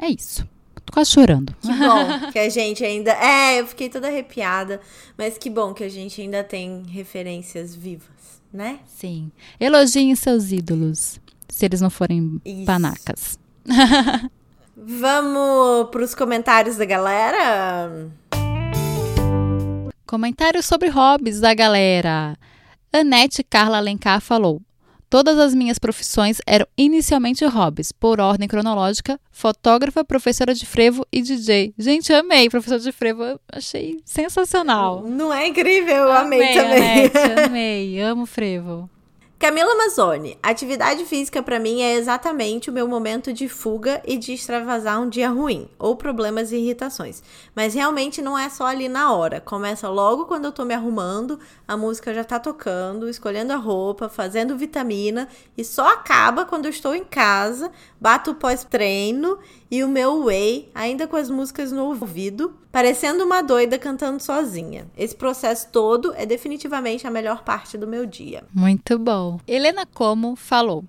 É 0.00 0.08
isso. 0.08 0.46
Tô 0.84 0.92
quase 0.92 1.10
chorando. 1.10 1.54
Que 1.60 1.68
bom 1.68 2.30
que 2.32 2.38
a 2.38 2.48
gente 2.48 2.84
ainda. 2.84 3.12
É, 3.12 3.60
eu 3.60 3.66
fiquei 3.66 3.88
toda 3.88 4.08
arrepiada. 4.08 4.80
Mas 5.16 5.38
que 5.38 5.48
bom 5.48 5.72
que 5.72 5.84
a 5.84 5.88
gente 5.88 6.20
ainda 6.20 6.42
tem 6.44 6.82
referências 6.88 7.74
vivas, 7.74 8.42
né? 8.52 8.80
Sim. 8.86 9.30
Elogiem 9.58 10.14
seus 10.14 10.52
ídolos. 10.52 11.20
Se 11.48 11.64
eles 11.64 11.80
não 11.80 11.90
forem 11.90 12.40
Isso. 12.44 12.64
panacas. 12.64 13.38
Vamos 14.82 15.90
para 15.90 16.02
os 16.02 16.14
comentários 16.14 16.76
da 16.76 16.86
galera? 16.86 18.08
Comentários 20.06 20.64
sobre 20.64 20.88
hobbies 20.88 21.38
da 21.38 21.52
galera. 21.52 22.34
Anete 22.90 23.44
Carla 23.44 23.76
Alencar 23.76 24.22
falou: 24.22 24.62
Todas 25.10 25.38
as 25.38 25.54
minhas 25.54 25.78
profissões 25.78 26.40
eram 26.46 26.66
inicialmente 26.78 27.44
hobbies, 27.44 27.92
por 27.92 28.20
ordem 28.20 28.48
cronológica: 28.48 29.20
fotógrafa, 29.30 30.02
professora 30.02 30.54
de 30.54 30.64
frevo 30.64 31.06
e 31.12 31.20
DJ. 31.20 31.74
Gente, 31.76 32.10
amei 32.14 32.48
professora 32.48 32.80
de 32.80 32.90
frevo, 32.90 33.38
achei 33.52 34.00
sensacional. 34.02 35.02
Não 35.02 35.30
é 35.30 35.46
incrível? 35.46 35.94
Eu 35.94 36.12
amei, 36.12 36.40
amei 36.40 36.54
também. 36.54 36.82
Anete, 36.82 37.18
amei, 37.44 38.00
amo 38.00 38.24
frevo. 38.24 38.88
Camila 39.40 39.74
Mazzoni, 39.74 40.38
atividade 40.42 41.06
física 41.06 41.42
para 41.42 41.58
mim 41.58 41.80
é 41.80 41.94
exatamente 41.94 42.68
o 42.68 42.72
meu 42.74 42.86
momento 42.86 43.32
de 43.32 43.48
fuga 43.48 44.02
e 44.06 44.18
de 44.18 44.34
extravasar 44.34 45.00
um 45.00 45.08
dia 45.08 45.30
ruim, 45.30 45.66
ou 45.78 45.96
problemas 45.96 46.52
e 46.52 46.56
irritações. 46.56 47.22
Mas 47.56 47.72
realmente 47.72 48.20
não 48.20 48.38
é 48.38 48.50
só 48.50 48.66
ali 48.66 48.86
na 48.86 49.14
hora. 49.14 49.40
Começa 49.40 49.88
logo 49.88 50.26
quando 50.26 50.44
eu 50.44 50.52
tô 50.52 50.62
me 50.66 50.74
arrumando, 50.74 51.40
a 51.66 51.74
música 51.74 52.12
já 52.12 52.22
tá 52.22 52.38
tocando, 52.38 53.08
escolhendo 53.08 53.54
a 53.54 53.56
roupa, 53.56 54.10
fazendo 54.10 54.58
vitamina, 54.58 55.26
e 55.56 55.64
só 55.64 55.88
acaba 55.88 56.44
quando 56.44 56.66
eu 56.66 56.70
estou 56.70 56.94
em 56.94 57.02
casa, 57.02 57.72
bato 57.98 58.34
pós-treino 58.34 59.38
e 59.70 59.82
o 59.82 59.88
meu 59.88 60.24
whey, 60.24 60.70
ainda 60.74 61.06
com 61.06 61.16
as 61.16 61.30
músicas 61.30 61.72
no 61.72 61.86
ouvido, 61.86 62.54
parecendo 62.70 63.24
uma 63.24 63.42
doida 63.42 63.78
cantando 63.78 64.22
sozinha. 64.22 64.86
Esse 64.96 65.14
processo 65.14 65.68
todo 65.70 66.12
é 66.16 66.24
definitivamente 66.24 67.06
a 67.06 67.10
melhor 67.10 67.42
parte 67.42 67.76
do 67.76 67.86
meu 67.86 68.06
dia. 68.06 68.44
Muito 68.54 68.98
bom. 68.98 69.40
Helena 69.46 69.86
Como 69.86 70.36
falou: 70.36 70.84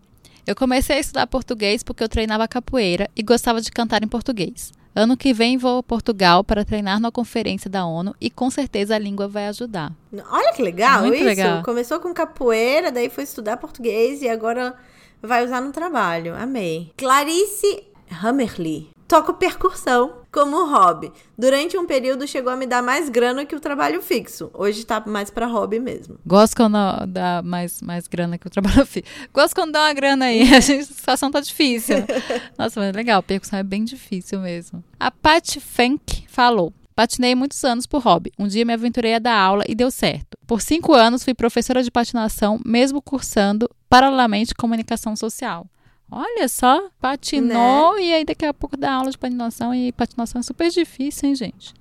Eu 0.45 0.55
comecei 0.55 0.97
a 0.97 0.99
estudar 0.99 1.27
português 1.27 1.83
porque 1.83 2.03
eu 2.03 2.09
treinava 2.09 2.47
capoeira 2.47 3.09
e 3.15 3.23
gostava 3.23 3.61
de 3.61 3.71
cantar 3.71 4.03
em 4.03 4.07
português. 4.07 4.71
Ano 4.93 5.15
que 5.15 5.33
vem 5.33 5.57
vou 5.57 5.77
a 5.77 5.83
Portugal 5.83 6.43
para 6.43 6.65
treinar 6.65 6.99
na 6.99 7.09
conferência 7.09 7.69
da 7.69 7.85
ONU 7.85 8.13
e 8.19 8.29
com 8.29 8.49
certeza 8.51 8.93
a 8.93 8.99
língua 8.99 9.25
vai 9.25 9.47
ajudar. 9.47 9.93
Olha 10.29 10.51
que 10.51 10.61
legal 10.61 11.03
Muito 11.03 11.15
isso. 11.15 11.23
legal. 11.23 11.63
Começou 11.63 12.01
com 12.01 12.13
capoeira, 12.13 12.91
daí 12.91 13.09
foi 13.09 13.23
estudar 13.23 13.55
português 13.55 14.21
e 14.21 14.27
agora 14.27 14.75
vai 15.21 15.45
usar 15.45 15.61
no 15.61 15.71
trabalho. 15.71 16.35
Amei. 16.35 16.91
Clarice 16.97 17.85
Hammerly. 18.21 18.89
Toco 19.11 19.33
percussão 19.33 20.21
como 20.31 20.71
hobby. 20.71 21.11
Durante 21.37 21.77
um 21.77 21.85
período 21.85 22.25
chegou 22.25 22.49
a 22.49 22.55
me 22.55 22.65
dar 22.65 22.81
mais 22.81 23.09
grana 23.09 23.45
que 23.45 23.53
o 23.53 23.59
trabalho 23.59 24.01
fixo. 24.01 24.49
Hoje 24.53 24.85
tá 24.85 25.03
mais 25.05 25.29
pra 25.29 25.47
hobby 25.47 25.81
mesmo. 25.81 26.17
Gosto 26.25 26.55
quando 26.55 26.77
dá 27.07 27.41
mais, 27.43 27.81
mais 27.81 28.07
grana 28.07 28.37
que 28.37 28.47
o 28.47 28.49
trabalho 28.49 28.85
fixo. 28.87 29.11
Gosto 29.33 29.53
quando 29.53 29.73
dá 29.73 29.81
uma 29.81 29.93
grana 29.93 30.27
aí. 30.27 30.43
A, 30.55 30.61
gente, 30.61 30.83
a 30.83 30.95
situação 30.95 31.29
tá 31.29 31.41
difícil. 31.41 31.97
Nossa, 32.57 32.79
mas 32.79 32.87
é 32.87 32.91
legal. 32.93 33.21
Percussão 33.21 33.59
é 33.59 33.63
bem 33.63 33.83
difícil 33.83 34.39
mesmo. 34.39 34.81
A 34.97 35.11
Pat 35.11 35.59
Funk 35.59 36.23
falou. 36.29 36.71
Patinei 36.95 37.35
muitos 37.35 37.61
anos 37.65 37.85
por 37.85 38.01
hobby. 38.01 38.31
Um 38.39 38.47
dia 38.47 38.63
me 38.63 38.71
aventurei 38.71 39.15
a 39.15 39.19
dar 39.19 39.37
aula 39.37 39.65
e 39.67 39.75
deu 39.75 39.91
certo. 39.91 40.37
Por 40.47 40.61
cinco 40.61 40.93
anos 40.93 41.21
fui 41.21 41.33
professora 41.33 41.83
de 41.83 41.91
patinação, 41.91 42.61
mesmo 42.65 43.01
cursando 43.01 43.69
paralelamente 43.89 44.55
comunicação 44.55 45.17
social. 45.17 45.67
Olha 46.11 46.49
só, 46.49 46.89
patinou 46.99 47.95
né? 47.95 48.01
e 48.01 48.13
aí 48.13 48.25
daqui 48.25 48.45
a 48.45 48.53
pouco 48.53 48.75
dá 48.75 48.95
aula 48.95 49.09
de 49.09 49.17
patinação 49.17 49.73
e 49.73 49.93
patinação 49.93 50.39
é 50.39 50.43
super 50.43 50.69
difícil, 50.69 51.29
hein, 51.29 51.35
gente? 51.35 51.73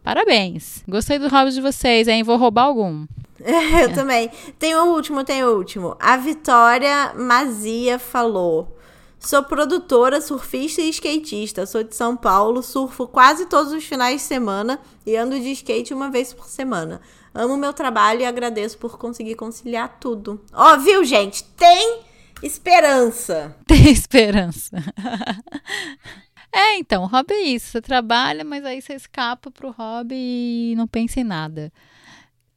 Parabéns. 0.00 0.84
Gostei 0.86 1.18
do 1.18 1.28
hobby 1.28 1.50
de 1.50 1.60
vocês, 1.60 2.06
hein? 2.06 2.22
Vou 2.22 2.36
roubar 2.36 2.66
algum. 2.66 3.04
eu 3.42 3.54
é. 3.54 3.88
também. 3.88 4.30
Tem 4.60 4.76
o 4.76 4.84
último, 4.94 5.24
tem 5.24 5.42
o 5.42 5.56
último. 5.56 5.96
A 5.98 6.16
Vitória 6.16 7.14
Mazia 7.14 7.98
falou: 7.98 8.78
Sou 9.18 9.42
produtora, 9.42 10.20
surfista 10.20 10.80
e 10.80 10.90
skatista. 10.90 11.66
Sou 11.66 11.82
de 11.82 11.96
São 11.96 12.16
Paulo, 12.16 12.62
surfo 12.62 13.08
quase 13.08 13.46
todos 13.46 13.72
os 13.72 13.82
finais 13.82 14.20
de 14.20 14.22
semana 14.22 14.78
e 15.04 15.16
ando 15.16 15.40
de 15.40 15.50
skate 15.50 15.92
uma 15.92 16.10
vez 16.10 16.32
por 16.32 16.46
semana. 16.46 17.00
Amo 17.34 17.56
meu 17.56 17.72
trabalho 17.72 18.20
e 18.20 18.24
agradeço 18.24 18.78
por 18.78 18.96
conseguir 18.98 19.34
conciliar 19.34 19.96
tudo. 19.98 20.40
Ó, 20.52 20.74
oh, 20.74 20.78
viu, 20.78 21.02
gente? 21.02 21.42
Tem 21.42 22.04
Esperança. 22.44 23.56
Tem 23.66 23.90
esperança. 23.90 24.76
é, 26.52 26.76
então, 26.76 27.06
hobby 27.06 27.32
é 27.32 27.42
isso. 27.44 27.70
Você 27.70 27.80
trabalha, 27.80 28.44
mas 28.44 28.64
aí 28.64 28.82
você 28.82 28.92
escapa 28.94 29.50
pro 29.50 29.70
hobby 29.70 30.14
e 30.14 30.74
não 30.76 30.86
pensa 30.86 31.20
em 31.20 31.24
nada. 31.24 31.72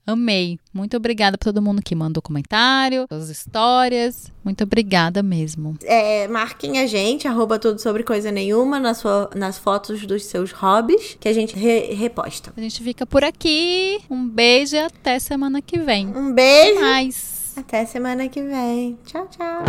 Amei. 0.06 0.58
Muito 0.74 0.96
obrigada 0.96 1.38
para 1.38 1.52
todo 1.52 1.62
mundo 1.62 1.82
que 1.82 1.94
mandou 1.94 2.22
comentário, 2.22 3.06
as 3.10 3.28
histórias. 3.28 4.32
Muito 4.42 4.64
obrigada 4.64 5.22
mesmo. 5.22 5.78
É, 5.84 6.28
marquem 6.30 6.80
a 6.80 6.88
gente, 6.88 7.28
arroba 7.28 7.60
tudo 7.60 7.80
sobre 7.80 8.04
coisa 8.04 8.32
nenhuma, 8.32 8.80
nas, 8.80 9.04
nas 9.36 9.58
fotos 9.58 10.06
dos 10.06 10.24
seus 10.24 10.52
hobbies, 10.52 11.18
que 11.20 11.28
a 11.28 11.34
gente 11.34 11.58
re 11.58 11.94
reposta. 11.94 12.54
A 12.56 12.62
gente 12.62 12.82
fica 12.82 13.06
por 13.06 13.22
aqui. 13.24 14.00
Um 14.10 14.28
beijo 14.30 14.78
e 14.78 14.80
até 14.80 15.20
semana 15.20 15.62
que 15.62 15.78
vem. 15.78 16.08
Um 16.08 16.34
beijo. 16.34 16.78
Até 16.78 16.82
mais. 16.82 17.37
Até 17.58 17.86
semana 17.88 18.30
que 18.30 18.40
vem. 18.42 19.00
Tchau, 19.04 19.28
tchau. 19.30 19.64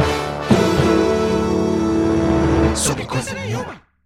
Sobre 2.77 3.07
coisa 3.07 3.33
nenhuma. 3.33 3.88